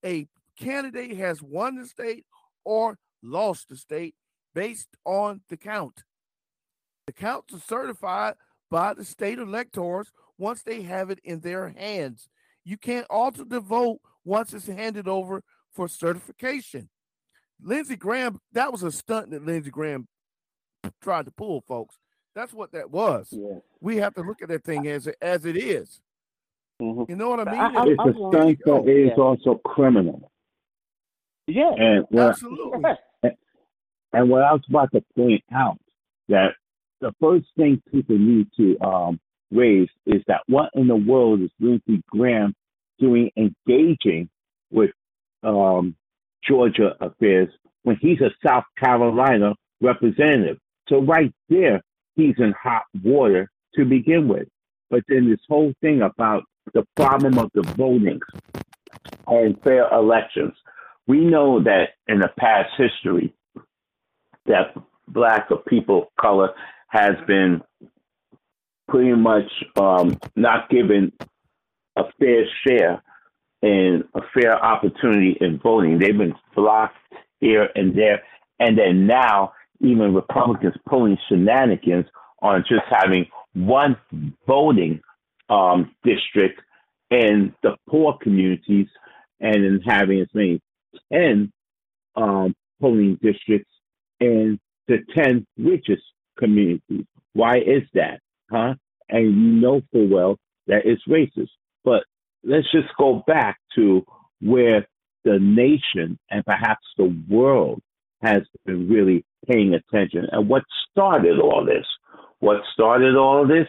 a 0.03 0.27
candidate 0.59 1.15
has 1.15 1.41
won 1.41 1.77
the 1.77 1.87
state 1.87 2.25
or 2.65 2.97
lost 3.23 3.69
the 3.69 3.77
state 3.77 4.15
based 4.53 4.89
on 5.05 5.39
the 5.47 5.55
count. 5.55 6.03
The 7.07 7.13
counts 7.13 7.53
are 7.53 7.59
certified 7.59 8.33
by 8.69 8.95
the 8.95 9.05
state 9.05 9.39
electors 9.39 10.11
once 10.37 10.61
they 10.61 10.81
have 10.81 11.09
it 11.09 11.19
in 11.23 11.39
their 11.39 11.69
hands. 11.69 12.27
You 12.65 12.75
can't 12.77 13.07
alter 13.09 13.45
the 13.45 13.61
vote 13.61 14.01
once 14.25 14.53
it's 14.53 14.67
handed 14.67 15.07
over 15.07 15.41
for 15.71 15.87
certification. 15.87 16.89
Lindsey 17.61 17.95
Graham, 17.95 18.39
that 18.53 18.71
was 18.71 18.83
a 18.83 18.91
stunt 18.91 19.31
that 19.31 19.45
Lindsey 19.45 19.71
Graham 19.71 20.07
tried 21.01 21.25
to 21.25 21.31
pull, 21.31 21.61
folks. 21.61 21.97
That's 22.35 22.53
what 22.53 22.71
that 22.73 22.91
was. 22.91 23.29
Yeah. 23.31 23.59
We 23.79 23.97
have 23.97 24.13
to 24.15 24.21
look 24.21 24.41
at 24.41 24.49
that 24.49 24.63
thing 24.63 24.87
as 24.87 25.07
as 25.21 25.45
it 25.45 25.55
is. 25.55 26.01
Mm-hmm. 26.81 27.03
You 27.09 27.15
know 27.15 27.29
what 27.29 27.47
I 27.47 27.51
mean? 27.51 27.61
I, 27.61 27.67
I, 27.67 27.85
it's 27.87 27.99
I, 27.99 28.09
a 28.09 28.13
stunt 28.13 28.59
that 28.65 28.91
is 28.91 29.11
yeah. 29.15 29.23
also 29.23 29.55
criminal. 29.65 30.31
Yeah, 31.47 31.71
and 31.77 32.05
what, 32.09 32.29
absolutely. 32.29 32.83
And, 33.23 33.33
and 34.11 34.29
what 34.29 34.41
I 34.41 34.51
was 34.51 34.63
about 34.69 34.91
to 34.91 35.03
point 35.15 35.43
out 35.53 35.77
that 36.27 36.55
the 36.99 37.13
first 37.21 37.45
thing 37.55 37.81
people 37.91 38.17
need 38.17 38.47
to 38.57 38.79
um, 38.81 39.19
raise 39.51 39.89
is 40.05 40.21
that 40.27 40.41
what 40.47 40.71
in 40.73 40.87
the 40.87 40.95
world 40.95 41.41
is 41.41 41.51
Lindsey 41.59 42.03
Graham 42.09 42.53
doing 42.99 43.29
engaging 43.37 44.29
with 44.71 44.91
um, 45.43 45.95
Georgia 46.47 46.95
affairs 47.01 47.49
when 47.83 47.97
he's 48.01 48.21
a 48.21 48.31
South 48.45 48.63
Carolina 48.77 49.53
representative? 49.81 50.57
So 50.89 51.01
right 51.01 51.33
there, 51.49 51.81
he's 52.15 52.35
in 52.37 52.53
hot 52.61 52.83
water 53.03 53.49
to 53.75 53.85
begin 53.85 54.27
with. 54.27 54.47
But 54.89 55.03
then 55.07 55.29
this 55.29 55.39
whole 55.49 55.73
thing 55.81 56.01
about 56.01 56.43
the 56.73 56.85
problem 56.95 57.37
of 57.37 57.49
the 57.53 57.61
voting 57.61 58.19
and 59.27 59.61
fair 59.63 59.87
elections. 59.93 60.53
We 61.07 61.19
know 61.23 61.61
that 61.63 61.89
in 62.07 62.19
the 62.19 62.29
past 62.39 62.69
history 62.77 63.33
that 64.45 64.75
black 65.07 65.47
or 65.51 65.57
people 65.57 66.03
of 66.03 66.07
color 66.19 66.49
has 66.89 67.15
been 67.27 67.61
pretty 68.87 69.13
much 69.13 69.51
um, 69.77 70.17
not 70.35 70.69
given 70.69 71.11
a 71.95 72.03
fair 72.19 72.45
share 72.65 73.01
and 73.61 74.03
a 74.13 74.21
fair 74.33 74.63
opportunity 74.63 75.37
in 75.41 75.59
voting. 75.59 75.99
They've 75.99 76.17
been 76.17 76.35
blocked 76.55 76.97
here 77.39 77.69
and 77.75 77.97
there. 77.97 78.21
And 78.59 78.77
then 78.77 79.07
now, 79.07 79.53
even 79.81 80.13
Republicans 80.13 80.75
pulling 80.87 81.17
shenanigans 81.27 82.05
on 82.41 82.63
just 82.67 82.83
having 82.89 83.27
one 83.53 83.97
voting 84.47 85.01
um, 85.49 85.93
district 86.03 86.61
in 87.09 87.53
the 87.63 87.75
poor 87.89 88.17
communities 88.21 88.87
and 89.39 89.55
in 89.55 89.81
having 89.85 90.21
as 90.21 90.27
many 90.33 90.61
10 91.11 91.51
um, 92.15 92.55
polling 92.79 93.17
districts 93.21 93.71
in 94.19 94.59
the 94.87 94.97
10 95.13 95.45
richest 95.57 96.03
communities. 96.37 97.05
Why 97.33 97.57
is 97.57 97.83
that? 97.93 98.19
Huh? 98.49 98.75
And 99.09 99.23
you 99.23 99.61
know 99.61 99.81
full 99.91 100.07
well 100.07 100.37
that 100.67 100.85
it's 100.85 101.01
racist. 101.07 101.49
But 101.83 102.03
let's 102.45 102.71
just 102.71 102.89
go 102.97 103.23
back 103.27 103.57
to 103.75 104.05
where 104.41 104.87
the 105.23 105.39
nation 105.39 106.19
and 106.29 106.45
perhaps 106.45 106.85
the 106.97 107.15
world 107.29 107.81
has 108.21 108.43
been 108.65 108.87
really 108.87 109.25
paying 109.49 109.73
attention. 109.73 110.27
And 110.31 110.47
what 110.47 110.63
started 110.91 111.39
all 111.39 111.65
this? 111.65 111.85
What 112.39 112.61
started 112.73 113.15
all 113.15 113.47
this 113.47 113.67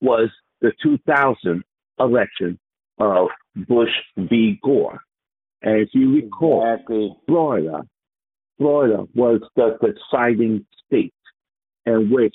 was 0.00 0.30
the 0.60 0.72
2000 0.82 1.62
election 1.98 2.58
of 2.98 3.28
Bush 3.68 3.90
v. 4.16 4.58
Gore. 4.62 5.00
And 5.62 5.80
if 5.80 5.88
you 5.92 6.14
recall, 6.14 6.70
exactly. 6.72 7.16
Florida, 7.26 7.82
Florida 8.58 9.04
was 9.14 9.40
the 9.56 9.76
deciding 9.80 10.66
state 10.86 11.14
in 11.84 12.10
which 12.10 12.34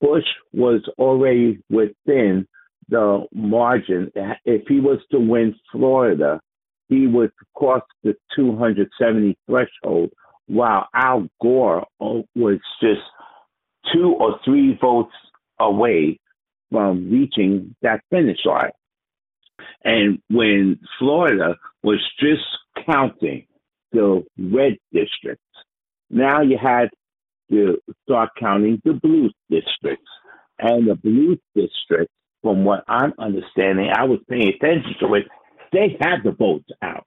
Bush 0.00 0.24
was 0.52 0.82
already 0.98 1.58
within 1.70 2.46
the 2.90 3.26
margin. 3.32 4.10
If 4.44 4.66
he 4.68 4.80
was 4.80 4.98
to 5.10 5.18
win 5.18 5.54
Florida, 5.72 6.40
he 6.88 7.06
would 7.06 7.30
cross 7.54 7.82
the 8.02 8.14
270 8.36 9.38
threshold, 9.46 10.10
while 10.46 10.88
Al 10.94 11.28
Gore 11.40 11.86
oh, 12.00 12.24
was 12.34 12.58
just 12.80 13.00
two 13.92 14.14
or 14.18 14.38
three 14.44 14.76
votes 14.80 15.14
away 15.58 16.18
from 16.70 17.10
reaching 17.10 17.74
that 17.82 18.00
finish 18.10 18.38
line. 18.44 18.70
And 19.84 20.20
when 20.28 20.80
Florida 20.98 21.56
was 21.82 22.00
just 22.18 22.42
counting 22.86 23.46
the 23.92 24.24
red 24.38 24.76
districts, 24.92 25.44
now 26.10 26.42
you 26.42 26.58
had 26.58 26.90
to 27.50 27.78
start 28.02 28.30
counting 28.38 28.80
the 28.84 28.94
blue 28.94 29.30
districts. 29.48 30.10
And 30.58 30.88
the 30.88 30.94
blue 30.94 31.38
districts, 31.54 32.12
from 32.42 32.64
what 32.64 32.84
I'm 32.88 33.12
understanding, 33.18 33.90
I 33.94 34.04
was 34.04 34.20
paying 34.28 34.48
attention 34.48 34.94
to 35.00 35.14
it, 35.14 35.26
they 35.72 35.96
had 36.00 36.22
the 36.24 36.32
votes 36.32 36.68
out. 36.82 37.04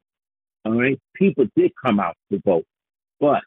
All 0.66 0.80
right. 0.80 1.00
People 1.16 1.46
did 1.56 1.72
come 1.84 2.00
out 2.00 2.16
to 2.32 2.42
vote. 2.46 2.66
But 3.20 3.42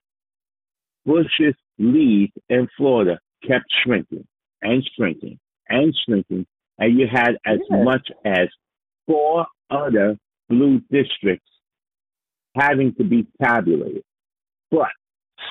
Bush's 1.04 1.54
lead 1.78 2.32
in 2.48 2.68
Florida 2.76 3.18
kept 3.46 3.66
shrinking 3.84 4.26
and 4.62 4.88
shrinking 4.96 5.38
and 5.68 5.94
shrinking. 6.04 6.46
And 6.78 6.98
you 6.98 7.06
had 7.10 7.36
as 7.46 7.60
much 7.70 8.08
as 8.24 8.48
four 9.06 9.46
other 9.70 10.18
blue 10.48 10.80
districts 10.90 11.48
having 12.54 12.94
to 12.94 13.04
be 13.04 13.26
tabulated. 13.42 14.02
But 14.70 14.88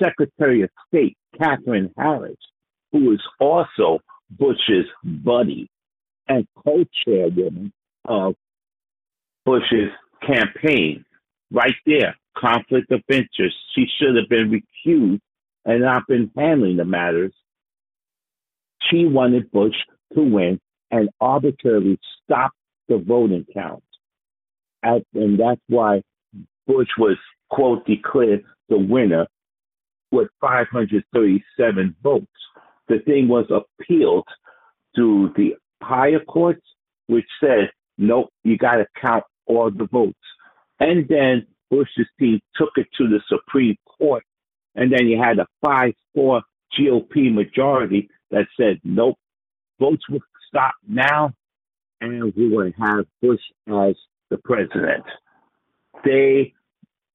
Secretary 0.02 0.64
of 0.64 0.70
State 0.88 1.18
Katherine 1.40 1.92
Harris, 1.98 2.38
who 2.92 3.12
is 3.14 3.22
also 3.40 4.00
Bush's 4.30 4.86
buddy 5.04 5.70
and 6.28 6.48
co-chairwoman 6.64 7.72
of 8.06 8.32
uh, 8.32 8.34
Bush's 9.46 9.92
campaign, 10.26 11.06
right 11.52 11.76
there, 11.86 12.16
conflict 12.38 12.92
of 12.92 13.02
interest. 13.10 13.56
She 13.76 13.86
should 14.00 14.16
have 14.16 14.30
been 14.30 14.52
recused 14.52 15.22
and 15.66 15.82
not 15.82 16.04
been 16.08 16.32
handling 16.36 16.78
the 16.78 16.86
matters. 16.86 17.34
She 18.90 19.06
wanted 19.06 19.52
Bush 19.52 19.76
to 20.14 20.22
win 20.22 20.60
and 20.92 21.10
arbitrarily 21.20 22.00
stop 22.24 22.52
the 22.88 22.98
voting 22.98 23.46
count. 23.54 23.84
And 24.84 25.40
that's 25.40 25.62
why 25.68 26.04
Bush 26.68 26.90
was, 26.98 27.18
quote, 27.50 27.86
declared 27.86 28.44
the 28.70 28.78
winner 28.78 29.26
with 30.12 30.28
537 30.42 31.96
votes. 32.04 32.26
The 32.88 33.00
thing 33.00 33.28
was 33.28 33.46
appealed 33.50 34.28
to 34.96 35.34
the 35.36 35.56
higher 35.86 36.20
courts, 36.20 36.66
which 37.08 37.26
said, 37.40 37.70
nope, 37.98 38.30
you 38.44 38.58
got 38.58 38.76
to 38.76 38.86
count 39.00 39.24
all 39.46 39.72
the 39.72 39.88
votes. 39.92 40.18
And 40.80 41.08
then 41.08 41.48
Bush's 41.70 42.08
team 42.20 42.40
took 42.56 42.72
it 42.76 42.88
to 42.98 43.08
the 43.08 43.22
Supreme 43.28 43.76
Court. 43.98 44.24
And 44.76 44.92
then 44.92 45.08
you 45.08 45.22
had 45.22 45.40
a 45.40 45.48
5 45.64 45.94
4 46.14 46.42
GOP 46.78 47.34
majority 47.34 48.10
that 48.32 48.48
said, 48.58 48.80
nope, 48.84 49.18
votes 49.80 50.04
will 50.10 50.20
stop 50.50 50.74
now 50.88 51.34
and 52.02 52.34
we 52.36 52.50
will 52.50 52.72
have 52.78 53.06
Bush 53.22 53.42
as 53.68 53.96
the 54.30 54.38
president. 54.44 55.04
They 56.04 56.54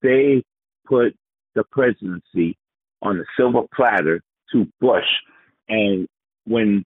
they 0.02 0.42
put 0.86 1.14
the 1.54 1.64
presidency 1.70 2.56
on 3.02 3.18
a 3.18 3.24
silver 3.36 3.62
platter 3.74 4.22
to 4.52 4.66
Bush, 4.80 5.04
and 5.68 6.08
when 6.46 6.84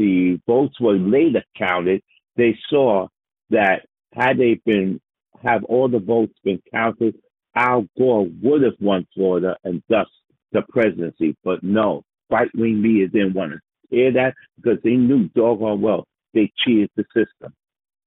the 0.00 0.40
votes 0.46 0.80
were 0.80 0.94
later 0.94 1.44
counted, 1.58 2.00
they 2.34 2.58
saw 2.70 3.06
that 3.50 3.86
had 4.14 4.38
they 4.38 4.58
been 4.64 4.98
have 5.42 5.62
all 5.64 5.88
the 5.88 5.98
votes 5.98 6.32
been 6.42 6.60
counted, 6.72 7.14
Al 7.54 7.86
Gore 7.98 8.26
would 8.42 8.62
have 8.62 8.80
won 8.80 9.06
Florida 9.14 9.56
and 9.62 9.82
thus 9.90 10.06
the 10.52 10.62
presidency. 10.70 11.36
But 11.44 11.62
no, 11.62 12.02
right 12.30 12.48
wing 12.54 12.80
media 12.80 13.08
didn't 13.08 13.34
want 13.34 13.52
to 13.52 13.58
hear 13.90 14.12
that 14.12 14.34
because 14.56 14.78
they 14.82 14.94
knew 14.94 15.28
doggone 15.34 15.82
well 15.82 16.06
they 16.32 16.50
cheated 16.64 16.90
the 16.96 17.04
system. 17.14 17.52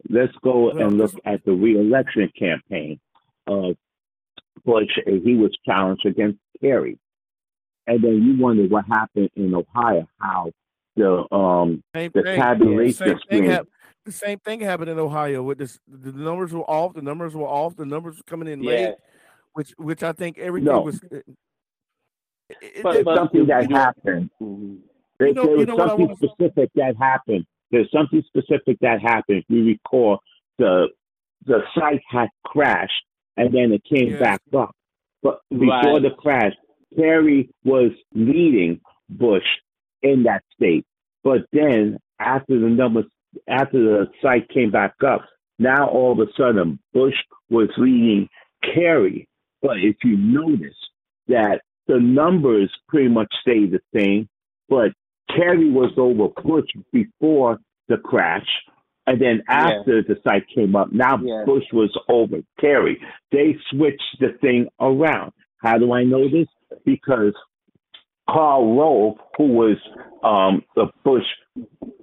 Let's 0.09 0.33
go 0.43 0.71
and 0.71 0.97
look 0.97 1.13
at 1.25 1.45
the 1.45 1.51
reelection 1.51 2.31
campaign 2.37 2.99
of 3.45 3.75
Bush. 4.65 4.97
He 5.05 5.35
was 5.35 5.55
challenged 5.63 6.05
against 6.07 6.39
Kerry. 6.59 6.97
And 7.85 8.03
then 8.03 8.23
you 8.23 8.41
wonder 8.41 8.63
what 8.63 8.85
happened 8.89 9.29
in 9.35 9.53
Ohio, 9.53 10.07
how 10.19 10.51
the 10.95 11.33
um 11.33 11.83
same 11.95 12.11
the 12.13 12.23
thing. 12.23 12.91
same 12.91 13.19
thing 13.29 13.59
the 14.05 14.11
same 14.11 14.39
thing 14.39 14.59
happened 14.59 14.89
in 14.89 14.99
Ohio 14.99 15.43
with 15.43 15.57
this 15.57 15.79
the 15.87 16.11
numbers 16.11 16.53
were 16.53 16.69
off, 16.69 16.93
the 16.93 17.01
numbers 17.01 17.33
were 17.33 17.47
off, 17.47 17.75
the 17.75 17.85
numbers 17.85 18.17
were 18.17 18.23
coming 18.23 18.47
in 18.47 18.63
yeah. 18.63 18.69
late, 18.69 18.95
which 19.53 19.73
which 19.77 20.03
I 20.03 20.11
think 20.11 20.37
everything 20.37 20.65
no. 20.65 20.81
was 20.81 20.99
There's 22.83 23.05
something 23.15 23.47
that 23.47 23.71
happened. 23.71 24.29
Mm-hmm. 24.41 24.75
There, 25.19 25.27
you 25.29 25.33
know, 25.33 25.45
there 25.45 25.55
was 25.55 25.67
know 25.67 25.87
something 25.87 26.15
specific 26.15 26.69
that 26.75 26.95
happened. 26.99 27.45
There's 27.71 27.89
something 27.91 28.21
specific 28.27 28.77
that 28.81 29.01
happened. 29.01 29.39
If 29.39 29.45
you 29.47 29.65
recall, 29.65 30.19
the 30.57 30.87
the 31.45 31.61
site 31.75 32.01
had 32.09 32.27
crashed 32.45 32.91
and 33.37 33.53
then 33.53 33.71
it 33.71 33.83
came 33.85 34.11
yes. 34.11 34.19
back 34.19 34.41
up. 34.55 34.75
But 35.21 35.39
before 35.49 35.67
right. 35.69 36.01
the 36.01 36.11
crash, 36.17 36.53
Kerry 36.95 37.49
was 37.63 37.91
leading 38.13 38.81
Bush 39.09 39.43
in 40.03 40.23
that 40.23 40.43
state. 40.55 40.85
But 41.23 41.41
then 41.51 41.97
after 42.19 42.59
the 42.59 42.67
numbers, 42.67 43.05
after 43.47 43.81
the 43.81 44.07
site 44.21 44.47
came 44.49 44.69
back 44.69 44.95
up, 45.05 45.21
now 45.57 45.87
all 45.89 46.11
of 46.11 46.19
a 46.19 46.31
sudden 46.37 46.79
Bush 46.93 47.15
was 47.49 47.69
leading 47.77 48.27
Kerry. 48.63 49.27
But 49.61 49.77
if 49.77 49.95
you 50.03 50.17
notice 50.17 50.75
that 51.27 51.61
the 51.87 51.99
numbers 51.99 52.71
pretty 52.87 53.09
much 53.09 53.33
stayed 53.41 53.71
the 53.71 53.79
same, 53.97 54.27
but 54.69 54.91
Kerry 55.29 55.69
was 55.69 55.91
over 55.97 56.29
Bush 56.43 56.69
before 56.91 57.59
the 57.87 57.97
crash. 57.97 58.47
And 59.05 59.21
then 59.21 59.43
after 59.49 59.97
yeah. 59.97 60.01
the 60.07 60.15
site 60.23 60.47
came 60.53 60.75
up, 60.75 60.91
now 60.91 61.17
yeah. 61.21 61.43
Bush 61.45 61.65
was 61.73 61.91
over 62.09 62.37
Kerry. 62.59 62.99
They 63.31 63.57
switched 63.69 64.19
the 64.19 64.37
thing 64.41 64.67
around. 64.79 65.33
How 65.57 65.77
do 65.77 65.93
I 65.93 66.03
know 66.03 66.29
this? 66.29 66.47
Because 66.85 67.33
Karl 68.29 68.77
Rove, 68.77 69.17
who 69.37 69.47
was 69.47 69.77
um, 70.23 70.63
the 70.75 70.87
Bush, 71.03 71.23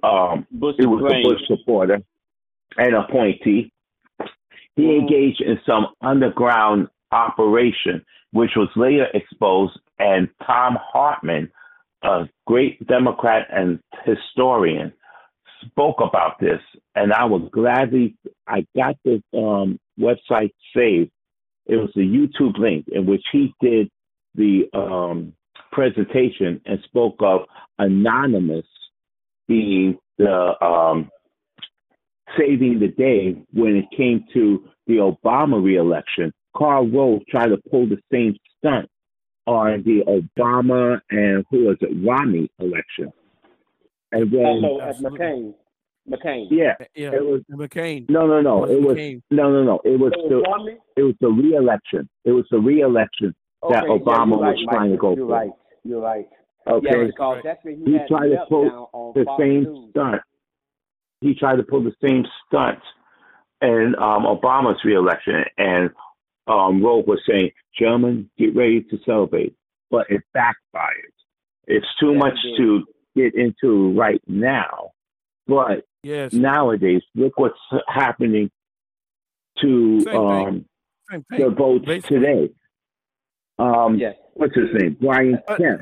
um, 0.03 0.45
Bush 0.51 0.75
it 0.79 0.85
was 0.85 1.11
a 1.11 1.27
Bush 1.27 1.41
supporter 1.47 2.01
and 2.77 2.95
appointee, 2.95 3.71
he 4.75 4.83
mm-hmm. 4.83 5.01
engaged 5.01 5.41
in 5.41 5.59
some 5.65 5.87
underground 6.01 6.87
operation, 7.11 8.05
which 8.31 8.51
was 8.55 8.69
later 8.75 9.07
exposed. 9.13 9.77
And 9.99 10.29
Thom 10.45 10.77
Hartmann, 10.81 11.51
a 12.03 12.29
great 12.47 12.85
Democrat 12.87 13.47
and 13.51 13.79
historian, 14.05 14.93
spoke 15.65 15.97
about 16.01 16.39
this, 16.39 16.59
and 16.95 17.13
I 17.13 17.25
was 17.25 17.47
gladly 17.51 18.15
I 18.47 18.65
got 18.75 18.97
the 19.05 19.21
um, 19.37 19.79
website 19.99 20.53
saved. 20.75 21.11
It 21.67 21.75
was 21.75 21.91
a 21.95 21.99
YouTube 21.99 22.57
link 22.57 22.85
in 22.91 23.05
which 23.05 23.23
he 23.31 23.53
did 23.61 23.89
the 24.33 24.63
um, 24.73 25.33
presentation 25.71 26.61
and 26.65 26.79
spoke 26.83 27.15
of 27.19 27.41
anonymous 27.79 28.65
being 29.47 29.97
the 30.17 30.53
um, 30.63 31.09
saving 32.37 32.79
the 32.79 32.87
day 32.87 33.35
when 33.53 33.75
it 33.75 33.85
came 33.95 34.25
to 34.33 34.67
the 34.87 34.95
Obama 34.95 35.61
reelection. 35.61 36.33
Karl 36.55 36.87
Rove 36.87 37.21
tried 37.29 37.47
to 37.47 37.57
pull 37.69 37.87
the 37.87 37.97
same 38.11 38.35
stunt 38.57 38.89
on 39.45 39.83
the 39.83 40.01
Obama 40.07 40.99
and 41.09 41.45
who 41.49 41.65
was 41.65 41.77
it 41.81 42.05
Romney 42.05 42.49
election. 42.59 43.11
And 44.11 44.31
then 44.31 44.45
also 44.45 44.81
at 44.81 44.97
McCain. 44.97 45.53
McCain. 46.09 46.47
Yeah, 46.49 46.73
yeah. 46.95 47.11
It 47.13 47.23
was 47.23 47.41
McCain. 47.49 48.09
No, 48.09 48.27
no, 48.27 48.41
no. 48.41 48.65
It 48.65 48.81
was, 48.81 48.97
it 48.97 49.15
was 49.15 49.21
no, 49.31 49.51
no, 49.51 49.63
no. 49.63 49.79
It 49.85 49.99
was 49.99 50.11
it 50.15 50.29
the 50.29 50.37
was 50.39 50.77
it 50.97 51.03
was 51.03 51.15
the 51.21 51.29
re-election. 51.29 52.09
It 52.25 52.31
was 52.31 52.45
the 52.51 52.59
re-election 52.59 53.33
okay, 53.63 53.75
that 53.75 53.83
Obama 53.85 54.39
yeah, 54.39 54.45
right, 54.47 54.55
was 54.55 54.67
trying 54.69 54.91
to 54.91 54.97
go 54.97 55.15
you're 55.15 55.27
for. 55.27 55.33
Right. 55.33 55.51
You're 55.83 56.01
right. 56.01 56.27
Okay. 56.67 56.87
Yeah, 56.89 57.03
because 57.05 57.41
that's 57.43 57.59
he, 57.63 57.75
he 57.85 57.97
tried 58.07 58.29
to 58.29 58.45
pull 58.47 59.13
the 59.15 59.25
Fox 59.25 59.41
same 59.41 59.63
News. 59.63 59.89
stunt. 59.91 60.21
He 61.21 61.33
tried 61.35 61.57
to 61.57 61.63
pull 61.63 61.83
the 61.83 61.93
same 62.01 62.23
stunt 62.47 62.79
in 63.61 63.95
um, 63.99 64.25
Obama's 64.25 64.83
reelection, 64.83 65.43
and 65.57 65.89
um, 66.47 66.83
Rove 66.83 67.07
was 67.07 67.21
saying, 67.27 67.51
"Gentlemen, 67.77 68.29
get 68.37 68.55
ready 68.55 68.81
to 68.83 68.97
celebrate," 69.05 69.55
but 69.89 70.07
it 70.09 70.21
backfired. 70.33 71.13
It's 71.65 71.85
too 71.99 72.11
yeah, 72.11 72.17
much 72.17 72.37
to 72.57 72.85
get 73.15 73.33
into 73.35 73.97
right 73.97 74.21
now, 74.27 74.91
but 75.47 75.85
yes. 76.03 76.33
nowadays, 76.33 77.01
look 77.15 77.37
what's 77.37 77.57
happening 77.87 78.49
to 79.61 80.05
um, 80.11 80.65
the 81.29 81.53
votes 81.55 81.85
Basically. 81.85 82.19
today. 82.19 82.49
Um, 83.59 83.97
yes. 83.97 84.15
What's 84.33 84.55
his 84.55 84.69
name? 84.73 84.97
Brian 84.99 85.39
uh, 85.47 85.55
Kemp. 85.55 85.81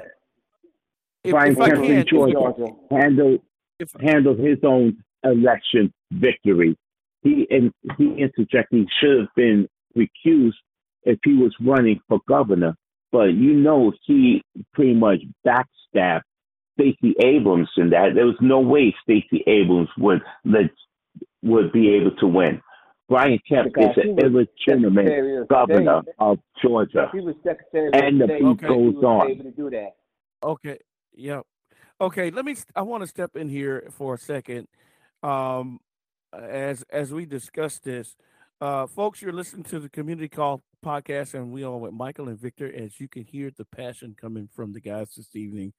If, 1.24 1.32
Brian 1.32 1.52
if 1.52 1.58
Kemp 1.58 1.84
in 1.84 2.06
Georgia 2.08 2.74
handled 2.92 3.42
if, 3.80 3.92
handled 4.02 4.40
his 4.40 4.58
own 4.64 5.04
election 5.24 5.94
victory. 6.12 6.78
He 7.22 7.48
and 7.50 7.72
he 7.98 8.16
interjected. 8.18 8.68
He 8.72 8.88
should 9.00 9.20
have 9.20 9.36
been 9.36 9.68
recused 9.98 10.54
if 11.04 11.20
he 11.24 11.34
was 11.34 11.54
running 11.60 12.00
for 12.08 12.20
governor, 12.28 12.76
but 13.12 13.34
you 13.34 13.54
know 13.54 13.92
he 14.06 14.44
pretty 14.74 14.94
much 14.94 15.20
backstabbed 15.46 16.22
Stacey 16.80 17.14
Abrams 17.24 17.70
in 17.78 17.90
that. 17.90 18.16
There 18.16 18.26
was 18.26 18.38
no 18.40 18.60
way 18.60 18.96
Stacey 19.04 19.44
Abrams 19.48 19.90
would 19.98 20.22
would 21.42 21.72
be 21.72 21.96
able 21.96 22.12
to 22.18 22.28
win. 22.28 22.62
Brian 23.10 23.40
Kemp 23.48 23.74
because 23.74 23.98
is 23.98 24.04
an 24.04 24.20
illegitimate 24.20 25.50
governor 25.50 26.02
State. 26.04 26.16
of 26.20 26.40
Georgia. 26.62 27.10
He 27.12 27.20
was 27.20 27.36
Secretary 27.44 27.90
and 27.94 28.22
the 28.22 28.28
beat 28.28 28.44
okay. 28.44 28.68
goes 28.68 29.04
on. 29.04 29.32
Able 29.32 29.44
to 29.46 29.52
do 29.52 29.70
that. 29.72 29.96
Okay. 30.44 30.78
Yep. 31.16 31.46
Okay. 32.00 32.32
Let 32.32 32.46
me. 32.46 32.56
I 32.76 32.84
want 32.84 33.04
to 33.04 33.08
step 33.08 33.36
in 33.36 33.50
here 33.50 33.90
for 33.92 34.14
a 34.14 34.18
second. 34.18 34.68
Um, 35.24 35.80
as 36.32 36.86
as 36.92 37.12
we 37.12 37.26
discuss 37.26 37.80
this, 37.80 38.16
uh, 38.62 38.88
folks, 38.88 39.22
you're 39.22 39.34
listening 39.34 39.64
to 39.64 39.80
the 39.80 39.90
Community 39.90 40.30
Call 40.30 40.62
podcast, 40.86 41.34
and 41.34 41.52
we 41.52 41.64
are 41.64 41.76
with 41.76 41.94
Michael 41.94 42.30
and 42.30 42.40
Victor. 42.40 42.72
As 42.74 43.00
you 43.00 43.08
can 43.08 43.26
hear, 43.26 43.52
the 43.58 43.66
passion 43.66 44.16
coming 44.20 44.48
from 44.54 44.72
the 44.72 44.80
guys 44.80 45.16
this 45.16 45.36
evening 45.36 45.74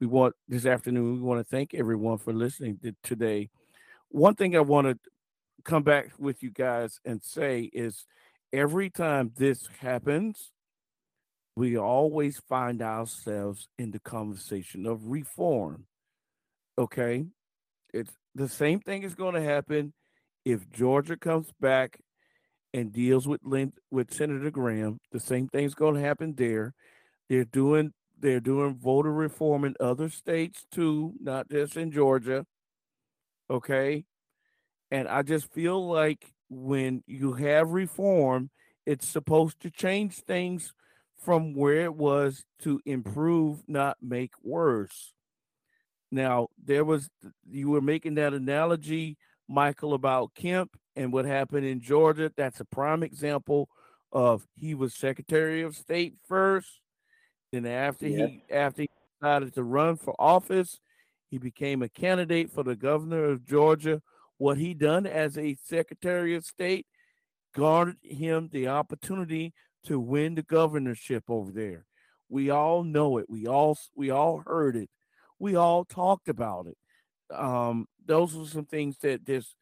we 0.00 0.06
want 0.06 0.34
this 0.48 0.66
afternoon. 0.66 1.14
We 1.14 1.20
want 1.20 1.40
to 1.40 1.50
thank 1.50 1.74
everyone 1.74 2.18
for 2.18 2.32
listening 2.32 2.78
to 2.82 2.94
today. 3.02 3.50
One 4.08 4.34
thing 4.34 4.56
I 4.56 4.60
want 4.60 4.86
to 4.86 4.98
come 5.64 5.82
back 5.82 6.12
with 6.18 6.42
you 6.42 6.50
guys 6.50 7.00
and 7.04 7.22
say 7.22 7.70
is 7.72 8.06
every 8.52 8.90
time 8.90 9.32
this 9.36 9.66
happens, 9.80 10.52
we 11.56 11.76
always 11.76 12.40
find 12.48 12.82
ourselves 12.82 13.68
in 13.78 13.90
the 13.90 14.00
conversation 14.00 14.86
of 14.86 15.06
reform. 15.06 15.86
Okay. 16.78 17.26
It's 17.92 18.12
the 18.34 18.48
same 18.48 18.80
thing 18.80 19.04
is 19.04 19.14
going 19.14 19.34
to 19.34 19.42
happen 19.42 19.92
if 20.44 20.70
Georgia 20.70 21.16
comes 21.16 21.48
back 21.60 22.00
and 22.72 22.92
deals 22.92 23.28
with 23.28 23.40
with 23.90 24.12
Senator 24.12 24.50
Graham. 24.50 24.98
The 25.12 25.20
same 25.20 25.48
thing's 25.48 25.74
going 25.74 25.94
to 25.94 26.00
happen 26.00 26.34
there. 26.36 26.74
They're 27.28 27.44
doing 27.44 27.92
they're 28.18 28.40
doing 28.40 28.76
voter 28.76 29.12
reform 29.12 29.64
in 29.64 29.74
other 29.78 30.08
states 30.08 30.64
too, 30.72 31.14
not 31.20 31.48
just 31.48 31.76
in 31.76 31.92
Georgia. 31.92 32.44
Okay. 33.48 34.04
And 34.90 35.08
I 35.08 35.22
just 35.22 35.52
feel 35.52 35.86
like 35.86 36.32
when 36.48 37.02
you 37.06 37.32
have 37.34 37.70
reform, 37.70 38.50
it's 38.86 39.08
supposed 39.08 39.60
to 39.60 39.70
change 39.70 40.16
things 40.16 40.72
from 41.24 41.54
where 41.54 41.84
it 41.84 41.94
was 41.94 42.44
to 42.62 42.80
improve, 42.84 43.62
not 43.66 43.96
make 44.02 44.32
worse. 44.42 45.14
Now, 46.10 46.48
there 46.62 46.84
was, 46.84 47.08
you 47.50 47.70
were 47.70 47.80
making 47.80 48.16
that 48.16 48.34
analogy, 48.34 49.16
Michael, 49.48 49.94
about 49.94 50.34
Kemp 50.34 50.76
and 50.94 51.12
what 51.12 51.24
happened 51.24 51.66
in 51.66 51.80
Georgia. 51.80 52.30
That's 52.36 52.60
a 52.60 52.64
prime 52.64 53.02
example 53.02 53.68
of 54.12 54.46
he 54.54 54.74
was 54.74 54.94
Secretary 54.94 55.62
of 55.62 55.74
State 55.74 56.14
first 56.28 56.80
then 57.54 57.66
after 57.66 58.06
he 58.06 58.42
after 58.50 58.82
he 58.82 58.90
decided 59.20 59.54
to 59.54 59.62
run 59.62 59.96
for 59.96 60.14
office, 60.18 60.80
he 61.30 61.38
became 61.38 61.82
a 61.82 61.88
candidate 61.88 62.50
for 62.50 62.64
the 62.64 62.74
governor 62.74 63.26
of 63.26 63.44
Georgia. 63.44 64.02
What 64.38 64.58
he 64.58 64.74
done 64.74 65.06
as 65.06 65.38
a 65.38 65.56
Secretary 65.62 66.34
of 66.34 66.44
State 66.44 66.86
garnered 67.54 67.98
him 68.02 68.48
the 68.52 68.68
opportunity 68.68 69.54
to 69.84 70.00
win 70.00 70.34
the 70.34 70.42
governorship 70.42 71.24
over 71.28 71.52
there. 71.52 71.86
We 72.28 72.50
all 72.50 72.82
know 72.82 73.18
it. 73.18 73.26
We 73.28 73.46
all 73.46 73.78
we 73.94 74.10
all 74.10 74.42
heard 74.44 74.76
it. 74.76 74.90
We 75.38 75.56
all 75.56 75.84
talked 75.84 76.28
about 76.28 76.66
it. 76.66 76.76
Um, 77.34 77.86
those 78.04 78.34
were 78.34 78.46
some 78.46 78.66
things 78.66 78.98
that 79.02 79.24
just 79.24 79.54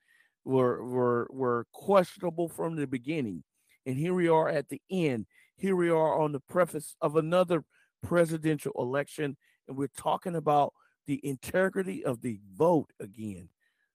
were 0.45 0.85
were 0.85 1.29
were 1.31 1.67
questionable 1.73 2.49
from 2.49 2.77
the 2.77 2.87
beginning. 2.87 3.45
And 3.85 3.99
here 3.99 4.15
we 4.15 4.29
are 4.29 4.49
at 4.49 4.69
the 4.69 4.81
end. 4.91 5.27
Here 5.57 5.77
we 5.77 5.91
are 5.91 6.21
on 6.21 6.33
the 6.33 6.41
preface 6.41 6.97
of 7.01 7.17
another 7.17 7.65
presidential 8.03 8.73
election, 8.77 9.37
and 9.69 9.77
we're 9.77 9.89
talking 9.97 10.37
about 10.37 10.73
the 11.07 11.21
integrity 11.27 12.05
of 12.05 12.23
the 12.23 12.39
vote 12.55 12.91
again. 13.01 13.49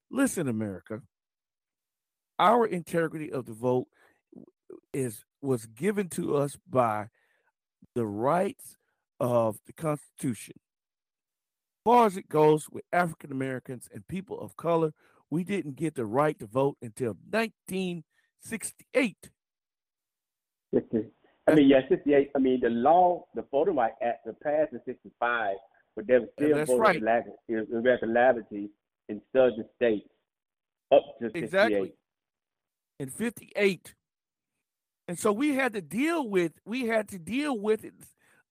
Listen, 0.10 0.48
America, 0.48 1.02
our 2.40 2.66
integrity 2.66 3.32
of 3.32 3.46
the 3.46 3.54
vote 3.54 3.88
is 4.94 5.26
was 5.42 5.66
given 5.66 6.10
to 6.10 6.36
us 6.36 6.58
by 6.68 7.08
the 7.96 8.06
rights 8.06 8.78
of 9.20 9.60
the 9.66 9.74
Constitution. 9.74 10.56
As 10.58 11.84
far 11.84 12.06
as 12.06 12.18
it 12.18 12.30
goes 12.30 12.70
with 12.70 12.84
African 12.92 13.32
Americans 13.32 13.88
and 13.94 14.08
people 14.08 14.40
of 14.40 14.58
color, 14.58 14.94
we 15.30 15.44
didn't 15.44 15.76
get 15.76 15.96
the 15.96 16.06
right 16.06 16.38
to 16.40 16.46
vote 16.46 16.78
until 16.82 17.18
1968. 17.30 19.32
I 21.50 21.54
mean, 21.54 21.70
yeah, 21.70 21.80
68. 21.88 22.32
I 22.36 22.40
mean, 22.40 22.60
the 22.62 22.70
law, 22.70 23.26
the 23.36 23.46
Voting 23.52 23.78
Rights 23.78 23.96
Act, 24.02 24.26
the 24.26 24.34
passed 24.34 24.74
in 24.74 24.82
65, 24.86 25.56
but 25.96 26.08
there 26.08 26.22
was 26.22 26.30
still 26.36 26.66
voting 26.66 26.80
right. 26.80 27.02
irregularities 27.48 28.70
in 28.70 28.70
certain 29.36 29.66
states 29.76 30.10
up 30.92 31.04
to 31.20 31.30
58. 31.30 31.44
Exactly. 31.44 31.94
In 33.00 33.10
58. 33.10 33.96
And 35.08 35.18
so 35.18 35.32
we 35.32 35.56
had 35.56 35.74
to 35.74 35.82
deal 35.82 36.28
with 36.28 36.54
we 36.66 36.88
had 36.88 37.08
to 37.10 37.20
deal 37.20 37.58
with 37.58 37.86
it 37.86 37.94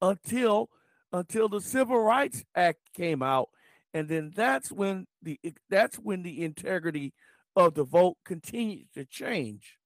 until 0.00 0.70
until 1.12 1.48
the 1.48 1.60
Civil 1.60 2.00
Rights 2.00 2.44
Act 2.54 2.78
came 2.94 3.22
out 3.22 3.50
and 3.96 4.08
then 4.08 4.30
that's 4.36 4.70
when 4.70 5.06
the 5.22 5.40
that's 5.70 5.96
when 5.96 6.22
the 6.22 6.44
integrity 6.44 7.14
of 7.56 7.72
the 7.72 7.84
vote 7.84 8.18
continues 8.26 8.88
to 8.94 9.06
change. 9.06 9.78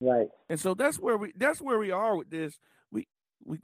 Right. 0.00 0.26
And 0.48 0.58
so 0.58 0.74
that's 0.74 0.98
where 0.98 1.16
we 1.16 1.32
that's 1.36 1.60
where 1.60 1.78
we 1.78 1.92
are 1.92 2.16
with 2.16 2.30
this. 2.30 2.58
We 2.90 3.06
we 3.44 3.58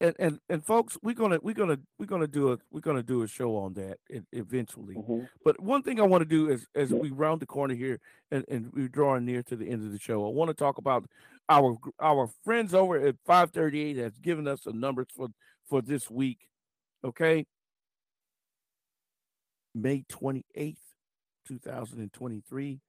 and 0.00 0.14
and, 0.18 0.40
and 0.48 0.64
folks, 0.64 0.98
we're 1.02 1.14
gonna 1.14 1.38
we're 1.42 1.54
gonna 1.54 1.78
we're 1.98 2.06
gonna 2.06 2.26
do 2.26 2.52
a 2.52 2.58
we're 2.70 2.80
gonna 2.80 3.02
do 3.02 3.22
a 3.22 3.28
show 3.28 3.56
on 3.56 3.74
that 3.74 3.98
eventually. 4.32 4.96
Mm-hmm. 4.96 5.20
But 5.44 5.60
one 5.60 5.82
thing 5.82 6.00
I 6.00 6.04
want 6.04 6.22
to 6.22 6.28
do 6.28 6.50
is 6.50 6.66
as 6.74 6.90
we 6.90 7.10
round 7.10 7.40
the 7.40 7.46
corner 7.46 7.74
here 7.74 8.00
and, 8.30 8.44
and 8.48 8.72
we're 8.72 8.88
drawing 8.88 9.24
near 9.24 9.42
to 9.44 9.56
the 9.56 9.68
end 9.68 9.84
of 9.84 9.92
the 9.92 9.98
show, 9.98 10.26
I 10.26 10.30
want 10.30 10.48
to 10.48 10.54
talk 10.54 10.78
about 10.78 11.08
our 11.48 11.76
our 12.00 12.28
friends 12.44 12.74
over 12.74 12.96
at 12.96 13.16
538 13.24 13.96
has 13.98 14.18
given 14.18 14.48
us 14.48 14.62
the 14.62 14.72
numbers 14.72 15.06
for 15.14 15.28
for 15.68 15.80
this 15.80 16.10
week. 16.10 16.48
Okay. 17.04 17.46
May 19.76 20.04
28th, 20.08 20.76
2023 21.48 22.80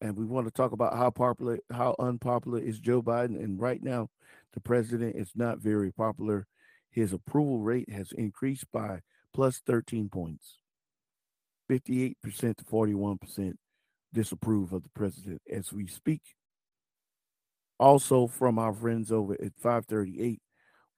and 0.00 0.16
we 0.16 0.24
want 0.24 0.46
to 0.46 0.52
talk 0.52 0.72
about 0.72 0.96
how 0.96 1.10
popular, 1.10 1.58
how 1.72 1.96
unpopular 1.98 2.58
is 2.58 2.78
Joe 2.78 3.02
Biden. 3.02 3.42
And 3.42 3.60
right 3.60 3.82
now, 3.82 4.10
the 4.52 4.60
president 4.60 5.16
is 5.16 5.30
not 5.34 5.58
very 5.58 5.92
popular. 5.92 6.46
His 6.90 7.12
approval 7.12 7.60
rate 7.60 7.90
has 7.90 8.12
increased 8.12 8.66
by 8.72 9.00
plus 9.34 9.60
13 9.66 10.08
points. 10.08 10.58
58% 11.70 12.14
to 12.56 12.64
41% 12.64 13.54
disapprove 14.12 14.72
of 14.72 14.82
the 14.82 14.88
president 14.90 15.42
as 15.50 15.72
we 15.72 15.86
speak. 15.86 16.22
Also, 17.78 18.26
from 18.26 18.58
our 18.58 18.72
friends 18.72 19.12
over 19.12 19.34
at 19.34 19.52
538, 19.58 20.40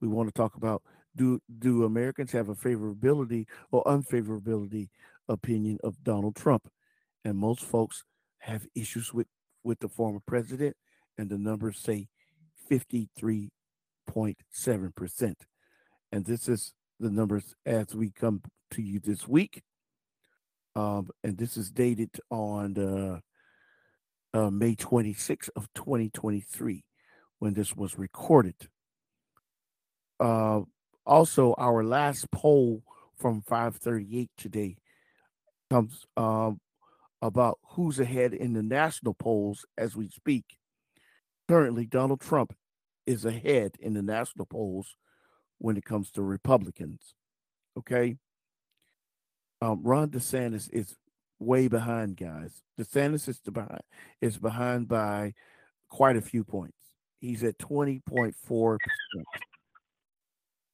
we 0.00 0.08
want 0.08 0.28
to 0.28 0.32
talk 0.32 0.56
about 0.56 0.82
do 1.16 1.40
do 1.58 1.84
Americans 1.84 2.30
have 2.30 2.48
a 2.48 2.54
favorability 2.54 3.46
or 3.72 3.82
unfavorability 3.84 4.88
opinion 5.28 5.78
of 5.82 6.04
Donald 6.04 6.36
Trump? 6.36 6.70
And 7.24 7.36
most 7.36 7.64
folks 7.64 8.04
have 8.38 8.66
issues 8.74 9.12
with 9.12 9.26
with 9.64 9.80
the 9.80 9.88
former 9.88 10.20
president, 10.26 10.76
and 11.18 11.28
the 11.28 11.38
numbers 11.38 11.78
say 11.78 12.08
53.7%. 12.70 15.34
And 16.12 16.24
this 16.24 16.48
is 16.48 16.72
the 16.98 17.10
numbers 17.10 17.54
as 17.66 17.94
we 17.94 18.10
come 18.10 18.42
to 18.72 18.82
you 18.82 19.00
this 19.00 19.28
week. 19.28 19.62
Um, 20.74 21.08
and 21.24 21.36
this 21.36 21.56
is 21.56 21.70
dated 21.70 22.20
on 22.30 22.74
the, 22.74 23.20
uh, 24.34 24.50
May 24.50 24.76
26th 24.76 25.48
of 25.56 25.68
2023 25.74 26.84
when 27.38 27.54
this 27.54 27.74
was 27.74 27.98
recorded. 27.98 28.68
Uh, 30.20 30.60
also, 31.04 31.54
our 31.58 31.82
last 31.82 32.30
poll 32.30 32.82
from 33.16 33.42
538 33.42 34.30
today 34.36 34.76
comes 35.70 36.04
um, 36.16 36.60
about 37.20 37.58
who's 37.70 37.98
ahead 37.98 38.32
in 38.32 38.52
the 38.52 38.62
national 38.62 39.14
polls 39.14 39.64
as 39.76 39.96
we 39.96 40.08
speak. 40.08 40.56
Currently, 41.48 41.86
Donald 41.86 42.20
Trump 42.20 42.54
is 43.06 43.24
ahead 43.24 43.72
in 43.80 43.94
the 43.94 44.02
national 44.02 44.46
polls 44.46 44.96
when 45.58 45.76
it 45.76 45.84
comes 45.84 46.10
to 46.12 46.22
Republicans. 46.22 47.14
Okay. 47.76 48.16
Um, 49.60 49.82
Ron 49.82 50.10
DeSantis 50.10 50.68
is 50.72 50.96
way 51.40 51.68
behind, 51.68 52.16
guys. 52.16 52.62
DeSantis 52.78 53.28
is 53.28 53.40
behind 53.40 53.80
is 54.20 54.38
behind 54.38 54.88
by 54.88 55.34
quite 55.88 56.16
a 56.16 56.20
few 56.20 56.44
points. 56.44 56.76
He's 57.20 57.42
at 57.42 57.58
20.4%. 57.58 58.78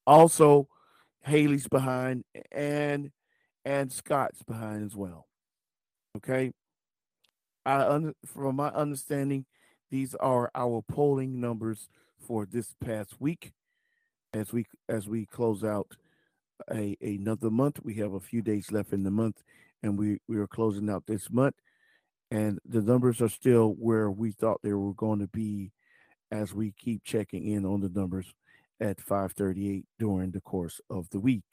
Also, 0.07 0.69
Haley's 1.23 1.69
behind 1.69 2.25
and 2.53 3.11
and 3.65 3.91
Scott's 3.91 4.43
behind 4.43 4.85
as 4.85 4.95
well. 4.95 5.27
Okay. 6.17 6.53
I 7.67 8.13
from 8.27 8.57
my 8.57 8.69
understanding, 8.69 9.47
these 9.91 10.15
are 10.17 10.51
our 10.55 10.83
polling 10.83 11.41
numbers 11.41 11.89
for 12.19 12.47
this 12.47 12.75
past 12.85 13.21
week. 13.21 13.53
As 14.33 14.53
we 14.53 14.67
as 14.89 15.09
we 15.09 15.27
close 15.27 15.65
out 15.65 15.89
a 16.71 16.97
another 17.01 17.51
month, 17.51 17.81
we 17.83 17.95
have 17.97 18.15
a 18.15 18.21
few 18.21 18.43
days 18.43 18.71
left 18.71 18.93
in 18.93 19.03
the 19.03 19.11
month, 19.11 19.43
and 19.83 19.99
we 19.99 20.19
we 20.29 20.37
are 20.37 20.47
closing 20.47 20.91
out 20.91 21.05
this 21.07 21.31
month, 21.31 21.57
and 22.31 22.59
the 22.69 22.83
numbers 22.83 23.21
are 23.21 23.29
still 23.29 23.75
where 23.79 24.11
we 24.11 24.33
thought 24.33 24.61
they 24.63 24.75
were 24.75 24.95
going 24.95 25.21
to 25.21 25.29
be, 25.29 25.73
as 26.31 26.55
we 26.55 26.73
keep 26.73 27.03
checking 27.03 27.45
in 27.45 27.65
on 27.65 27.81
the 27.81 27.89
numbers 27.89 28.27
at 28.81 28.99
5:38 29.01 29.85
during 29.99 30.33
the 30.33 30.41
course 30.41 30.81
of 30.91 31.09
the 31.11 31.21
week. 31.21 31.45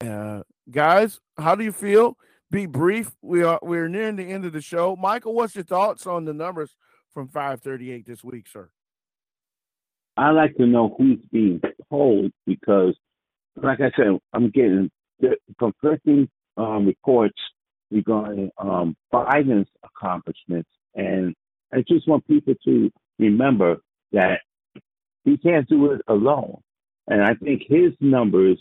Uh, 0.00 0.42
guys, 0.70 1.18
how 1.38 1.54
do 1.54 1.64
you 1.64 1.72
feel? 1.72 2.16
Be 2.50 2.66
brief. 2.66 3.10
We 3.22 3.42
are 3.42 3.58
we're 3.62 3.88
nearing 3.88 4.16
the 4.16 4.24
end 4.24 4.44
of 4.44 4.52
the 4.52 4.60
show. 4.60 4.96
Michael, 4.96 5.34
what's 5.34 5.54
your 5.54 5.64
thoughts 5.64 6.06
on 6.06 6.24
the 6.24 6.34
numbers 6.34 6.74
from 7.12 7.28
538 7.28 8.06
this 8.06 8.24
week, 8.24 8.46
sir? 8.46 8.70
I 10.16 10.30
like 10.30 10.56
to 10.56 10.66
know 10.66 10.94
who's 10.98 11.20
being 11.30 11.60
told 11.90 12.32
because, 12.46 12.96
like 13.56 13.80
I 13.80 13.90
said, 13.96 14.18
I'm 14.32 14.50
getting 14.50 14.90
conflicting 15.58 16.28
um, 16.56 16.86
reports 16.86 17.38
regarding 17.90 18.50
um, 18.58 18.96
Biden's 19.12 19.68
accomplishments, 19.84 20.70
and 20.94 21.34
I 21.72 21.84
just 21.88 22.08
want 22.08 22.26
people 22.26 22.54
to 22.64 22.90
remember 23.18 23.76
that 24.12 24.40
he 25.24 25.36
can't 25.36 25.68
do 25.68 25.92
it 25.92 26.00
alone. 26.08 26.60
And 27.06 27.22
I 27.22 27.34
think 27.34 27.62
his 27.68 27.92
numbers 28.00 28.58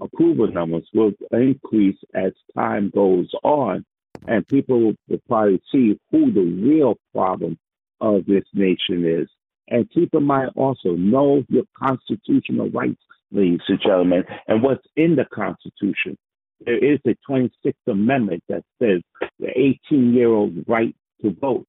approval 0.00 0.48
numbers 0.48 0.86
will 0.94 1.12
increase 1.32 1.98
as 2.14 2.32
time 2.54 2.90
goes 2.94 3.30
on, 3.42 3.84
and 4.26 4.46
people 4.46 4.94
will 5.08 5.18
probably 5.26 5.62
see 5.70 5.98
who 6.10 6.32
the 6.32 6.40
real 6.40 6.96
problem 7.12 7.58
of 8.00 8.26
this 8.26 8.44
nation 8.54 9.04
is. 9.04 9.28
And 9.68 9.90
keep 9.90 10.14
in 10.14 10.24
mind 10.24 10.50
also, 10.56 10.92
know 10.92 11.44
your 11.48 11.64
constitutional 11.76 12.70
rights, 12.70 13.02
ladies 13.30 13.60
and 13.68 13.80
gentlemen, 13.80 14.24
and 14.46 14.62
what's 14.62 14.86
in 14.96 15.16
the 15.16 15.26
Constitution. 15.26 16.16
There 16.64 16.78
is 16.78 16.98
a 17.06 17.14
26th 17.30 17.74
Amendment 17.86 18.42
that 18.48 18.64
says 18.80 19.00
the 19.38 19.48
18 19.90 20.14
year 20.14 20.28
old 20.28 20.64
right 20.66 20.94
to 21.22 21.30
vote. 21.40 21.66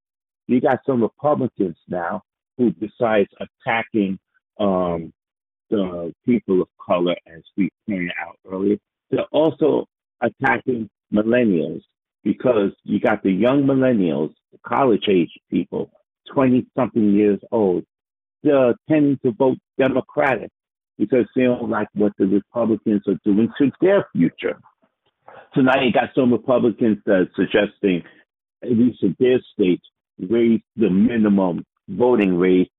You 0.47 0.61
got 0.61 0.80
some 0.86 1.01
Republicans 1.03 1.78
now 1.88 2.24
who 2.57 2.72
besides 2.72 3.30
attacking 3.39 4.17
um, 4.59 5.13
the 5.70 6.13
people 6.26 6.61
of 6.61 6.67
color, 6.84 7.15
as 7.28 7.41
we 7.57 7.70
pointed 7.88 8.11
out 8.20 8.38
earlier. 8.51 8.78
They're 9.11 9.26
also 9.32 9.88
attacking 10.22 10.89
millennials 11.13 11.82
because 12.24 12.72
you 12.84 12.99
got 12.99 13.24
the 13.24 13.32
young 13.32 13.63
millennials, 13.63 14.34
the 14.51 14.59
college 14.65 15.05
age 15.09 15.32
people, 15.49 15.91
20 16.34 16.65
something 16.76 17.13
years 17.13 17.39
old, 17.51 17.84
they're 18.43 18.76
tending 18.88 19.17
to 19.24 19.32
vote 19.32 19.57
Democratic 19.78 20.49
because 20.97 21.26
they 21.36 21.43
don't 21.43 21.70
like 21.70 21.88
what 21.93 22.13
the 22.17 22.26
Republicans 22.26 23.01
are 23.07 23.20
doing 23.24 23.49
to 23.57 23.72
their 23.82 24.07
future. 24.13 24.59
So 25.55 25.61
now 25.61 25.82
you 25.82 25.91
got 25.91 26.09
some 26.13 26.32
Republicans 26.32 26.97
that 27.05 27.13
are 27.13 27.32
suggesting, 27.36 28.03
at 28.63 28.72
least 28.72 29.01
in 29.01 29.15
their 29.20 29.39
states, 29.53 29.84
raise 30.20 30.61
the 30.76 30.89
minimum 30.89 31.65
voting 31.88 32.43
age 32.43 32.70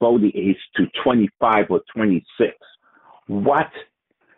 voting 0.00 0.32
age 0.34 0.56
to 0.76 0.86
25 1.02 1.66
or 1.70 1.80
26. 1.94 2.52
What? 3.26 3.70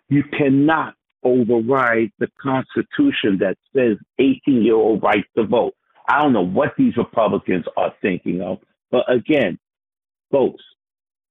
You 0.08 0.24
cannot 0.24 0.94
override 1.22 2.10
the 2.18 2.28
Constitution 2.40 3.38
that 3.40 3.56
says 3.74 3.96
18 4.18 4.62
year 4.62 4.74
old 4.74 5.02
right 5.02 5.24
to 5.36 5.44
vote. 5.44 5.74
I 6.08 6.22
don't 6.22 6.32
know 6.32 6.46
what 6.46 6.74
these 6.78 6.96
Republicans 6.96 7.66
are 7.76 7.92
thinking 8.00 8.40
of. 8.40 8.58
But 8.90 9.10
again, 9.12 9.58
folks, 10.30 10.62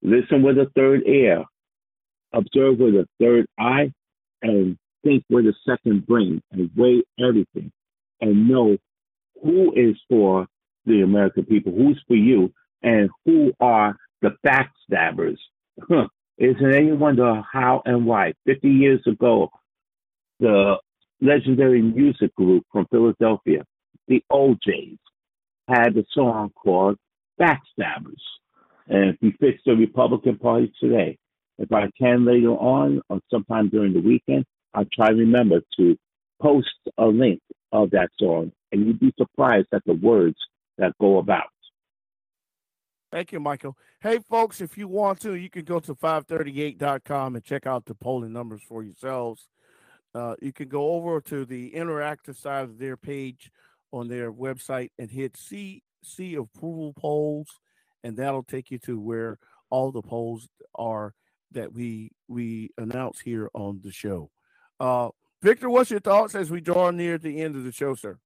listen 0.03 0.43
with 0.43 0.57
a 0.57 0.69
third 0.75 1.07
ear, 1.07 1.43
observe 2.33 2.77
with 2.77 2.93
a 2.93 3.07
third 3.19 3.47
eye, 3.59 3.91
and 4.43 4.77
think 5.03 5.23
with 5.29 5.45
a 5.45 5.53
second 5.67 6.05
brain 6.05 6.41
and 6.51 6.69
weigh 6.75 7.01
everything 7.19 7.71
and 8.21 8.47
know 8.47 8.77
who 9.43 9.73
is 9.73 9.95
for 10.09 10.47
the 10.85 11.01
American 11.01 11.45
people, 11.45 11.71
who's 11.71 12.01
for 12.07 12.15
you, 12.15 12.51
and 12.83 13.09
who 13.25 13.53
are 13.59 13.95
the 14.21 14.31
backstabbers. 14.45 15.37
Isn't 16.37 16.73
any 16.73 16.91
wonder 16.91 17.41
how 17.51 17.81
and 17.85 18.05
why? 18.05 18.33
50 18.45 18.67
years 18.67 19.01
ago, 19.07 19.49
the 20.39 20.77
legendary 21.21 21.81
music 21.81 22.33
group 22.35 22.63
from 22.71 22.85
Philadelphia, 22.91 23.63
the 24.07 24.23
O'Jays, 24.31 24.99
had 25.67 25.97
a 25.97 26.05
song 26.11 26.51
called 26.55 26.97
Backstabbers. 27.39 28.21
And 28.87 29.09
if 29.09 29.17
he 29.19 29.31
fits 29.31 29.61
the 29.65 29.73
Republican 29.73 30.37
Party 30.37 30.71
today, 30.79 31.17
if 31.57 31.71
I 31.71 31.89
can 31.99 32.23
later 32.25 32.51
on 32.51 33.01
or 33.09 33.19
sometime 33.31 33.69
during 33.69 33.93
the 33.93 33.99
weekend, 33.99 34.45
I'll 34.73 34.85
try 34.93 35.09
to 35.09 35.15
remember 35.15 35.61
to 35.77 35.97
post 36.39 36.69
a 36.97 37.05
link 37.05 37.41
of 37.71 37.89
that 37.91 38.09
song, 38.19 38.51
and 38.71 38.85
you'd 38.85 38.99
be 38.99 39.13
surprised 39.17 39.67
at 39.73 39.83
the 39.85 39.93
words 39.93 40.37
that 40.77 40.93
go 41.01 41.17
about. 41.17 41.47
Thank 43.11 43.31
you, 43.31 43.39
Michael. 43.39 43.77
Hey, 44.01 44.19
folks, 44.19 44.59
if 44.59 44.77
you 44.77 44.87
want 44.87 45.21
to, 45.21 45.35
you 45.35 45.49
can 45.49 45.63
go 45.63 45.79
to 45.79 45.95
538.com 45.95 47.35
and 47.35 47.43
check 47.43 47.65
out 47.65 47.85
the 47.85 47.95
polling 47.95 48.33
numbers 48.33 48.61
for 48.67 48.83
yourselves. 48.83 49.47
Uh, 50.13 50.35
you 50.41 50.51
can 50.51 50.67
go 50.67 50.91
over 50.91 51.21
to 51.21 51.45
the 51.45 51.71
interactive 51.71 52.35
side 52.35 52.63
of 52.63 52.77
their 52.77 52.97
page 52.97 53.51
on 53.93 54.07
their 54.07 54.31
website 54.31 54.89
and 54.99 55.09
hit 55.09 55.37
see 55.37 55.83
see 56.03 56.35
approval 56.35 56.93
polls, 56.93 57.47
and 58.03 58.17
that'll 58.17 58.43
take 58.43 58.71
you 58.71 58.79
to 58.79 58.99
where 58.99 59.37
all 59.69 59.91
the 59.91 60.01
polls 60.01 60.49
are 60.75 61.13
that 61.51 61.71
we 61.71 62.11
we 62.27 62.71
announce 62.77 63.19
here 63.19 63.49
on 63.53 63.79
the 63.83 63.91
show. 63.91 64.29
Uh, 64.79 65.09
Victor, 65.41 65.69
what's 65.69 65.91
your 65.91 65.99
thoughts 65.99 66.35
as 66.35 66.49
we 66.51 66.59
draw 66.61 66.89
near 66.91 67.17
the 67.17 67.41
end 67.41 67.55
of 67.55 67.63
the 67.63 67.71
show, 67.71 67.95
sir? 67.95 68.17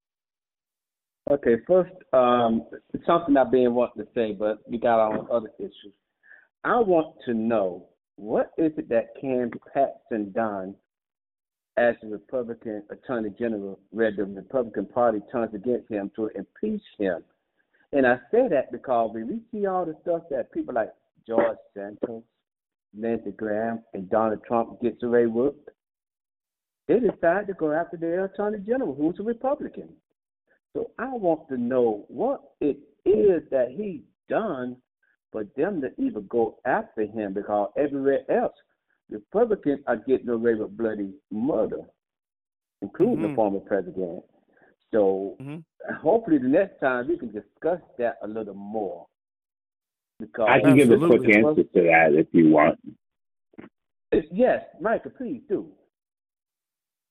Okay, 1.30 1.56
first, 1.68 1.94
um, 2.14 2.66
it's 2.94 3.06
something 3.06 3.38
I've 3.38 3.52
been 3.52 3.74
wanting 3.74 4.04
to 4.04 4.12
say, 4.14 4.34
but 4.34 4.60
we 4.70 4.78
got 4.78 5.00
on 5.00 5.28
other 5.32 5.52
issues. 5.60 5.94
I 6.64 6.80
want 6.80 7.16
to 7.26 7.34
know 7.34 7.88
what 8.16 8.52
is 8.58 8.72
it 8.78 8.90
that 8.90 9.14
Ken 9.20 9.52
Paxton 9.74 10.32
done 10.32 10.76
as 11.78 11.96
the 12.02 12.10
Republican 12.10 12.84
Attorney 12.90 13.30
General, 13.40 13.80
where 13.92 14.12
the 14.12 14.26
Republican 14.26 14.86
Party 14.86 15.20
turns 15.32 15.54
against 15.54 15.90
him 15.90 16.12
to 16.16 16.30
impeach 16.36 16.84
him. 17.00 17.24
And 17.94 18.06
I 18.06 18.18
say 18.32 18.48
that 18.50 18.72
because 18.72 19.12
when 19.14 19.28
we 19.28 19.40
see 19.52 19.66
all 19.66 19.86
the 19.86 19.96
stuff 20.02 20.24
that 20.32 20.52
people 20.52 20.76
like 20.76 20.92
George 21.28 21.58
Santos, 21.74 22.24
Lindsey 22.98 23.32
Graham, 23.32 23.84
and 23.94 24.10
Donald 24.10 24.44
Trump 24.46 24.82
gets 24.82 25.02
away 25.04 25.28
with, 25.28 25.54
they 26.88 27.00
decide 27.00 27.48
to 27.48 27.54
go 27.54 27.72
after 27.72 27.98
their 27.98 28.26
Attorney 28.26 28.60
General, 28.60 28.94
who's 28.94 29.20
a 29.20 29.24
Republican. 29.24 29.90
So 30.76 30.92
I 30.98 31.10
want 31.14 31.48
to 31.50 31.58
know 31.58 32.06
what 32.08 32.42
it 32.62 32.78
is 33.06 33.44
that 33.52 33.70
he 33.76 34.04
done 34.30 34.78
for 35.32 35.46
them 35.58 35.82
to 35.82 35.90
even 35.98 36.26
go 36.30 36.58
after 36.66 37.02
him 37.02 37.34
because 37.34 37.72
everywhere 37.78 38.22
else, 38.30 38.54
Republicans 39.10 39.82
are 39.88 39.98
getting 39.98 40.30
away 40.30 40.56
with 40.56 40.78
bloody 40.78 41.14
murder, 41.32 41.82
including 42.82 43.18
mm-hmm. 43.18 43.30
the 43.30 43.36
former 43.36 43.60
president. 43.60 44.24
So 44.92 45.36
mm-hmm. 45.42 45.96
hopefully 46.02 46.38
the 46.38 46.48
next 46.48 46.80
time 46.80 47.08
we 47.08 47.18
can 47.18 47.32
discuss 47.32 47.80
that 47.98 48.18
a 48.24 48.28
little 48.28 48.54
more. 48.54 49.08
Because 50.20 50.48
I 50.50 50.60
can 50.62 50.78
give 50.78 50.92
a 50.92 50.98
quick 50.98 51.36
answer 51.36 51.64
to 51.64 51.82
that 51.82 52.14
if 52.14 52.28
you 52.32 52.50
want. 52.50 52.80
Yes, 54.32 54.64
Michael, 54.80 55.12
please 55.18 55.42
do 55.50 55.72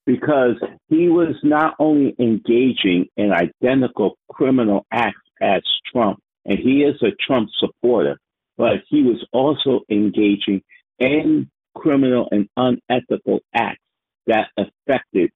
because 0.07 0.57
he 0.89 1.09
was 1.09 1.35
not 1.43 1.75
only 1.79 2.15
engaging 2.19 3.07
in 3.17 3.33
identical 3.33 4.17
criminal 4.31 4.87
acts 4.93 5.19
as 5.41 5.63
Trump, 5.93 6.21
and 6.45 6.59
he 6.59 6.83
is 6.83 6.97
a 7.03 7.11
Trump 7.27 7.49
supporter, 7.59 8.19
but 8.57 8.83
he 8.89 9.03
was 9.03 9.25
also 9.33 9.81
engaging 9.91 10.63
in 10.99 11.51
criminal 11.75 12.29
and 12.31 12.49
unethical 12.57 13.41
acts 13.55 13.83
that 14.27 14.49
affected 14.57 15.31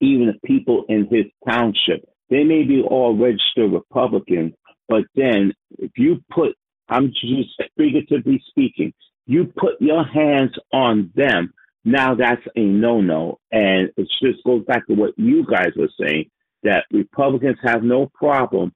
even 0.00 0.26
the 0.26 0.38
people 0.46 0.84
in 0.88 1.06
his 1.10 1.26
township. 1.48 2.04
They 2.30 2.44
may 2.44 2.64
be 2.64 2.82
all 2.82 3.16
registered 3.16 3.72
Republicans, 3.72 4.54
but 4.88 5.04
then 5.14 5.52
if 5.78 5.92
you 5.96 6.22
put, 6.30 6.54
I'm 6.88 7.08
just 7.08 7.62
figuratively 7.76 8.42
speaking, 8.48 8.92
you 9.26 9.52
put 9.56 9.80
your 9.80 10.04
hands 10.04 10.52
on 10.72 11.10
them 11.14 11.52
now 11.84 12.14
that's 12.14 12.42
a 12.56 12.60
no 12.60 13.00
no. 13.00 13.38
And 13.52 13.90
it 13.96 14.08
just 14.22 14.42
goes 14.44 14.64
back 14.64 14.86
to 14.86 14.94
what 14.94 15.12
you 15.16 15.44
guys 15.44 15.72
were 15.76 15.90
saying 16.00 16.30
that 16.62 16.84
Republicans 16.90 17.58
have 17.62 17.82
no 17.82 18.10
problem 18.14 18.72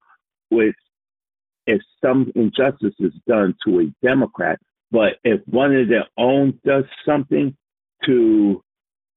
with 0.50 0.74
if 1.66 1.80
some 2.04 2.30
injustice 2.34 2.94
is 2.98 3.12
done 3.26 3.54
to 3.66 3.80
a 3.80 4.06
Democrat, 4.06 4.58
but 4.90 5.14
if 5.24 5.40
one 5.46 5.74
of 5.74 5.88
their 5.88 6.06
own 6.16 6.58
does 6.64 6.84
something 7.06 7.56
to 8.06 8.62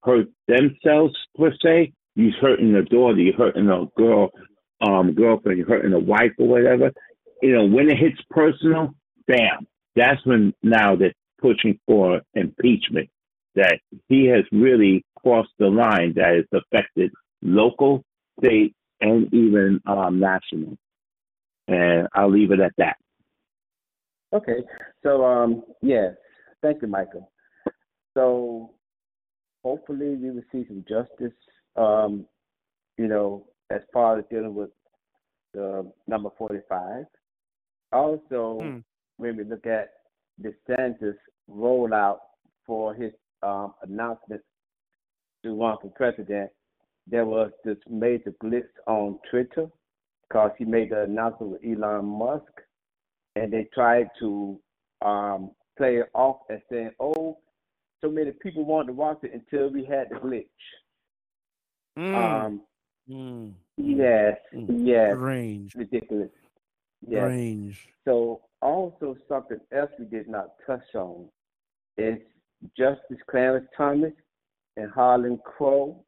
hurt 0.04 0.28
themselves 0.48 1.16
per 1.38 1.54
se, 1.64 1.94
you're 2.16 2.34
hurting 2.42 2.76
a 2.76 2.84
daughter, 2.84 3.20
you're 3.20 3.38
hurting 3.38 3.70
a 3.70 3.86
girl, 3.98 4.32
um, 4.82 5.14
girlfriend, 5.14 5.58
you're 5.58 5.68
hurting 5.68 5.94
a 5.94 6.00
wife 6.00 6.32
or 6.38 6.48
whatever. 6.48 6.92
You 7.42 7.54
know, 7.54 7.66
when 7.66 7.90
it 7.90 7.98
hits 7.98 8.20
personal, 8.30 8.94
bam, 9.28 9.68
that's 9.96 10.26
when 10.26 10.54
now 10.62 10.96
they're 10.96 11.14
pushing 11.42 11.80
for 11.88 12.22
impeachment 12.34 13.10
that 13.56 13.80
he 14.08 14.26
has 14.28 14.44
really 14.52 15.04
crossed 15.22 15.52
the 15.60 15.68
line 15.68 16.14
that 16.16 16.36
has 16.36 16.62
affected 16.62 17.12
local, 17.42 18.04
state, 18.40 18.76
and 19.02 19.34
even 19.34 19.82
um, 19.86 20.20
national. 20.20 20.78
And 21.68 22.08
I'll 22.14 22.32
leave 22.32 22.52
it 22.52 22.60
at 22.60 22.74
that. 22.78 22.98
Okay. 24.34 24.64
So, 25.04 25.26
um, 25.26 25.64
yes, 25.82 26.14
thank 26.62 26.82
you, 26.82 26.88
Michael. 26.88 27.30
So, 28.14 28.72
hopefully, 29.64 30.16
we 30.16 30.32
will 30.32 30.44
see 30.52 30.66
some 30.68 30.86
justice, 30.88 31.38
um, 31.76 32.26
you 32.98 33.08
know, 33.08 33.48
as 33.70 33.82
far 33.94 34.20
as 34.20 34.26
dealing 34.30 34.56
with 34.56 34.70
the 35.54 35.90
number 36.08 36.30
45. 36.38 37.06
Also, 37.92 38.60
hmm. 38.62 38.78
when 39.18 39.38
we 39.38 39.44
look 39.44 39.66
at 39.66 39.90
DeSantis 40.42 41.16
rollout 41.50 42.20
for 42.66 42.94
his 42.94 43.12
um, 43.44 43.74
announcement 43.84 44.42
to 45.44 45.60
run 45.60 45.78
for 45.82 45.92
president, 45.96 46.52
there 47.08 47.26
was 47.26 47.52
this 47.64 47.78
major 47.90 48.34
glitch 48.44 48.64
on 48.88 49.20
Twitter 49.30 49.68
because 50.28 50.52
he 50.58 50.66
made 50.66 50.92
the 50.92 51.04
announcement 51.04 51.52
with 51.54 51.62
Elon 51.66 52.06
Musk, 52.06 52.52
and 53.36 53.52
they 53.52 53.68
tried 53.74 54.08
to 54.20 54.60
um, 55.04 55.52
play 55.78 55.98
it 55.98 56.10
off 56.14 56.38
as 56.50 56.60
saying, 56.72 56.92
"Oh, 57.00 57.40
so 58.02 58.10
many 58.10 58.32
people 58.32 58.66
wanted 58.66 58.88
to 58.88 58.94
watch 58.94 59.20
it 59.24 59.34
until 59.34 59.70
we 59.70 59.84
had 59.84 60.10
the 60.10 60.16
glitch." 60.16 60.46
Mm. 61.98 62.16
Um, 62.16 62.62
mm. 63.10 63.54
Yes, 63.78 64.38
mm. 64.54 64.68
yes, 64.86 65.16
range 65.16 65.76
ridiculous. 65.76 66.30
Yes. 67.08 67.24
Range. 67.24 67.90
So 68.06 68.42
also 68.62 69.18
something 69.28 69.60
else 69.72 69.90
we 69.98 70.06
did 70.06 70.30
not 70.30 70.52
touch 70.68 70.84
on 70.94 71.26
is 71.98 72.20
Justice 72.78 73.18
Clarence 73.30 73.68
Thomas 73.76 74.14
and 74.78 74.92
Harlan 74.92 75.40
Crow, 75.46 76.04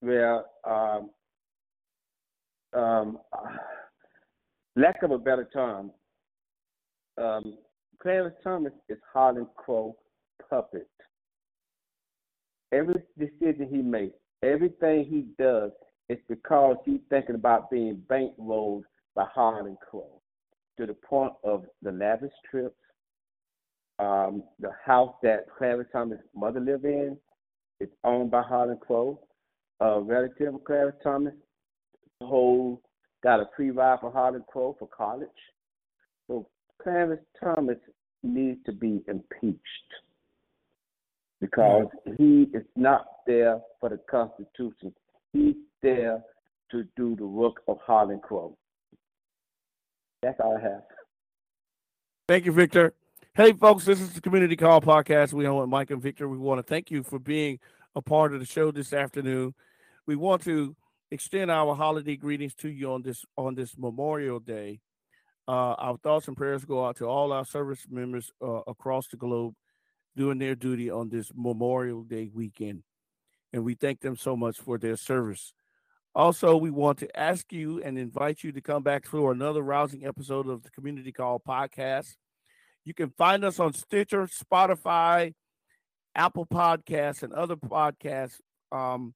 where 0.00 0.42
um, 0.64 1.10
um, 2.72 3.18
lack 4.76 5.02
of 5.02 5.10
a 5.10 5.18
better 5.18 5.48
term, 5.52 5.90
um, 7.18 7.58
Clarence 8.00 8.36
Thomas 8.42 8.72
is 8.88 8.98
Harlan 9.12 9.46
Crow 9.56 9.96
puppet. 10.48 10.88
Every 12.72 13.02
decision 13.18 13.68
he 13.70 13.82
makes, 13.82 14.16
everything 14.42 15.04
he 15.04 15.26
does, 15.38 15.70
is 16.08 16.18
because 16.28 16.76
he's 16.84 17.00
thinking 17.10 17.34
about 17.34 17.70
being 17.70 18.02
bankrolled 18.08 18.82
by 19.14 19.26
Harlan 19.32 19.76
Crow 19.88 20.20
to 20.78 20.86
the 20.86 20.94
point 20.94 21.32
of 21.44 21.64
the 21.82 21.92
lavish 21.92 22.32
trips, 22.50 22.74
um, 24.02 24.42
the 24.58 24.70
house 24.84 25.14
that 25.22 25.46
Clarence 25.56 25.88
Thomas' 25.92 26.18
mother 26.34 26.60
lived 26.60 26.84
in 26.84 27.16
is 27.80 27.88
owned 28.04 28.30
by 28.30 28.42
Harlan 28.42 28.78
Crow. 28.78 29.20
A 29.80 30.00
relative 30.00 30.54
of 30.54 30.64
Clarence 30.64 30.96
Thomas 31.02 31.34
who 32.20 32.80
got 33.22 33.40
a 33.40 33.46
pre-ride 33.46 34.00
for 34.00 34.10
Harlan 34.10 34.44
Crow 34.48 34.76
for 34.78 34.88
college. 34.88 35.28
So 36.26 36.48
Clarence 36.82 37.22
Thomas 37.42 37.78
needs 38.22 38.58
to 38.66 38.72
be 38.72 39.02
impeached 39.08 39.60
because 41.40 41.86
he 42.18 42.48
is 42.54 42.64
not 42.76 43.06
there 43.26 43.60
for 43.80 43.88
the 43.88 43.98
Constitution. 44.10 44.92
He's 45.32 45.56
there 45.82 46.22
to 46.70 46.84
do 46.96 47.16
the 47.16 47.26
work 47.26 47.56
of 47.68 47.78
Harlan 47.84 48.20
Crow. 48.20 48.56
That's 50.22 50.38
all 50.40 50.56
I 50.56 50.62
have. 50.62 50.82
Thank 52.28 52.46
you, 52.46 52.52
Victor. 52.52 52.94
Hey, 53.34 53.54
folks, 53.54 53.86
this 53.86 53.98
is 53.98 54.12
the 54.12 54.20
Community 54.20 54.56
Call 54.56 54.82
Podcast. 54.82 55.32
We 55.32 55.46
own 55.46 55.70
Mike 55.70 55.90
and 55.90 56.02
Victor. 56.02 56.28
We 56.28 56.36
want 56.36 56.58
to 56.58 56.62
thank 56.62 56.90
you 56.90 57.02
for 57.02 57.18
being 57.18 57.60
a 57.94 58.02
part 58.02 58.34
of 58.34 58.40
the 58.40 58.44
show 58.44 58.70
this 58.70 58.92
afternoon. 58.92 59.54
We 60.06 60.16
want 60.16 60.44
to 60.44 60.76
extend 61.10 61.50
our 61.50 61.74
holiday 61.74 62.16
greetings 62.16 62.54
to 62.56 62.68
you 62.68 62.92
on 62.92 63.00
this 63.00 63.24
on 63.38 63.54
this 63.54 63.74
Memorial 63.78 64.38
Day. 64.38 64.80
Uh, 65.48 65.72
our 65.78 65.96
thoughts 65.96 66.28
and 66.28 66.36
prayers 66.36 66.66
go 66.66 66.84
out 66.84 66.96
to 66.96 67.06
all 67.06 67.32
our 67.32 67.46
service 67.46 67.86
members 67.90 68.30
uh, 68.42 68.60
across 68.66 69.08
the 69.08 69.16
globe 69.16 69.54
doing 70.14 70.36
their 70.36 70.54
duty 70.54 70.90
on 70.90 71.08
this 71.08 71.30
Memorial 71.34 72.02
Day 72.02 72.28
weekend. 72.34 72.82
And 73.50 73.64
we 73.64 73.76
thank 73.76 74.00
them 74.00 74.14
so 74.14 74.36
much 74.36 74.58
for 74.58 74.76
their 74.76 74.96
service. 74.96 75.54
Also, 76.14 76.58
we 76.58 76.70
want 76.70 76.98
to 76.98 77.18
ask 77.18 77.50
you 77.50 77.82
and 77.82 77.96
invite 77.96 78.44
you 78.44 78.52
to 78.52 78.60
come 78.60 78.82
back 78.82 79.06
for 79.06 79.32
another 79.32 79.62
rousing 79.62 80.04
episode 80.04 80.48
of 80.48 80.62
the 80.64 80.70
Community 80.70 81.12
Call 81.12 81.40
podcast 81.40 82.16
You 82.84 82.94
can 82.94 83.10
find 83.10 83.44
us 83.44 83.60
on 83.60 83.72
Stitcher, 83.74 84.26
Spotify, 84.26 85.34
Apple 86.14 86.46
Podcasts, 86.46 87.22
and 87.22 87.32
other 87.32 87.56
podcast 87.56 88.40
um, 88.72 89.14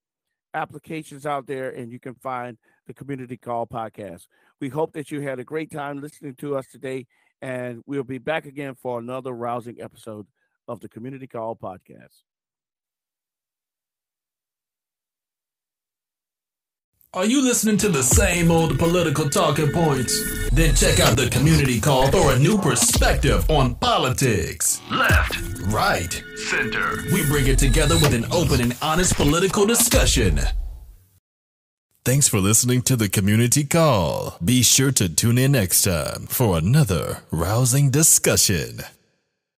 applications 0.55 1.27
out 1.27 1.47
there, 1.47 1.71
and 1.71 1.91
you 1.91 1.99
can 1.99 2.15
find 2.15 2.59
the 2.87 2.95
Community 2.95 3.37
Call 3.37 3.67
podcast. 3.67 4.27
We 4.61 4.69
hope 4.69 4.93
that 4.93 5.11
you 5.11 5.21
had 5.21 5.39
a 5.39 5.45
great 5.45 5.71
time 5.71 6.01
listening 6.01 6.35
to 6.37 6.57
us 6.57 6.67
today, 6.71 7.07
and 7.43 7.83
we'll 7.87 8.05
be 8.05 8.19
back 8.19 8.47
again 8.47 8.75
for 8.75 8.99
another 8.99 9.33
rousing 9.33 9.81
episode 9.81 10.27
of 10.69 10.81
the 10.81 10.89
Community 10.89 11.27
Call 11.27 11.57
podcast. 11.57 12.23
Are 17.17 17.25
you 17.25 17.41
listening 17.41 17.79
to 17.79 17.89
the 17.89 18.03
same 18.03 18.51
old 18.51 18.79
political 18.79 19.31
talking 19.31 19.73
points? 19.73 20.51
Then 20.51 20.75
check 20.75 21.01
out 21.01 21.17
the 21.17 21.31
community 21.31 21.81
call 21.81 22.13
for 22.13 22.35
a 22.35 22.39
new 22.39 22.59
perspective 22.59 23.49
on 23.49 23.75
politics. 23.77 24.83
Left, 24.91 25.35
right, 25.63 26.23
center. 26.51 27.05
We 27.11 27.25
bring 27.25 27.47
it 27.47 27.59
together 27.59 27.95
with 27.95 28.13
an 28.13 28.27
open 28.31 28.61
and 28.61 28.77
honest 28.83 29.15
political 29.15 29.65
discussion. 29.65 30.41
Thanks 32.05 32.29
for 32.29 32.39
listening 32.39 32.83
to 32.83 32.97
the 32.97 33.09
community 33.09 33.65
call. 33.65 34.37
Be 34.45 34.63
sure 34.63 34.93
to 34.93 35.09
tune 35.09 35.39
in 35.39 35.53
next 35.53 35.85
time 35.85 36.27
for 36.27 36.59
another 36.59 37.23
rousing 37.31 37.89
discussion. 37.89 38.81